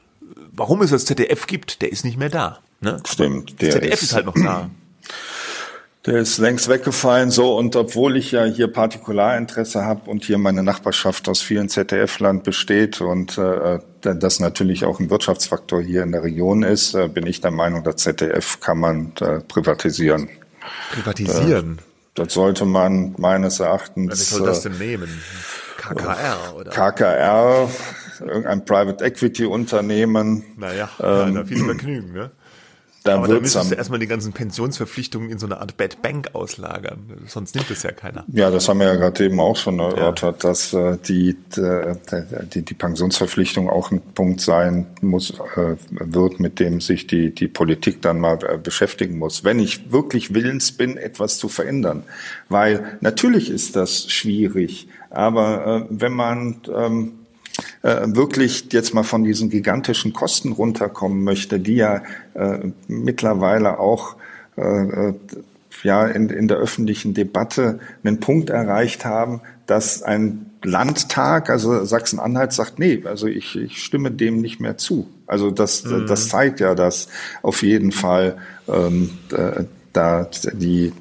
warum 0.53 0.83
es 0.83 0.91
das 0.91 1.05
ZDF 1.05 1.47
gibt, 1.47 1.83
der 1.83 1.91
ist 1.91 2.05
nicht 2.05 2.17
mehr 2.17 2.31
da. 2.31 2.61
Ne? 2.81 3.03
Stimmt. 3.07 3.61
Der 3.61 3.69
das 3.69 3.75
ZDF 3.77 3.95
ist, 3.95 4.03
ist 4.03 4.15
halt 4.15 4.27
noch 4.27 4.35
da. 4.35 4.71
Der 6.07 6.17
ist 6.17 6.39
längst 6.39 6.69
weggefallen, 6.69 7.31
so 7.31 7.59
und 7.59 7.77
obwohl 7.77 8.17
ich 8.17 8.33
ja 8.33 8.45
hier 8.45 8.69
Partikularinteresse 8.69 9.85
habe 9.85 10.09
und 10.09 10.25
hier 10.25 10.39
meine 10.39 10.63
Nachbarschaft 10.63 11.29
aus 11.29 11.43
vielen 11.43 11.69
ZDF-Land 11.69 12.43
besteht 12.43 13.03
und 13.03 13.37
äh, 13.37 13.81
das 14.01 14.41
natürlich 14.41 14.87
auch 14.87 14.99
ein 14.99 15.11
Wirtschaftsfaktor 15.11 15.83
hier 15.83 16.03
in 16.03 16.13
der 16.13 16.23
Region 16.23 16.63
ist, 16.63 16.95
äh, 16.95 17.07
bin 17.09 17.27
ich 17.27 17.43
der 17.43 17.51
Meinung, 17.51 17.85
das 17.85 17.97
ZDF 17.97 18.61
kann 18.61 18.79
man 18.79 19.13
äh, 19.21 19.41
privatisieren. 19.41 20.31
Privatisieren. 20.93 21.81
Das 22.15 22.33
sollte 22.33 22.65
man 22.65 23.15
meines 23.19 23.61
Erachtens. 23.61 24.21
Wie 24.21 24.37
soll 24.37 24.47
das 24.47 24.63
denn 24.63 24.79
nehmen? 24.79 25.09
KKR 25.77 26.55
oder? 26.57 26.71
KKR, 26.71 27.69
irgendein 28.21 28.65
Private 28.65 29.05
Equity 29.05 29.45
Unternehmen. 29.45 30.45
Naja, 30.57 30.89
ähm, 30.99 31.37
ja, 31.37 31.45
viel 31.45 31.65
Vergnügen, 31.65 32.13
ne? 32.13 32.31
Da 33.03 33.17
Aber 33.17 33.29
da 33.29 33.41
müsstest 33.41 33.71
du 33.71 33.75
erstmal 33.75 33.99
die 33.99 34.07
ganzen 34.07 34.33
Pensionsverpflichtungen 34.33 35.31
in 35.31 35.39
so 35.39 35.47
eine 35.47 35.59
Art 35.61 35.79
Bad 35.79 36.03
Bank 36.03 36.35
auslagern. 36.35 36.99
Sonst 37.27 37.55
nimmt 37.55 37.71
es 37.71 37.83
ja 37.83 37.93
keiner. 37.93 38.25
Ja, 38.33 38.51
das 38.51 38.69
haben 38.69 38.81
wir 38.81 38.89
ja 38.89 38.97
gerade 38.97 39.25
eben 39.25 39.41
auch 39.41 39.57
schon 39.57 39.79
erörtert, 39.79 40.43
ja. 40.43 40.51
dass 40.51 40.75
äh, 40.75 40.99
die, 41.09 41.35
die, 41.57 42.63
die 42.63 42.75
Pensionsverpflichtung 42.75 43.71
auch 43.71 43.91
ein 43.91 44.03
Punkt 44.15 44.43
sein 44.43 44.87
muss, 45.01 45.31
äh, 45.57 45.77
wird, 45.91 46.41
mit 46.41 46.61
dem 46.61 46.83
sich 46.83 47.07
die, 47.07 47.35
die 47.35 47.49
Politik 47.49 48.03
dann 48.03 48.21
mal 48.21 48.39
äh, 48.45 48.59
beschäftigen 48.59 49.19
muss. 49.19 49.45
Wenn 49.45 49.61
ich 49.61 49.91
wirklich 49.93 50.35
willens 50.35 50.73
bin, 50.73 50.99
etwas 50.99 51.39
zu 51.39 51.49
verändern. 51.49 52.03
Weil 52.51 52.99
natürlich 53.01 53.51
ist 53.51 53.77
das 53.77 54.11
schwierig, 54.11 54.89
aber 55.09 55.67
äh, 55.67 55.87
wenn 55.89 56.13
man 56.13 56.61
ähm, 56.75 57.20
äh, 57.83 58.07
wirklich 58.07 58.73
jetzt 58.73 58.95
mal 58.95 59.03
von 59.03 59.25
diesen 59.25 59.51
gigantischen 59.51 60.13
Kosten 60.13 60.53
runterkommen 60.53 61.25
möchte, 61.25 61.61
die 61.61 61.77
ja 61.77 62.03
äh, 62.35 62.59
mittlerweile 62.89 63.79
auch 63.79 64.17
äh, 64.57 64.63
äh, 65.09 65.15
ja 65.83 66.07
in, 66.07 66.29
in 66.29 66.49
der 66.49 66.59
öffentlichen 66.59 67.15
Debatte 67.15 67.81
einen 68.05 68.21
Punkt 68.21 68.51
erreicht 68.51 69.05
haben, 69.05 69.41
dass 69.67 70.03
ein 70.03 70.47
Landtag, 70.63 71.49
also 71.49 71.85
Sachsen-Anhalt 71.85 72.53
sagt, 72.53 72.79
nee, 72.79 73.03
also 73.05 73.27
ich, 73.27 73.57
ich 73.57 73.83
stimme 73.83 74.11
dem 74.11 74.41
nicht 74.41 74.61
mehr 74.61 74.77
zu. 74.77 75.09
Also 75.27 75.51
das, 75.51 75.85
mhm. 75.85 76.07
das 76.07 76.29
zeigt 76.29 76.61
ja, 76.61 76.75
dass 76.75 77.09
auf 77.43 77.63
jeden 77.63 77.93
Fall 77.93 78.37
ähm, 78.69 79.11
da 79.93 80.29
die 80.53 80.93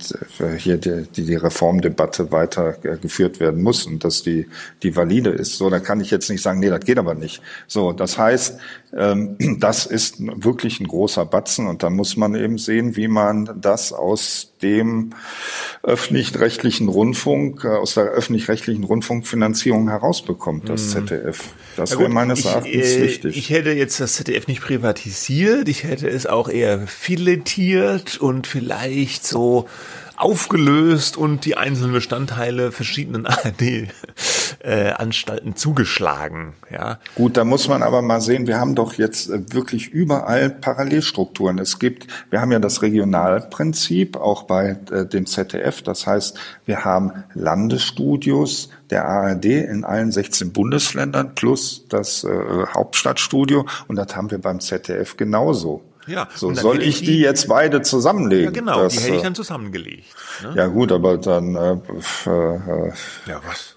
hier 0.57 0.77
die, 0.77 1.03
die 1.03 1.35
Reformdebatte 1.35 2.31
weiter 2.31 2.73
geführt 2.73 3.39
werden 3.39 3.61
muss 3.61 3.85
und 3.85 4.03
dass 4.03 4.23
die 4.23 4.47
die 4.83 4.95
valide 4.95 5.29
ist. 5.29 5.57
So, 5.57 5.69
da 5.69 5.79
kann 5.79 6.01
ich 6.01 6.11
jetzt 6.11 6.29
nicht 6.29 6.41
sagen, 6.41 6.59
nee, 6.59 6.69
das 6.69 6.79
geht 6.81 6.97
aber 6.97 7.13
nicht. 7.13 7.41
So, 7.67 7.93
das 7.93 8.17
heißt, 8.17 8.59
ähm, 8.97 9.37
das 9.59 9.85
ist 9.85 10.15
wirklich 10.19 10.79
ein 10.79 10.87
großer 10.87 11.25
Batzen 11.25 11.67
und 11.67 11.83
da 11.83 11.89
muss 11.89 12.17
man 12.17 12.35
eben 12.35 12.57
sehen, 12.57 12.95
wie 12.95 13.07
man 13.07 13.49
das 13.61 13.93
aus 13.93 14.48
dem 14.61 15.11
öffentlich-rechtlichen 15.83 16.89
Rundfunk, 16.89 17.63
äh, 17.63 17.69
aus 17.69 17.93
der 17.93 18.05
öffentlich-rechtlichen 18.05 18.83
Rundfunkfinanzierung 18.83 19.89
herausbekommt, 19.89 20.69
das 20.69 20.87
mhm. 20.87 21.07
ZDF. 21.07 21.43
Das 21.75 21.97
wäre 21.97 22.09
meines 22.09 22.45
Erachtens 22.45 22.73
äh, 22.73 23.03
wichtig. 23.03 23.37
Ich 23.37 23.49
hätte 23.49 23.71
jetzt 23.71 23.99
das 23.99 24.13
ZDF 24.13 24.47
nicht 24.47 24.61
privatisiert, 24.61 25.69
ich 25.69 25.83
hätte 25.83 26.09
es 26.09 26.25
auch 26.25 26.49
eher 26.49 26.87
filetiert 26.87 28.17
und 28.17 28.47
vielleicht 28.47 29.25
so 29.25 29.67
aufgelöst 30.19 31.17
und 31.17 31.45
die 31.45 31.55
einzelnen 31.55 31.93
Bestandteile 31.93 32.73
verschiedenen 32.73 33.25
ARD-Anstalten 34.61 35.51
äh, 35.51 35.55
zugeschlagen. 35.55 36.55
Ja. 36.69 36.99
Gut, 37.15 37.37
da 37.37 37.45
muss 37.45 37.69
man 37.69 37.81
aber 37.81 38.01
mal 38.01 38.19
sehen, 38.19 38.45
wir 38.45 38.59
haben 38.59 38.75
doch 38.75 38.95
jetzt 38.95 39.29
äh, 39.29 39.53
wirklich 39.53 39.87
überall 39.87 40.49
Parallelstrukturen. 40.49 41.57
Es 41.57 41.79
gibt, 41.79 42.07
wir 42.29 42.41
haben 42.41 42.51
ja 42.51 42.59
das 42.59 42.81
Regionalprinzip 42.81 44.17
auch 44.17 44.43
bei 44.43 44.77
äh, 44.91 45.05
dem 45.05 45.25
ZDF. 45.25 45.81
Das 45.83 46.05
heißt, 46.05 46.37
wir 46.65 46.83
haben 46.83 47.23
Landesstudios 47.33 48.71
der 48.89 49.05
ARD 49.05 49.45
in 49.45 49.85
allen 49.85 50.11
16 50.11 50.51
Bundesländern 50.51 51.33
plus 51.33 51.85
das 51.87 52.25
äh, 52.25 52.65
Hauptstadtstudio 52.73 53.65
und 53.87 53.95
das 53.95 54.13
haben 54.17 54.31
wir 54.31 54.39
beim 54.39 54.59
ZDF 54.59 55.15
genauso. 55.15 55.81
Ja, 56.07 56.27
so 56.35 56.53
soll 56.53 56.81
ich 56.81 56.99
die, 56.99 57.05
die, 57.05 57.19
jetzt 57.19 57.47
beide 57.47 57.81
zusammenlegen? 57.81 58.45
Ja, 58.45 58.51
genau, 58.51 58.83
das, 58.83 58.93
die 58.93 58.99
hätte 59.01 59.15
ich 59.17 59.21
dann 59.21 59.35
zusammengelegt. 59.35 60.05
Ne? 60.43 60.53
Ja 60.55 60.67
gut, 60.67 60.91
aber 60.91 61.17
dann 61.17 61.55
äh, 61.55 61.71
äh, 62.25 62.91
ja 63.27 63.41
was? 63.45 63.75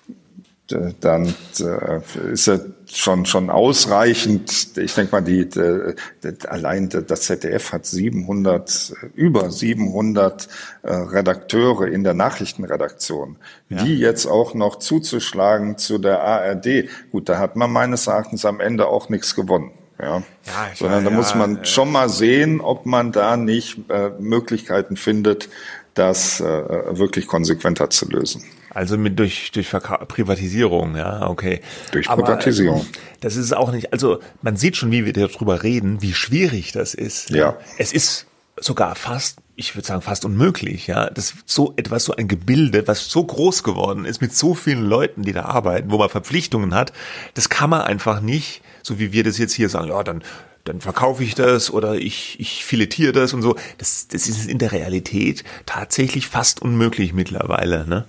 Dann 1.00 1.34
äh, 1.60 2.32
ist 2.32 2.46
ja 2.46 2.58
schon 2.86 3.26
schon 3.26 3.50
ausreichend. 3.50 4.78
Ich 4.78 4.94
denke 4.94 5.12
mal, 5.12 5.20
die, 5.20 5.46
die, 5.46 5.94
die 6.22 6.48
allein 6.48 6.88
das 6.88 7.22
ZDF 7.22 7.72
hat 7.72 7.84
700 7.84 8.94
über 9.14 9.50
700 9.50 10.48
äh, 10.82 10.94
Redakteure 10.94 11.88
in 11.88 12.04
der 12.04 12.14
Nachrichtenredaktion, 12.14 13.36
ja. 13.68 13.82
die 13.82 13.98
jetzt 13.98 14.24
auch 14.24 14.54
noch 14.54 14.76
zuzuschlagen 14.76 15.76
zu 15.76 15.98
der 15.98 16.22
ARD. 16.22 16.88
Gut, 17.10 17.28
da 17.28 17.38
hat 17.38 17.56
man 17.56 17.70
meines 17.70 18.06
Erachtens 18.06 18.46
am 18.46 18.60
Ende 18.60 18.86
auch 18.86 19.10
nichts 19.10 19.34
gewonnen. 19.34 19.72
Ja. 20.02 20.22
ja 20.46 20.70
Sondern 20.74 21.04
da 21.04 21.10
ja, 21.10 21.16
muss 21.16 21.34
man 21.34 21.58
äh, 21.58 21.64
schon 21.64 21.90
mal 21.90 22.08
sehen, 22.08 22.60
ob 22.60 22.86
man 22.86 23.12
da 23.12 23.36
nicht 23.36 23.78
äh, 23.88 24.10
Möglichkeiten 24.18 24.96
findet, 24.96 25.48
das 25.94 26.40
äh, 26.40 26.44
wirklich 26.44 27.26
konsequenter 27.26 27.90
zu 27.90 28.08
lösen. 28.08 28.44
Also 28.70 28.96
mit 28.96 29.18
durch 29.18 29.52
durch 29.52 29.68
Verka 29.68 29.98
Privatisierung, 30.06 30.96
ja, 30.96 31.28
okay. 31.28 31.60
Durch 31.92 32.08
Privatisierung. 32.08 32.80
Aber, 32.80 32.88
das 33.20 33.36
ist 33.36 33.54
auch 33.54 33.70
nicht. 33.70 33.92
Also 33.92 34.20
man 34.40 34.56
sieht 34.56 34.76
schon, 34.76 34.90
wie 34.90 35.04
wir 35.04 35.12
darüber 35.12 35.62
reden, 35.62 36.00
wie 36.00 36.14
schwierig 36.14 36.72
das 36.72 36.94
ist. 36.94 37.30
Ja. 37.30 37.58
Es 37.76 37.92
ist 37.92 38.26
sogar 38.58 38.94
fast, 38.94 39.38
ich 39.56 39.74
würde 39.76 39.86
sagen 39.86 40.02
fast 40.02 40.24
unmöglich, 40.24 40.86
ja, 40.86 41.10
das 41.10 41.34
so 41.44 41.74
etwas, 41.76 42.04
so 42.04 42.16
ein 42.16 42.28
Gebilde, 42.28 42.86
was 42.88 43.08
so 43.08 43.24
groß 43.24 43.62
geworden 43.62 44.04
ist 44.04 44.20
mit 44.20 44.34
so 44.34 44.54
vielen 44.54 44.84
Leuten, 44.84 45.22
die 45.22 45.32
da 45.32 45.44
arbeiten, 45.44 45.90
wo 45.90 45.98
man 45.98 46.08
Verpflichtungen 46.08 46.74
hat, 46.74 46.92
das 47.34 47.48
kann 47.48 47.70
man 47.70 47.82
einfach 47.82 48.20
nicht, 48.20 48.62
so 48.82 48.98
wie 48.98 49.12
wir 49.12 49.24
das 49.24 49.38
jetzt 49.38 49.52
hier 49.52 49.68
sagen, 49.68 49.88
ja, 49.88 50.02
dann 50.02 50.22
dann 50.64 50.80
verkaufe 50.80 51.24
ich 51.24 51.34
das 51.34 51.72
oder 51.72 51.96
ich, 51.96 52.38
ich 52.38 52.64
filetiere 52.64 53.12
das 53.12 53.34
und 53.34 53.42
so. 53.42 53.56
Das, 53.78 54.06
das 54.08 54.28
ist 54.28 54.48
in 54.48 54.58
der 54.58 54.70
Realität 54.70 55.42
tatsächlich 55.66 56.28
fast 56.28 56.62
unmöglich 56.62 57.12
mittlerweile. 57.12 57.84
Ne? 57.86 58.06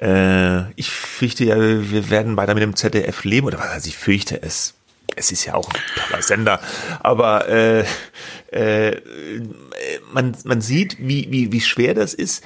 Äh, 0.00 0.72
ich 0.76 0.90
fürchte 0.90 1.44
ja, 1.44 1.56
wir 1.58 2.08
werden 2.10 2.36
weiter 2.36 2.54
mit 2.54 2.62
dem 2.62 2.76
ZDF 2.76 3.24
leben, 3.24 3.46
oder 3.48 3.58
was 3.58 3.70
heißt, 3.70 3.86
ich 3.88 3.96
fürchte 3.96 4.40
es. 4.40 4.75
Es 5.14 5.32
ist 5.32 5.44
ja 5.44 5.54
auch 5.54 5.68
ein 5.68 5.80
toller 6.08 6.22
Sender, 6.22 6.60
aber 7.00 7.48
äh, 7.48 7.84
äh, 8.50 9.00
man, 10.12 10.36
man 10.44 10.60
sieht, 10.60 10.98
wie, 10.98 11.30
wie, 11.30 11.52
wie 11.52 11.60
schwer 11.60 11.94
das 11.94 12.12
ist 12.12 12.42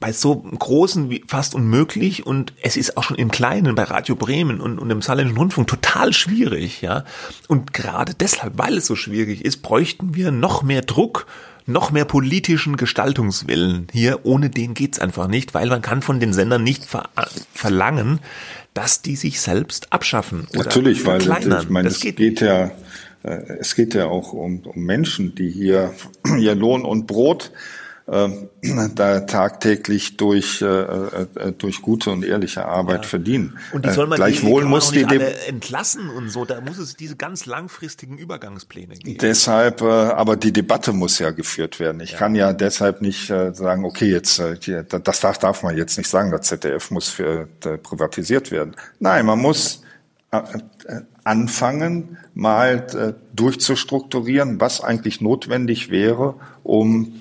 bei 0.00 0.12
so 0.12 0.36
großen 0.36 1.10
wie 1.10 1.24
fast 1.26 1.54
unmöglich 1.54 2.24
und 2.24 2.52
es 2.62 2.76
ist 2.76 2.96
auch 2.96 3.02
schon 3.02 3.16
im 3.16 3.30
Kleinen 3.30 3.74
bei 3.74 3.82
Radio 3.82 4.14
Bremen 4.14 4.60
und, 4.60 4.78
und 4.78 4.90
im 4.90 5.02
Saarländischen 5.02 5.38
Rundfunk 5.38 5.66
total 5.66 6.12
schwierig, 6.12 6.82
ja. 6.82 7.04
Und 7.48 7.72
gerade 7.72 8.14
deshalb, 8.14 8.58
weil 8.58 8.76
es 8.76 8.86
so 8.86 8.94
schwierig 8.94 9.44
ist, 9.44 9.62
bräuchten 9.62 10.14
wir 10.14 10.30
noch 10.30 10.62
mehr 10.62 10.82
Druck, 10.82 11.26
noch 11.66 11.90
mehr 11.90 12.04
politischen 12.04 12.76
Gestaltungswillen 12.76 13.88
hier. 13.92 14.24
Ohne 14.24 14.50
den 14.50 14.74
geht's 14.74 15.00
einfach 15.00 15.26
nicht, 15.26 15.52
weil 15.52 15.68
man 15.68 15.82
kann 15.82 16.00
von 16.00 16.20
den 16.20 16.32
Sendern 16.32 16.62
nicht 16.62 16.84
ver 16.84 17.08
verlangen, 17.52 18.20
dass 18.78 19.02
die 19.02 19.16
sich 19.16 19.40
selbst 19.40 19.92
abschaffen. 19.92 20.46
Natürlich, 20.52 21.04
weil 21.04 21.20
ich 21.20 21.68
meine, 21.68 21.88
es 21.88 21.98
geht, 21.98 22.16
geht 22.16 22.40
ja 22.40 22.70
äh, 23.24 23.56
es 23.58 23.74
geht 23.74 23.92
ja 23.94 24.06
auch 24.06 24.32
um, 24.32 24.60
um 24.60 24.84
Menschen, 24.84 25.34
die 25.34 25.50
hier 25.50 25.92
ihr 26.38 26.54
Lohn 26.54 26.84
und 26.84 27.08
Brot 27.08 27.50
da 28.10 29.20
tagtäglich 29.20 30.16
durch, 30.16 30.62
äh, 30.62 30.66
äh, 30.66 31.52
durch 31.58 31.82
gute 31.82 32.10
und 32.10 32.24
ehrliche 32.24 32.64
Arbeit 32.64 33.02
ja. 33.02 33.08
verdienen. 33.08 33.58
Und 33.72 33.84
die 33.84 33.90
soll 33.90 34.06
man 34.06 34.16
Gleichwohl 34.16 34.62
die, 34.62 34.68
muss 34.68 34.90
die 34.92 35.04
entlassen 35.46 36.08
und 36.08 36.30
so, 36.30 36.46
da 36.46 36.62
muss 36.62 36.78
es 36.78 36.96
diese 36.96 37.16
ganz 37.16 37.44
langfristigen 37.44 38.16
Übergangspläne 38.16 38.94
geben. 38.94 39.18
Deshalb, 39.20 39.82
aber 39.82 40.36
die 40.36 40.52
Debatte 40.52 40.94
muss 40.94 41.18
ja 41.18 41.32
geführt 41.32 41.80
werden. 41.80 42.00
Ich 42.00 42.12
ja. 42.12 42.18
kann 42.18 42.34
ja 42.34 42.54
deshalb 42.54 43.02
nicht 43.02 43.26
sagen, 43.26 43.84
okay, 43.84 44.10
jetzt 44.10 44.42
das 44.90 45.20
darf, 45.20 45.38
darf 45.38 45.62
man 45.62 45.76
jetzt 45.76 45.98
nicht 45.98 46.08
sagen, 46.08 46.30
das 46.30 46.42
ZDF 46.42 46.90
muss 46.90 47.08
für, 47.08 47.46
privatisiert 47.82 48.50
werden. 48.50 48.74
Nein, 49.00 49.26
man 49.26 49.38
muss 49.38 49.82
anfangen, 51.24 52.16
mal 52.34 53.16
durchzustrukturieren, 53.34 54.60
was 54.60 54.80
eigentlich 54.80 55.20
notwendig 55.20 55.90
wäre, 55.90 56.34
um 56.62 57.20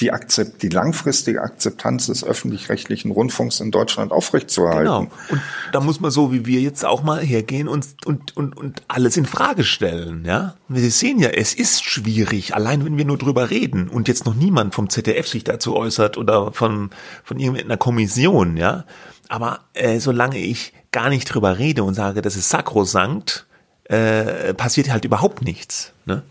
die, 0.00 0.12
Akzept, 0.12 0.62
die 0.62 0.68
langfristige 0.68 1.42
Akzeptanz 1.42 2.06
des 2.06 2.24
öffentlich-rechtlichen 2.24 3.10
Rundfunks 3.10 3.60
in 3.60 3.70
Deutschland 3.70 4.12
aufrechtzuerhalten. 4.12 4.84
Genau. 4.84 5.10
Und 5.28 5.42
da 5.72 5.80
muss 5.80 6.00
man 6.00 6.10
so 6.10 6.32
wie 6.32 6.46
wir 6.46 6.60
jetzt 6.60 6.84
auch 6.84 7.02
mal 7.02 7.20
hergehen 7.20 7.68
und, 7.68 7.86
und, 8.06 8.36
und, 8.36 8.56
und 8.56 8.82
alles 8.88 9.16
in 9.16 9.26
Frage 9.26 9.64
stellen, 9.64 10.24
ja. 10.24 10.54
Wir 10.68 10.90
sehen 10.90 11.18
ja, 11.18 11.28
es 11.28 11.54
ist 11.54 11.84
schwierig, 11.84 12.54
allein 12.54 12.84
wenn 12.84 12.96
wir 12.96 13.04
nur 13.04 13.18
drüber 13.18 13.50
reden 13.50 13.88
und 13.88 14.08
jetzt 14.08 14.24
noch 14.24 14.34
niemand 14.34 14.74
vom 14.74 14.88
ZDF 14.88 15.28
sich 15.28 15.44
dazu 15.44 15.76
äußert 15.76 16.16
oder 16.16 16.52
von, 16.52 16.90
von 17.22 17.38
irgendeiner 17.38 17.76
Kommission, 17.76 18.56
ja. 18.56 18.84
Aber 19.28 19.60
äh, 19.74 20.00
solange 20.00 20.38
ich 20.38 20.72
gar 20.92 21.08
nicht 21.08 21.26
drüber 21.26 21.58
rede 21.58 21.84
und 21.84 21.94
sage, 21.94 22.22
das 22.22 22.36
ist 22.36 22.48
sakrosankt, 22.48 23.46
äh, 23.84 24.54
passiert 24.54 24.90
halt 24.90 25.04
überhaupt 25.04 25.42
nichts. 25.42 25.92
Ne? 26.04 26.22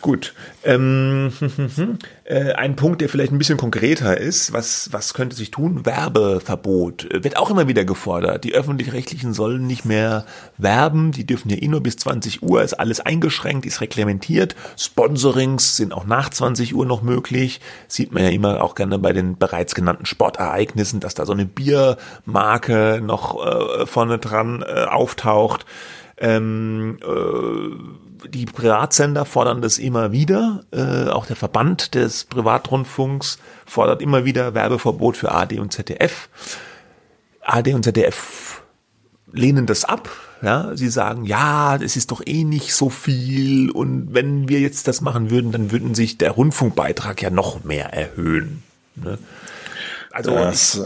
Gut. 0.00 0.34
Ähm, 0.64 1.32
äh, 2.24 2.52
ein 2.52 2.76
Punkt, 2.76 3.00
der 3.00 3.08
vielleicht 3.08 3.32
ein 3.32 3.38
bisschen 3.38 3.56
konkreter 3.56 4.16
ist, 4.16 4.52
was, 4.52 4.88
was 4.92 5.14
könnte 5.14 5.34
sich 5.34 5.50
tun? 5.50 5.84
Werbeverbot 5.84 7.08
wird 7.10 7.36
auch 7.36 7.50
immer 7.50 7.66
wieder 7.66 7.84
gefordert. 7.84 8.44
Die 8.44 8.54
öffentlich-rechtlichen 8.54 9.32
sollen 9.34 9.66
nicht 9.66 9.84
mehr 9.84 10.24
werben, 10.58 11.10
die 11.10 11.26
dürfen 11.26 11.50
ja 11.50 11.56
eh 11.56 11.66
nur 11.66 11.82
bis 11.82 11.96
20 11.96 12.42
Uhr, 12.42 12.62
ist 12.62 12.74
alles 12.74 13.00
eingeschränkt, 13.00 13.66
ist 13.66 13.80
reglementiert. 13.80 14.54
Sponsorings 14.76 15.76
sind 15.76 15.92
auch 15.92 16.04
nach 16.04 16.30
20 16.30 16.74
Uhr 16.74 16.86
noch 16.86 17.02
möglich. 17.02 17.60
Sieht 17.88 18.12
man 18.12 18.22
ja 18.22 18.30
immer 18.30 18.62
auch 18.62 18.76
gerne 18.76 18.98
bei 18.98 19.12
den 19.12 19.36
bereits 19.36 19.74
genannten 19.74 20.06
Sportereignissen, 20.06 21.00
dass 21.00 21.14
da 21.14 21.26
so 21.26 21.32
eine 21.32 21.46
Biermarke 21.46 23.00
noch 23.02 23.44
äh, 23.44 23.86
vorne 23.86 24.18
dran 24.18 24.62
äh, 24.62 24.84
auftaucht. 24.84 25.66
Ähm, 26.22 26.98
äh, 27.02 28.28
die 28.28 28.46
Privatsender 28.46 29.24
fordern 29.24 29.60
das 29.60 29.78
immer 29.78 30.12
wieder. 30.12 30.62
Äh, 30.70 31.10
auch 31.10 31.26
der 31.26 31.34
Verband 31.34 31.96
des 31.96 32.24
Privatrundfunks 32.24 33.38
fordert 33.66 34.00
immer 34.00 34.24
wieder 34.24 34.54
Werbeverbot 34.54 35.16
für 35.16 35.32
AD 35.32 35.58
und 35.58 35.72
ZDF. 35.72 36.28
AD 37.40 37.74
und 37.74 37.82
ZDF 37.82 38.62
lehnen 39.32 39.66
das 39.66 39.84
ab. 39.84 40.08
Ja, 40.42 40.76
sie 40.76 40.88
sagen, 40.88 41.24
ja, 41.24 41.76
es 41.76 41.96
ist 41.96 42.12
doch 42.12 42.22
eh 42.24 42.44
nicht 42.44 42.72
so 42.74 42.88
viel 42.88 43.70
und 43.70 44.12
wenn 44.12 44.48
wir 44.48 44.60
jetzt 44.60 44.88
das 44.88 45.00
machen 45.00 45.30
würden, 45.30 45.52
dann 45.52 45.70
würden 45.70 45.94
sich 45.94 46.18
der 46.18 46.32
Rundfunkbeitrag 46.32 47.22
ja 47.22 47.30
noch 47.30 47.62
mehr 47.64 47.92
erhöhen. 47.92 48.62
Ne? 48.96 49.18
Also 50.10 50.32
das, 50.32 50.82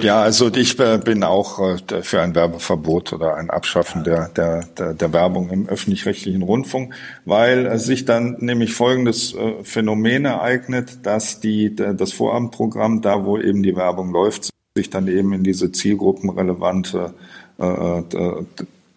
ja, 0.00 0.20
also 0.22 0.52
ich 0.54 0.76
bin 0.76 1.22
auch 1.22 1.58
äh, 1.60 2.02
für 2.02 2.20
ein 2.20 2.34
Werbeverbot 2.34 3.12
oder 3.12 3.36
ein 3.36 3.50
Abschaffen 3.50 4.04
der, 4.04 4.28
der, 4.28 4.64
der, 4.76 4.94
der 4.94 5.12
Werbung 5.12 5.50
im 5.50 5.68
öffentlich-rechtlichen 5.68 6.42
Rundfunk, 6.42 6.94
weil 7.24 7.78
sich 7.78 8.04
dann 8.04 8.36
nämlich 8.40 8.74
folgendes 8.74 9.34
äh, 9.34 9.64
Phänomen 9.64 10.24
ereignet, 10.24 11.06
dass 11.06 11.40
die, 11.40 11.74
das 11.74 12.12
Vorabendprogramm, 12.12 13.02
da 13.02 13.24
wo 13.24 13.38
eben 13.38 13.62
die 13.62 13.76
Werbung 13.76 14.12
läuft, 14.12 14.50
sich 14.76 14.90
dann 14.90 15.08
eben 15.08 15.32
in 15.32 15.42
diese 15.42 15.72
zielgruppenrelevante 15.72 17.14
äh, 17.58 17.98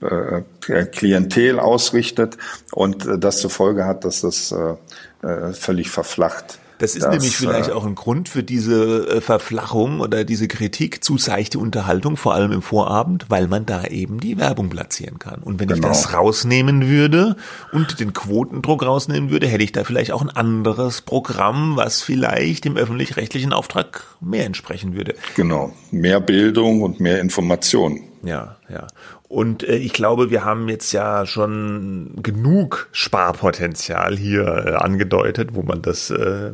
äh, 0.01 0.41
Klientel 0.85 1.59
ausrichtet 1.59 2.37
und 2.71 3.07
das 3.19 3.39
zur 3.39 3.49
Folge 3.49 3.85
hat, 3.85 4.03
dass 4.05 4.21
das 4.21 4.51
äh, 4.51 5.53
völlig 5.53 5.89
verflacht. 5.89 6.59
Das 6.81 6.95
ist 6.95 7.03
das, 7.03 7.11
nämlich 7.11 7.37
vielleicht 7.37 7.69
äh, 7.69 7.73
auch 7.73 7.85
ein 7.85 7.93
Grund 7.93 8.27
für 8.27 8.41
diese 8.41 9.07
äh, 9.07 9.21
Verflachung 9.21 9.99
oder 9.99 10.23
diese 10.23 10.47
Kritik 10.47 11.03
zu 11.03 11.19
seichte 11.19 11.59
Unterhaltung, 11.59 12.17
vor 12.17 12.33
allem 12.33 12.51
im 12.51 12.63
Vorabend, 12.63 13.25
weil 13.29 13.47
man 13.47 13.67
da 13.67 13.85
eben 13.85 14.19
die 14.19 14.39
Werbung 14.39 14.69
platzieren 14.69 15.19
kann. 15.19 15.43
Und 15.43 15.59
wenn 15.59 15.67
genau. 15.67 15.79
ich 15.79 15.85
das 15.85 16.13
rausnehmen 16.13 16.87
würde 16.87 17.35
und 17.71 17.99
den 17.99 18.13
Quotendruck 18.13 18.83
rausnehmen 18.83 19.29
würde, 19.29 19.47
hätte 19.47 19.63
ich 19.63 19.73
da 19.73 19.83
vielleicht 19.83 20.11
auch 20.11 20.23
ein 20.23 20.31
anderes 20.31 21.01
Programm, 21.01 21.75
was 21.75 22.01
vielleicht 22.01 22.65
dem 22.65 22.77
öffentlich-rechtlichen 22.77 23.53
Auftrag 23.53 24.03
mehr 24.19 24.47
entsprechen 24.47 24.95
würde. 24.95 25.13
Genau, 25.35 25.71
mehr 25.91 26.19
Bildung 26.19 26.81
und 26.81 26.99
mehr 26.99 27.19
Information. 27.21 28.01
Ja, 28.23 28.57
ja. 28.69 28.87
Und 29.31 29.63
äh, 29.63 29.77
ich 29.77 29.93
glaube, 29.93 30.29
wir 30.29 30.43
haben 30.43 30.67
jetzt 30.67 30.91
ja 30.91 31.25
schon 31.25 32.15
genug 32.21 32.89
Sparpotenzial 32.91 34.17
hier 34.17 34.45
äh, 34.45 34.73
angedeutet, 34.73 35.55
wo 35.55 35.61
man 35.63 35.81
das 35.81 36.09
äh, 36.09 36.51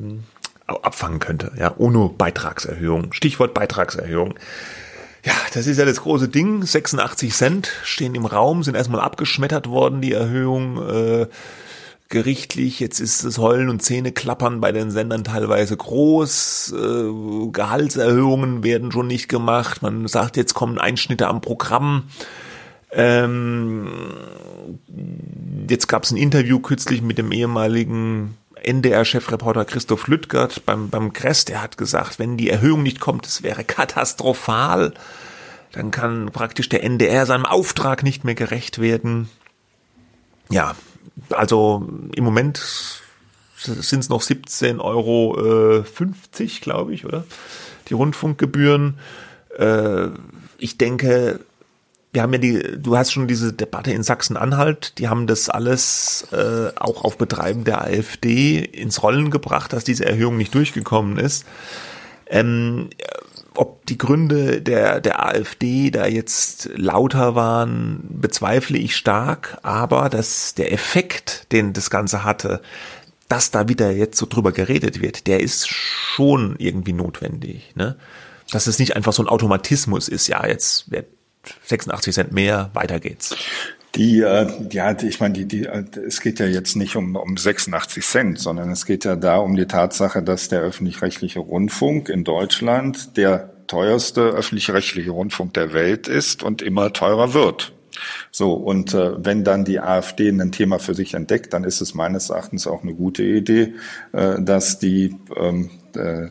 abfangen 0.68 1.18
könnte. 1.18 1.52
Ja, 1.58 1.74
ohne 1.78 2.08
Beitragserhöhung. 2.16 3.14
Stichwort 3.14 3.56
Beitragserhöhung. 3.56 4.36
Ja, 5.26 5.34
das 5.56 5.66
ist 5.66 5.78
ja 5.80 5.86
das 5.86 6.02
große 6.02 6.30
Ding. 6.30 6.62
86 6.62 7.34
Cent 7.34 7.72
stehen 7.84 8.14
im 8.14 8.28
Raum, 8.28 8.62
sind 8.62 8.76
erstmal 8.76 9.02
abgeschmettert 9.02 9.68
worden, 9.68 10.02
die 10.02 10.14
Erhöhung. 10.14 10.78
Äh, 10.88 11.28
gerichtlich. 12.10 12.80
Jetzt 12.80 13.00
ist 13.00 13.26
das 13.26 13.38
Heulen 13.38 13.70
und 13.70 13.82
Zähneklappern 13.82 14.62
bei 14.62 14.72
den 14.72 14.92
Sendern 14.92 15.24
teilweise 15.24 15.76
groß. 15.76 16.74
Äh, 16.78 17.52
Gehaltserhöhungen 17.52 18.64
werden 18.64 18.92
schon 18.92 19.08
nicht 19.08 19.28
gemacht. 19.30 19.82
Man 19.82 20.08
sagt, 20.08 20.38
jetzt 20.38 20.54
kommen 20.54 20.78
Einschnitte 20.78 21.28
am 21.28 21.42
Programm. 21.42 22.04
Ähm, 22.92 23.90
jetzt 25.70 25.88
gab 25.88 26.04
es 26.04 26.12
ein 26.12 26.18
Interview 26.18 26.60
kürzlich 26.60 27.02
mit 27.02 27.18
dem 27.18 27.32
ehemaligen 27.32 28.38
NDR-Chefreporter 28.64 29.66
Christoph 29.66 30.08
Lüttgert 30.08 30.66
beim, 30.66 30.90
beim 30.90 31.14
Kress, 31.14 31.46
der 31.46 31.62
hat 31.62 31.78
gesagt, 31.78 32.20
wenn 32.20 32.38
die 32.38 32.50
Erhöhung 32.50 32.84
nicht 32.84 33.00
kommt, 33.00 33.26
es 33.26 33.44
wäre 33.44 33.64
katastrophal. 33.64 34.94
Dann 35.74 35.92
kann 35.92 36.32
praktisch 36.32 36.70
der 36.70 36.84
NDR 36.84 37.26
seinem 37.26 37.46
Auftrag 37.46 38.04
nicht 38.04 38.24
mehr 38.24 38.36
gerecht 38.36 38.80
werden. 38.80 39.30
Ja, 40.50 40.76
also 41.30 41.88
im 42.16 42.24
Moment 42.24 42.62
sind 43.58 44.00
es 44.00 44.10
noch 44.10 44.22
17,50 44.22 44.80
Euro, 44.80 45.82
äh, 45.82 46.46
glaube 46.62 46.94
ich, 46.94 47.06
oder? 47.06 47.26
Die 47.90 47.94
Rundfunkgebühren. 47.94 48.98
Äh, 49.58 50.08
ich 50.58 50.78
denke, 50.78 51.40
wir 52.18 52.24
haben 52.24 52.34
ja 52.34 52.40
die, 52.40 52.82
du 52.82 52.98
hast 52.98 53.12
schon 53.12 53.28
diese 53.28 53.54
Debatte 53.54 53.92
in 53.92 54.02
Sachsen-Anhalt, 54.02 54.98
die 54.98 55.08
haben 55.08 55.28
das 55.28 55.50
alles 55.50 56.28
äh, 56.32 56.72
auch 56.76 57.04
auf 57.04 57.20
Betreiben 57.20 57.64
der 57.64 57.84
AfD 57.84 58.58
ins 58.58 59.04
Rollen 59.04 59.30
gebracht, 59.30 59.72
dass 59.72 59.84
diese 59.84 60.06
Erhöhung 60.06 60.36
nicht 60.36 60.56
durchgekommen 60.56 61.20
ist. 61.20 61.46
Ähm, 62.26 62.90
ob 63.54 63.86
die 63.86 64.00
Gründe 64.00 64.64
der, 64.64 65.00
der 65.00 65.28
AfD 65.28 65.92
da 65.92 66.08
jetzt 66.08 66.72
lauter 66.74 67.36
waren, 67.36 68.00
bezweifle 68.10 68.80
ich 68.80 68.96
stark, 68.96 69.60
aber 69.62 70.10
dass 70.10 70.56
der 70.56 70.74
Effekt, 70.74 71.52
den 71.52 71.74
das 71.74 71.92
Ganze 71.92 72.24
hatte, 72.24 72.64
dass 73.30 73.52
da 73.52 73.70
wieder 73.70 73.92
jetzt 73.92 74.18
so 74.18 74.26
drüber 74.26 74.54
geredet 74.54 75.04
wird, 75.04 75.28
der 75.28 75.42
ist 75.42 75.70
schon 75.70 76.56
irgendwie 76.58 76.94
notwendig. 76.94 77.76
Ne? 77.76 77.96
Dass 78.50 78.66
es 78.66 78.80
nicht 78.80 78.96
einfach 78.96 79.14
so 79.14 79.22
ein 79.22 79.30
Automatismus 79.30 80.08
ist, 80.08 80.26
ja, 80.26 80.48
jetzt 80.48 80.90
wird 80.90 81.06
86 81.64 82.14
Cent 82.14 82.32
mehr, 82.32 82.70
weiter 82.74 83.00
geht's. 83.00 83.36
Die, 83.96 84.22
äh, 84.22 84.48
ja, 84.72 84.96
ich 85.02 85.20
meine, 85.20 85.34
die, 85.34 85.46
die, 85.46 85.66
äh, 85.66 85.84
es 86.06 86.22
geht 86.22 86.40
ja 86.40 86.46
jetzt 86.46 86.76
nicht 86.76 86.96
um, 86.96 87.16
um 87.16 87.36
86 87.36 88.06
Cent, 88.06 88.40
sondern 88.40 88.70
es 88.70 88.86
geht 88.86 89.06
ja 89.06 89.16
da 89.16 89.38
um 89.38 89.56
die 89.56 89.66
Tatsache, 89.66 90.22
dass 90.22 90.50
der 90.50 90.62
öffentlich-rechtliche 90.62 91.40
Rundfunk 91.40 92.10
in 92.10 92.24
Deutschland 92.24 93.18
der 93.18 93.50
teuerste 93.68 94.22
öffentlich-rechtliche 94.22 95.12
Rundfunk 95.12 95.54
der 95.54 95.74
Welt 95.74 96.08
ist 96.08 96.44
und 96.44 96.62
immer 96.62 96.94
teurer 96.94 97.34
wird. 97.34 97.74
So, 98.32 98.54
und 98.54 98.94
äh, 98.94 99.14
wenn 99.26 99.44
dann 99.44 99.66
die 99.66 99.80
AfD 99.80 100.30
ein 100.30 100.52
Thema 100.52 100.78
für 100.78 100.94
sich 100.94 101.14
entdeckt, 101.14 101.54
dann 101.54 101.64
ist 101.64 101.82
es 101.82 101.96
meines 101.96 102.30
Erachtens 102.30 102.68
auch 102.68 102.84
eine 102.84 102.94
gute 102.94 103.24
Idee, 103.24 103.74
äh, 104.12 104.42
dass 104.42 104.78
die 104.78 105.16
ähm, 105.36 105.72
äh, 105.96 106.28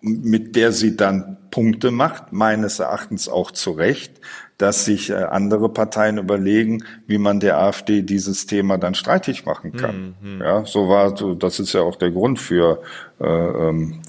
mit 0.00 0.56
der 0.56 0.72
sie 0.72 0.96
dann 0.96 1.36
Punkte 1.50 1.90
macht, 1.90 2.32
meines 2.32 2.78
Erachtens 2.78 3.28
auch 3.28 3.50
zu 3.50 3.72
Recht, 3.72 4.20
dass 4.58 4.84
sich 4.84 5.10
äh, 5.10 5.14
andere 5.14 5.68
Parteien 5.68 6.18
überlegen, 6.18 6.82
wie 7.06 7.18
man 7.18 7.38
der 7.38 7.58
AfD 7.58 8.02
dieses 8.02 8.46
Thema 8.46 8.76
dann 8.76 8.96
streitig 8.96 9.46
machen 9.46 9.72
kann. 9.72 10.16
Mhm. 10.20 10.40
Ja, 10.40 10.64
so 10.64 10.88
war, 10.88 11.14
das 11.36 11.60
ist 11.60 11.72
ja 11.74 11.82
auch 11.82 11.94
der 11.94 12.10
Grund 12.10 12.40
für 12.40 12.82
äh, 13.20 13.24
ähm, 13.24 14.00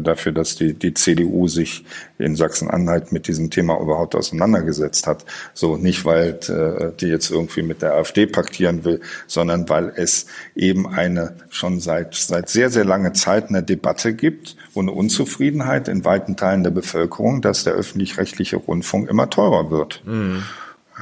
dafür, 0.00 0.32
dass 0.32 0.56
die, 0.56 0.74
die 0.74 0.92
CDU 0.92 1.46
sich 1.46 1.84
in 2.18 2.34
Sachsen-Anhalt 2.34 3.12
mit 3.12 3.28
diesem 3.28 3.50
Thema 3.50 3.80
überhaupt 3.80 4.16
auseinandergesetzt 4.16 5.06
hat. 5.06 5.24
So 5.54 5.76
nicht, 5.76 6.04
weil 6.04 6.38
äh, 6.48 6.92
die 7.00 7.06
jetzt 7.06 7.30
irgendwie 7.30 7.62
mit 7.62 7.80
der 7.80 7.94
AfD 7.94 8.26
paktieren 8.26 8.84
will, 8.84 9.00
sondern 9.28 9.68
weil 9.68 9.92
es 9.94 10.26
eben 10.56 10.88
eine 10.88 11.36
schon 11.48 11.78
seit 11.78 12.14
seit 12.16 12.48
sehr 12.48 12.70
sehr 12.70 12.84
langer 12.84 13.14
Zeit 13.14 13.50
eine 13.50 13.62
Debatte 13.62 14.14
gibt 14.14 14.56
und 14.76 14.88
Unzufriedenheit 14.88 15.88
in 15.88 16.04
weiten 16.04 16.36
Teilen 16.36 16.62
der 16.62 16.70
Bevölkerung, 16.70 17.42
dass 17.42 17.64
der 17.64 17.74
öffentlich-rechtliche 17.74 18.56
Rundfunk 18.56 19.08
immer 19.08 19.30
teurer 19.30 19.70
wird. 19.70 20.02
Mhm. 20.04 20.42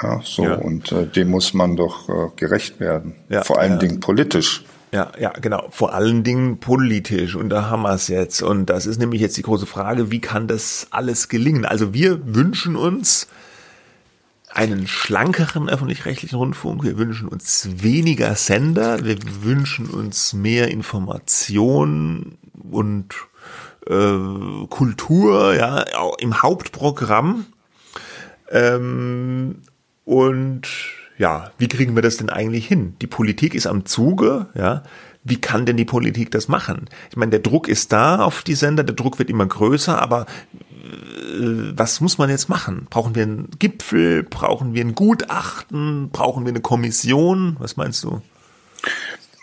Ja, 0.02 0.20
so 0.24 0.44
ja. 0.44 0.54
und 0.54 0.90
äh, 0.92 1.06
dem 1.06 1.30
muss 1.30 1.54
man 1.54 1.76
doch 1.76 2.08
äh, 2.08 2.30
gerecht 2.36 2.80
werden. 2.80 3.14
Ja, 3.28 3.44
Vor 3.44 3.60
allen 3.60 3.72
ja. 3.72 3.78
Dingen 3.78 4.00
politisch. 4.00 4.64
Ja, 4.92 5.10
ja, 5.18 5.30
genau. 5.30 5.66
Vor 5.70 5.92
allen 5.92 6.22
Dingen 6.22 6.58
politisch. 6.58 7.34
Und 7.34 7.48
da 7.48 7.68
haben 7.68 7.82
wir 7.82 7.94
es 7.94 8.08
jetzt. 8.08 8.42
Und 8.42 8.66
das 8.66 8.86
ist 8.86 8.98
nämlich 8.98 9.20
jetzt 9.20 9.36
die 9.36 9.42
große 9.42 9.66
Frage, 9.66 10.10
wie 10.10 10.20
kann 10.20 10.46
das 10.46 10.88
alles 10.90 11.28
gelingen? 11.28 11.64
Also 11.64 11.94
wir 11.94 12.34
wünschen 12.34 12.76
uns 12.76 13.28
einen 14.50 14.86
schlankeren 14.86 15.68
öffentlich-rechtlichen 15.68 16.36
Rundfunk. 16.36 16.84
Wir 16.84 16.96
wünschen 16.96 17.26
uns 17.26 17.68
weniger 17.72 18.36
Sender. 18.36 19.04
Wir 19.04 19.18
wünschen 19.42 19.86
uns 19.90 20.32
mehr 20.32 20.68
Information 20.68 22.38
und 22.70 23.14
äh, 23.86 24.66
Kultur, 24.68 25.54
ja, 25.54 25.84
im 26.18 26.42
Hauptprogramm. 26.42 27.46
Ähm, 28.50 29.62
und 30.04 30.62
ja, 31.18 31.50
wie 31.58 31.68
kriegen 31.68 31.94
wir 31.94 32.02
das 32.02 32.16
denn 32.16 32.30
eigentlich 32.30 32.66
hin? 32.66 32.96
Die 33.00 33.06
Politik 33.06 33.54
ist 33.54 33.66
am 33.66 33.86
Zuge, 33.86 34.46
ja. 34.54 34.82
Wie 35.26 35.40
kann 35.40 35.64
denn 35.64 35.78
die 35.78 35.86
Politik 35.86 36.30
das 36.32 36.48
machen? 36.48 36.90
Ich 37.10 37.16
meine, 37.16 37.30
der 37.30 37.40
Druck 37.40 37.66
ist 37.66 37.92
da 37.92 38.22
auf 38.22 38.42
die 38.42 38.54
Sender, 38.54 38.84
der 38.84 38.94
Druck 38.94 39.18
wird 39.18 39.30
immer 39.30 39.46
größer, 39.46 40.00
aber 40.00 40.26
äh, 40.84 41.72
was 41.74 42.02
muss 42.02 42.18
man 42.18 42.28
jetzt 42.28 42.50
machen? 42.50 42.86
Brauchen 42.90 43.14
wir 43.14 43.22
einen 43.22 43.48
Gipfel? 43.58 44.22
Brauchen 44.22 44.74
wir 44.74 44.84
ein 44.84 44.94
Gutachten? 44.94 46.10
Brauchen 46.10 46.44
wir 46.44 46.50
eine 46.50 46.60
Kommission? 46.60 47.56
Was 47.58 47.78
meinst 47.78 48.04
du? 48.04 48.20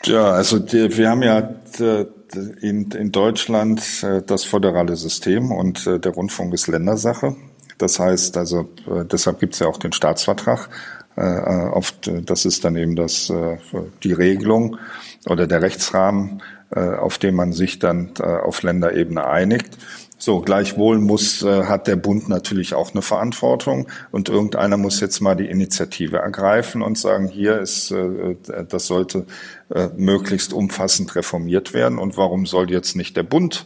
Ja, 0.03 0.31
also 0.31 0.61
wir 0.71 1.09
haben 1.09 1.23
ja 1.23 1.39
äh, 1.79 2.05
in, 2.35 2.91
in 2.91 3.11
Deutschland 3.11 4.03
äh, 4.03 4.21
das 4.21 4.43
föderale 4.43 4.95
System 4.95 5.51
und 5.51 5.85
der 5.85 6.11
Rundfunk 6.11 6.53
ist 6.53 6.67
Ländersache. 6.67 7.35
Das 7.77 7.99
heißt 7.99 8.37
also, 8.37 8.69
deshalb 9.11 9.39
gibt 9.39 9.53
es 9.53 9.59
ja 9.59 9.67
auch 9.67 9.77
den 9.77 9.91
Staatsvertrag. 9.91 10.69
Äh, 11.15 11.21
auf, 11.21 11.93
das 12.01 12.45
ist 12.45 12.63
dann 12.63 12.75
eben 12.77 12.95
das, 12.95 13.29
äh, 13.29 13.57
die 14.03 14.13
Regelung 14.13 14.77
oder 15.27 15.45
der 15.45 15.61
Rechtsrahmen, 15.61 16.39
äh, 16.39 16.60
auf 16.71 17.17
dem 17.17 17.35
man 17.35 17.53
sich 17.53 17.79
dann 17.79 18.11
auf 18.17 18.63
Länderebene 18.63 19.25
einigt. 19.25 19.77
So, 20.17 20.39
gleichwohl 20.39 20.99
muss, 20.99 21.43
hat 21.43 21.87
der 21.87 21.95
Bund 21.95 22.29
natürlich 22.29 22.75
auch 22.75 22.91
eine 22.91 23.01
Verantwortung 23.01 23.87
und 24.11 24.29
irgendeiner 24.29 24.77
muss 24.77 24.99
jetzt 24.99 25.19
mal 25.19 25.35
die 25.35 25.47
Initiative 25.47 26.17
ergreifen 26.17 26.81
und 26.83 26.97
sagen, 26.97 27.27
hier 27.27 27.59
ist, 27.59 27.93
das 28.69 28.85
sollte 28.85 29.25
möglichst 29.97 30.53
umfassend 30.53 31.15
reformiert 31.15 31.73
werden 31.73 31.97
und 31.97 32.17
warum 32.17 32.45
soll 32.45 32.69
jetzt 32.69 32.95
nicht 32.95 33.17
der 33.17 33.23
Bund 33.23 33.65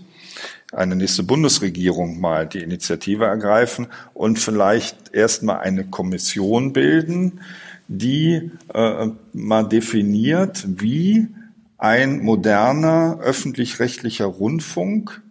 eine 0.76 0.95
nächste 0.95 1.24
Bundesregierung 1.24 2.20
mal 2.20 2.45
die 2.47 2.62
Initiative 2.62 3.26
ergreifen 3.26 3.88
und 4.14 4.39
vielleicht 4.39 5.14
erstmal 5.14 5.60
eine 5.60 5.86
Kommission 5.86 6.74
bilden, 6.74 7.41
die 7.88 8.51
äh, 8.74 9.08
mal 9.34 9.64
definiert, 9.64 10.66
wie 10.68 11.28
ein 11.86 12.24
moderner 12.24 13.20
öffentlich-rechtlicher 13.22 14.26
Rundfunk 14.26 15.22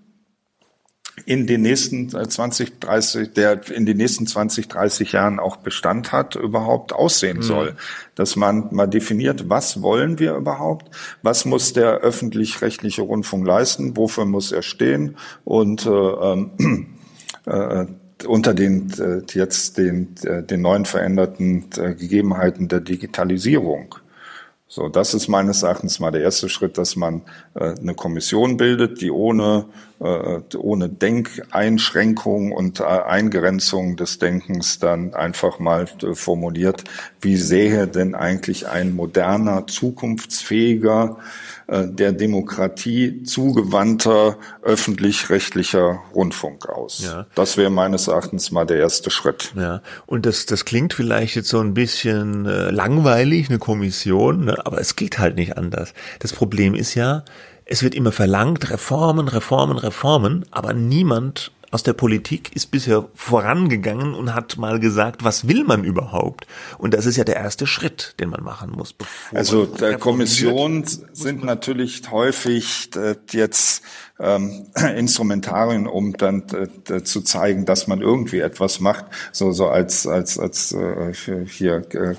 in 1.26 1.48
den 1.48 1.62
nächsten 1.62 2.08
20, 2.10 2.68
äh, 2.68 2.72
30, 2.78 3.32
der 3.32 3.68
in 3.72 3.86
den 3.86 3.96
nächsten 3.96 4.28
20, 4.28 4.68
30 4.68 5.10
Jahren 5.10 5.40
auch 5.40 5.56
Bestand 5.56 6.12
hat, 6.12 6.36
überhaupt 6.36 6.92
aussehen 6.92 7.38
mhm. 7.38 7.42
soll. 7.42 7.76
Dass 8.14 8.36
man 8.36 8.68
mal 8.70 8.86
definiert, 8.86 9.48
was 9.50 9.82
wollen 9.82 10.20
wir 10.20 10.36
überhaupt? 10.36 10.94
Was 11.22 11.44
muss 11.44 11.72
der 11.72 11.94
öffentlich-rechtliche 11.94 13.02
Rundfunk 13.02 13.44
leisten? 13.44 13.96
Wofür 13.96 14.24
muss 14.24 14.52
er 14.52 14.62
stehen? 14.62 15.16
Und 15.42 15.86
äh, 15.86 15.90
ähm, 15.90 16.86
äh, 17.46 17.86
unter 18.28 18.54
den 18.54 18.92
äh, 19.00 19.22
jetzt 19.32 19.76
den, 19.76 20.14
äh, 20.22 20.44
den 20.44 20.62
neuen 20.62 20.84
veränderten 20.84 21.64
äh, 21.76 21.94
Gegebenheiten 21.94 22.68
der 22.68 22.80
Digitalisierung. 22.80 23.96
So, 24.66 24.88
das 24.88 25.12
ist 25.12 25.28
meines 25.28 25.62
Erachtens 25.62 26.00
mal 26.00 26.10
der 26.10 26.22
erste 26.22 26.48
Schritt, 26.48 26.78
dass 26.78 26.96
man 26.96 27.22
äh, 27.54 27.74
eine 27.78 27.94
Kommission 27.94 28.56
bildet, 28.56 29.02
die 29.02 29.10
ohne, 29.10 29.66
äh, 30.00 30.40
ohne 30.56 30.88
Denkeinschränkung 30.88 32.50
und 32.50 32.80
äh, 32.80 32.84
Eingrenzung 32.84 33.96
des 33.96 34.18
Denkens 34.18 34.78
dann 34.78 35.12
einfach 35.14 35.58
mal 35.58 35.86
äh, 36.02 36.14
formuliert, 36.14 36.82
wie 37.20 37.36
sähe 37.36 37.86
denn 37.86 38.14
eigentlich 38.14 38.66
ein 38.66 38.96
moderner, 38.96 39.66
zukunftsfähiger 39.66 41.18
äh, 41.18 41.43
der 41.68 42.12
Demokratie 42.12 43.22
zugewandter 43.22 44.36
öffentlich-rechtlicher 44.62 46.00
Rundfunk 46.14 46.68
aus. 46.68 47.02
Ja. 47.04 47.26
Das 47.34 47.56
wäre 47.56 47.70
meines 47.70 48.08
Erachtens 48.08 48.50
mal 48.50 48.66
der 48.66 48.78
erste 48.78 49.10
Schritt. 49.10 49.52
Ja, 49.56 49.80
und 50.06 50.26
das, 50.26 50.46
das 50.46 50.64
klingt 50.64 50.92
vielleicht 50.92 51.36
jetzt 51.36 51.48
so 51.48 51.60
ein 51.60 51.74
bisschen 51.74 52.46
äh, 52.46 52.70
langweilig, 52.70 53.48
eine 53.48 53.58
Kommission, 53.58 54.46
ne? 54.46 54.66
aber 54.66 54.80
es 54.80 54.96
geht 54.96 55.18
halt 55.18 55.36
nicht 55.36 55.56
anders. 55.56 55.94
Das 56.18 56.32
Problem 56.32 56.74
ist 56.74 56.94
ja, 56.94 57.24
es 57.64 57.82
wird 57.82 57.94
immer 57.94 58.12
verlangt, 58.12 58.70
Reformen, 58.70 59.28
Reformen, 59.28 59.78
Reformen, 59.78 60.44
aber 60.50 60.74
niemand 60.74 61.52
aus 61.74 61.82
der 61.82 61.92
Politik 61.92 62.54
ist 62.54 62.70
bisher 62.70 63.08
vorangegangen 63.16 64.14
und 64.14 64.32
hat 64.32 64.58
mal 64.58 64.78
gesagt, 64.78 65.24
was 65.24 65.48
will 65.48 65.64
man 65.64 65.82
überhaupt? 65.82 66.46
Und 66.78 66.94
das 66.94 67.04
ist 67.04 67.16
ja 67.16 67.24
der 67.24 67.34
erste 67.34 67.66
Schritt, 67.66 68.14
den 68.20 68.30
man 68.30 68.44
machen 68.44 68.70
muss. 68.70 68.94
also 69.32 69.66
der 69.66 69.98
Kommission 69.98 70.84
sind 71.12 71.42
natürlich 71.42 72.08
häufig 72.12 72.90
äh, 72.94 73.16
jetzt 73.32 73.82
ähm, 74.20 74.66
Instrumentarien, 74.96 75.88
um 75.88 76.16
dann 76.16 76.44
äh, 76.88 77.02
zu 77.02 77.22
zeigen, 77.22 77.66
dass 77.66 77.88
man 77.88 78.00
irgendwie 78.00 78.38
etwas 78.38 78.78
macht, 78.78 79.06
so 79.32 79.50
so 79.50 79.66
als 79.66 80.06
als 80.06 80.38
als 80.38 80.70
äh, 80.70 81.12
hier 81.44 81.82
äh, 81.92 82.14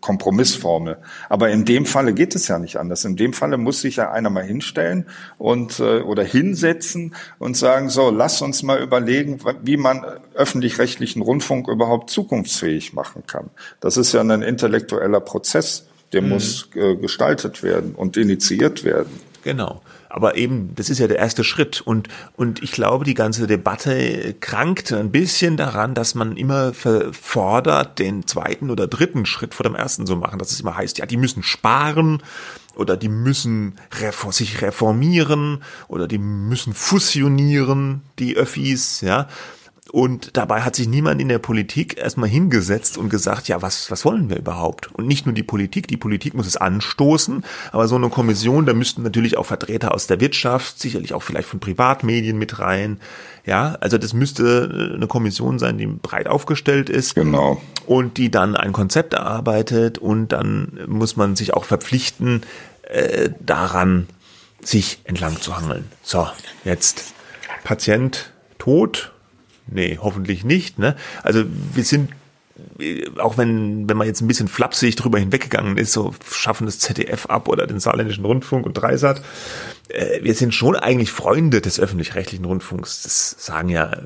Kompromissformel. 0.00 0.98
Aber 1.28 1.50
in 1.50 1.64
dem 1.64 1.86
Falle 1.86 2.14
geht 2.14 2.34
es 2.34 2.48
ja 2.48 2.58
nicht 2.58 2.76
anders. 2.76 3.04
In 3.04 3.16
dem 3.16 3.32
Falle 3.32 3.58
muss 3.58 3.80
sich 3.80 3.96
ja 3.96 4.10
einer 4.10 4.30
mal 4.30 4.44
hinstellen 4.44 5.06
und 5.38 5.78
äh, 5.80 6.00
oder 6.00 6.22
hinsetzen 6.22 7.14
und 7.38 7.56
sagen: 7.56 7.90
So, 7.90 8.10
lass 8.10 8.42
uns 8.42 8.62
mal 8.62 8.80
überlegen, 8.80 9.40
wie 9.62 9.76
man 9.76 10.04
öffentlich-rechtlichen 10.34 11.22
Rundfunk 11.22 11.68
überhaupt 11.68 12.10
zukunftsfähig 12.10 12.92
machen 12.92 13.24
kann. 13.26 13.50
Das 13.80 13.96
ist 13.96 14.12
ja 14.12 14.20
ein 14.20 14.42
intellektueller 14.42 15.20
Prozess, 15.20 15.86
der 16.12 16.22
mhm. 16.22 16.28
muss 16.30 16.68
äh, 16.74 16.96
gestaltet 16.96 17.62
werden 17.62 17.94
und 17.94 18.16
initiiert 18.16 18.84
werden. 18.84 19.20
Genau. 19.42 19.80
Aber 20.10 20.36
eben, 20.36 20.74
das 20.74 20.90
ist 20.90 20.98
ja 20.98 21.06
der 21.06 21.18
erste 21.18 21.44
Schritt. 21.44 21.80
Und, 21.80 22.08
und 22.36 22.62
ich 22.62 22.72
glaube, 22.72 23.04
die 23.04 23.14
ganze 23.14 23.46
Debatte 23.46 24.34
krankt 24.40 24.92
ein 24.92 25.12
bisschen 25.12 25.56
daran, 25.56 25.94
dass 25.94 26.16
man 26.16 26.36
immer 26.36 26.72
fordert, 26.74 28.00
den 28.00 28.26
zweiten 28.26 28.70
oder 28.70 28.88
dritten 28.88 29.24
Schritt 29.24 29.54
vor 29.54 29.64
dem 29.64 29.76
ersten 29.76 30.06
zu 30.06 30.16
machen. 30.16 30.40
Dass 30.40 30.50
es 30.50 30.60
immer 30.60 30.76
heißt, 30.76 30.98
ja, 30.98 31.06
die 31.06 31.16
müssen 31.16 31.44
sparen 31.44 32.22
oder 32.74 32.96
die 32.96 33.08
müssen 33.08 33.76
sich 34.30 34.62
reformieren 34.62 35.62
oder 35.86 36.08
die 36.08 36.18
müssen 36.18 36.74
fusionieren, 36.74 38.02
die 38.18 38.36
Öffis, 38.36 39.00
ja. 39.02 39.28
Und 39.92 40.36
dabei 40.36 40.62
hat 40.62 40.76
sich 40.76 40.88
niemand 40.88 41.20
in 41.20 41.28
der 41.28 41.38
Politik 41.38 41.98
erstmal 41.98 42.28
hingesetzt 42.28 42.96
und 42.96 43.08
gesagt, 43.08 43.48
ja, 43.48 43.60
was, 43.60 43.90
was 43.90 44.04
wollen 44.04 44.30
wir 44.30 44.38
überhaupt? 44.38 44.94
Und 44.94 45.06
nicht 45.06 45.26
nur 45.26 45.34
die 45.34 45.42
Politik, 45.42 45.88
die 45.88 45.96
Politik 45.96 46.34
muss 46.34 46.46
es 46.46 46.56
anstoßen, 46.56 47.44
aber 47.72 47.88
so 47.88 47.96
eine 47.96 48.08
Kommission, 48.08 48.66
da 48.66 48.72
müssten 48.72 49.02
natürlich 49.02 49.36
auch 49.36 49.46
Vertreter 49.46 49.92
aus 49.92 50.06
der 50.06 50.20
Wirtschaft, 50.20 50.80
sicherlich 50.80 51.12
auch 51.12 51.22
vielleicht 51.22 51.48
von 51.48 51.60
Privatmedien 51.60 52.38
mit 52.38 52.58
rein. 52.60 53.00
Ja, 53.44 53.76
also 53.80 53.98
das 53.98 54.12
müsste 54.12 54.92
eine 54.94 55.06
Kommission 55.06 55.58
sein, 55.58 55.78
die 55.78 55.86
breit 55.86 56.28
aufgestellt 56.28 56.88
ist. 56.88 57.14
Genau. 57.14 57.60
Und 57.86 58.16
die 58.16 58.30
dann 58.30 58.54
ein 58.54 58.72
Konzept 58.72 59.14
erarbeitet 59.14 59.98
und 59.98 60.28
dann 60.28 60.78
muss 60.86 61.16
man 61.16 61.34
sich 61.34 61.54
auch 61.54 61.64
verpflichten, 61.64 62.42
äh, 62.82 63.30
daran 63.40 64.06
sich 64.62 65.00
entlang 65.04 65.40
zu 65.40 65.56
hangeln. 65.56 65.86
So, 66.02 66.28
jetzt 66.64 67.14
Patient 67.64 68.32
tot, 68.58 69.12
Nee, 69.72 69.98
hoffentlich 70.00 70.44
nicht. 70.44 70.78
Ne? 70.78 70.96
Also 71.22 71.44
wir 71.74 71.84
sind 71.84 72.10
auch 73.18 73.38
wenn, 73.38 73.88
wenn 73.88 73.96
man 73.96 74.06
jetzt 74.06 74.20
ein 74.20 74.28
bisschen 74.28 74.48
flapsig 74.48 74.96
drüber 74.96 75.18
hinweggegangen 75.18 75.78
ist, 75.78 75.92
so 75.92 76.14
schaffen 76.30 76.66
das 76.66 76.78
ZDF 76.78 77.26
ab 77.26 77.48
oder 77.48 77.66
den 77.66 77.80
Saarländischen 77.80 78.24
Rundfunk 78.24 78.66
und 78.66 78.74
Dreisat. 78.74 79.22
Äh, 79.92 80.22
wir 80.22 80.34
sind 80.34 80.54
schon 80.54 80.76
eigentlich 80.76 81.10
Freunde 81.10 81.60
des 81.60 81.80
öffentlich-rechtlichen 81.80 82.44
Rundfunks. 82.44 83.02
Das 83.02 83.36
sagen 83.38 83.68
ja 83.68 83.96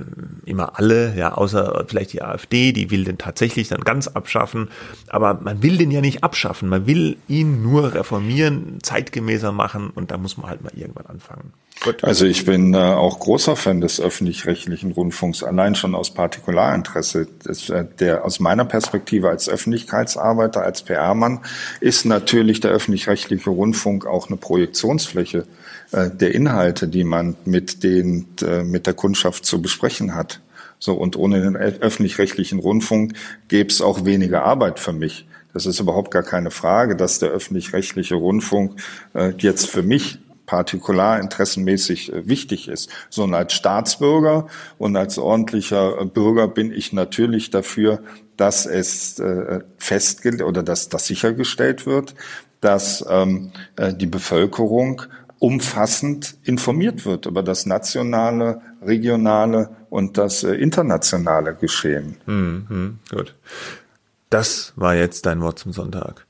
immer 0.45 0.79
alle, 0.79 1.15
ja, 1.17 1.35
außer 1.35 1.85
vielleicht 1.89 2.13
die 2.13 2.23
AfD, 2.23 2.73
die 2.73 2.91
will 2.91 3.05
den 3.05 3.19
tatsächlich 3.19 3.69
dann 3.69 3.81
ganz 3.81 4.09
abschaffen. 4.09 4.71
Aber 5.09 5.35
man 5.35 5.63
will 5.63 5.77
den 5.77 5.91
ja 5.91 6.01
nicht 6.01 6.25
abschaffen. 6.25 6.69
Man 6.69 6.87
will 6.87 7.17
ihn 7.29 7.63
nur 7.63 7.95
reformieren, 7.95 8.79
zeitgemäßer 8.83 9.53
machen 9.53 9.91
und 9.91 10.11
da 10.11 10.19
muss 10.19 10.37
man 10.37 10.49
halt 10.49 10.63
mal 10.63 10.73
irgendwann 10.75 11.07
anfangen. 11.07 11.53
Gut. 11.83 12.05
Also 12.05 12.25
ich 12.25 12.45
bin 12.45 12.73
äh, 12.73 12.79
auch 12.79 13.19
großer 13.19 13.57
Fan 13.57 13.81
des 13.81 14.01
öffentlich-rechtlichen 14.01 14.93
Rundfunks, 14.93 15.43
allein 15.43 15.75
schon 15.75 15.95
aus 15.95 16.15
Partikularinteresse. 16.15 17.27
Das, 17.43 17.69
äh, 17.69 17.85
der 17.99 18.25
aus 18.25 18.41
meiner 18.41 18.65
Perspektive 18.65 19.29
als 19.29 19.49
Öffentlichkeitsarbeiter, 19.49 20.63
als 20.63 20.83
PR-Mann, 20.83 21.41
ist 21.81 22.07
natürlich 22.07 22.61
der 22.61 22.71
öffentlich-rechtliche 22.71 23.51
Rundfunk 23.51 24.07
auch 24.07 24.29
eine 24.29 24.37
Projektionsfläche 24.37 25.47
äh, 25.93 26.11
der 26.11 26.35
Inhalte, 26.35 26.89
die 26.89 27.05
man 27.05 27.37
mit 27.45 27.83
den 27.83 28.27
äh, 28.43 28.63
mit 28.63 28.87
der 28.87 28.95
Kundschaft 28.95 29.45
zu 29.45 29.61
besprechen 29.61 30.15
hat. 30.15 30.41
So 30.79 30.95
und 30.95 31.17
ohne 31.17 31.41
den 31.41 31.57
öffentlich-rechtlichen 31.57 32.59
Rundfunk 32.59 33.15
gäbe 33.49 33.71
es 33.71 33.81
auch 33.81 34.05
weniger 34.05 34.45
Arbeit 34.45 34.79
für 34.79 34.93
mich. 34.93 35.27
Das 35.53 35.67
ist 35.67 35.81
überhaupt 35.81 36.11
gar 36.11 36.25
keine 36.25 36.51
Frage, 36.51 36.97
dass 36.97 37.21
der 37.21 37.31
öffentlich-rechtliche 37.31 38.17
Rundfunk 38.17 38.81
äh, 39.15 39.33
jetzt 39.39 39.71
für 39.71 39.83
mich 39.83 40.19
partikularinteressenmäßig 40.47 42.13
äh, 42.13 42.29
wichtig 42.29 42.69
ist, 42.69 42.91
sondern 43.09 43.43
als 43.43 43.55
Staatsbürger 43.55 44.49
und 44.79 44.97
als 44.97 45.17
ordentlicher 45.17 46.05
Bürger 46.07 46.49
bin 46.49 46.73
ich 46.73 46.93
natürlich 46.93 47.51
dafür, 47.51 48.01
dass 48.37 48.67
es 48.67 49.23
festgelegt 49.79 50.43
oder 50.43 50.65
dass 50.65 50.89
das 50.89 51.07
sichergestellt 51.07 51.87
wird, 51.87 52.17
dass 52.65 53.05
ähm, 53.11 53.53
äh, 53.77 53.93
die 53.93 54.07
Bevölkerung 54.07 55.03
umfassend 55.39 56.37
informiert 56.45 57.05
wird 57.05 57.27
über 57.27 57.43
das 57.43 57.67
nationale, 57.67 58.61
regionale 58.83 59.71
und 59.91 60.19
das 60.19 60.43
äh, 60.45 60.55
internationale 60.55 61.55
Geschehen. 61.55 62.17
Mhm, 62.27 62.99
gut. 63.11 63.35
Das 64.31 64.73
war 64.77 64.95
jetzt 64.95 65.27
dein 65.27 65.41
Wort 65.41 65.59
zum 65.59 65.73
Sonntag. 65.73 66.27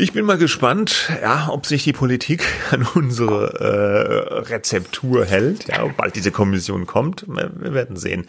Ich 0.00 0.12
bin 0.12 0.24
mal 0.24 0.38
gespannt, 0.38 1.10
ja, 1.20 1.48
ob 1.50 1.66
sich 1.66 1.82
die 1.82 1.92
Politik 1.92 2.44
an 2.70 2.86
unsere 2.94 3.52
äh, 3.58 4.38
Rezeptur 4.48 5.24
hält, 5.24 5.66
ja, 5.66 5.82
ob 5.82 5.96
bald 5.96 6.14
diese 6.14 6.30
Kommission 6.30 6.86
kommt. 6.86 7.24
Wir, 7.26 7.50
wir 7.58 7.74
werden 7.74 7.96
sehen. 7.96 8.28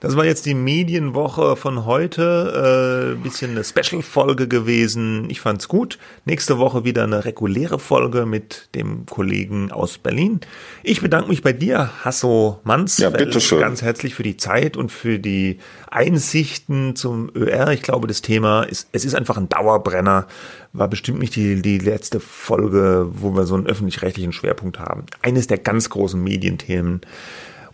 Das 0.00 0.16
war 0.16 0.24
jetzt 0.24 0.46
die 0.46 0.54
Medienwoche 0.54 1.56
von 1.56 1.84
heute. 1.84 3.16
Äh, 3.16 3.22
bisschen 3.22 3.52
eine 3.52 3.64
Special-Folge 3.64 4.46
gewesen. 4.46 5.28
Ich 5.30 5.40
fand's 5.40 5.68
gut. 5.68 5.98
Nächste 6.24 6.58
Woche 6.58 6.84
wieder 6.84 7.04
eine 7.04 7.24
reguläre 7.24 7.78
Folge 7.78 8.26
mit 8.26 8.68
dem 8.74 9.06
Kollegen 9.06 9.72
aus 9.72 9.98
Berlin. 9.98 10.40
Ich 10.82 11.00
bedanke 11.00 11.28
mich 11.28 11.42
bei 11.42 11.52
dir, 11.52 11.90
Hasso 12.04 12.60
Manns, 12.64 12.98
ja, 12.98 13.10
bitteschön. 13.10 13.60
ganz 13.60 13.82
herzlich 13.82 14.14
für 14.14 14.22
die 14.22 14.36
Zeit 14.36 14.76
und 14.76 14.92
für 14.92 15.18
die 15.18 15.58
Einsichten 15.90 16.94
zum 16.94 17.30
ÖR. 17.34 17.72
Ich 17.72 17.82
glaube, 17.82 18.06
das 18.06 18.22
Thema 18.22 18.62
ist, 18.62 18.88
es 18.92 19.04
ist 19.04 19.14
einfach 19.14 19.36
ein 19.36 19.48
Dauerbrenner. 19.48 20.26
War 20.72 20.88
bestimmt 20.88 21.18
nicht 21.18 21.34
die, 21.34 21.60
die 21.60 21.78
letzte 21.78 22.20
Folge, 22.20 23.08
wo 23.10 23.34
wir 23.34 23.46
so 23.46 23.54
einen 23.54 23.66
öffentlich-rechtlichen 23.66 24.32
Schwerpunkt 24.32 24.78
haben. 24.78 25.06
Eines 25.22 25.46
der 25.46 25.58
ganz 25.58 25.90
großen 25.90 26.22
Medienthemen 26.22 27.00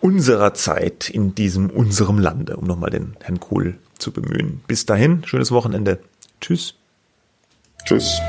unserer 0.05 0.52
Zeit 0.52 1.09
in 1.09 1.34
diesem 1.34 1.70
unserem 1.70 2.18
Lande, 2.18 2.59
um 2.59 2.66
nochmal 2.66 2.90
den 2.90 3.16
Herrn 3.22 3.40
Kohl 3.40 3.78
zu 3.96 4.12
bemühen. 4.12 4.61
Bis 4.66 4.84
dahin, 4.84 5.24
schönes 5.24 5.50
Wochenende. 5.50 5.98
Tschüss. 6.42 6.74
Tschüss. 7.86 8.20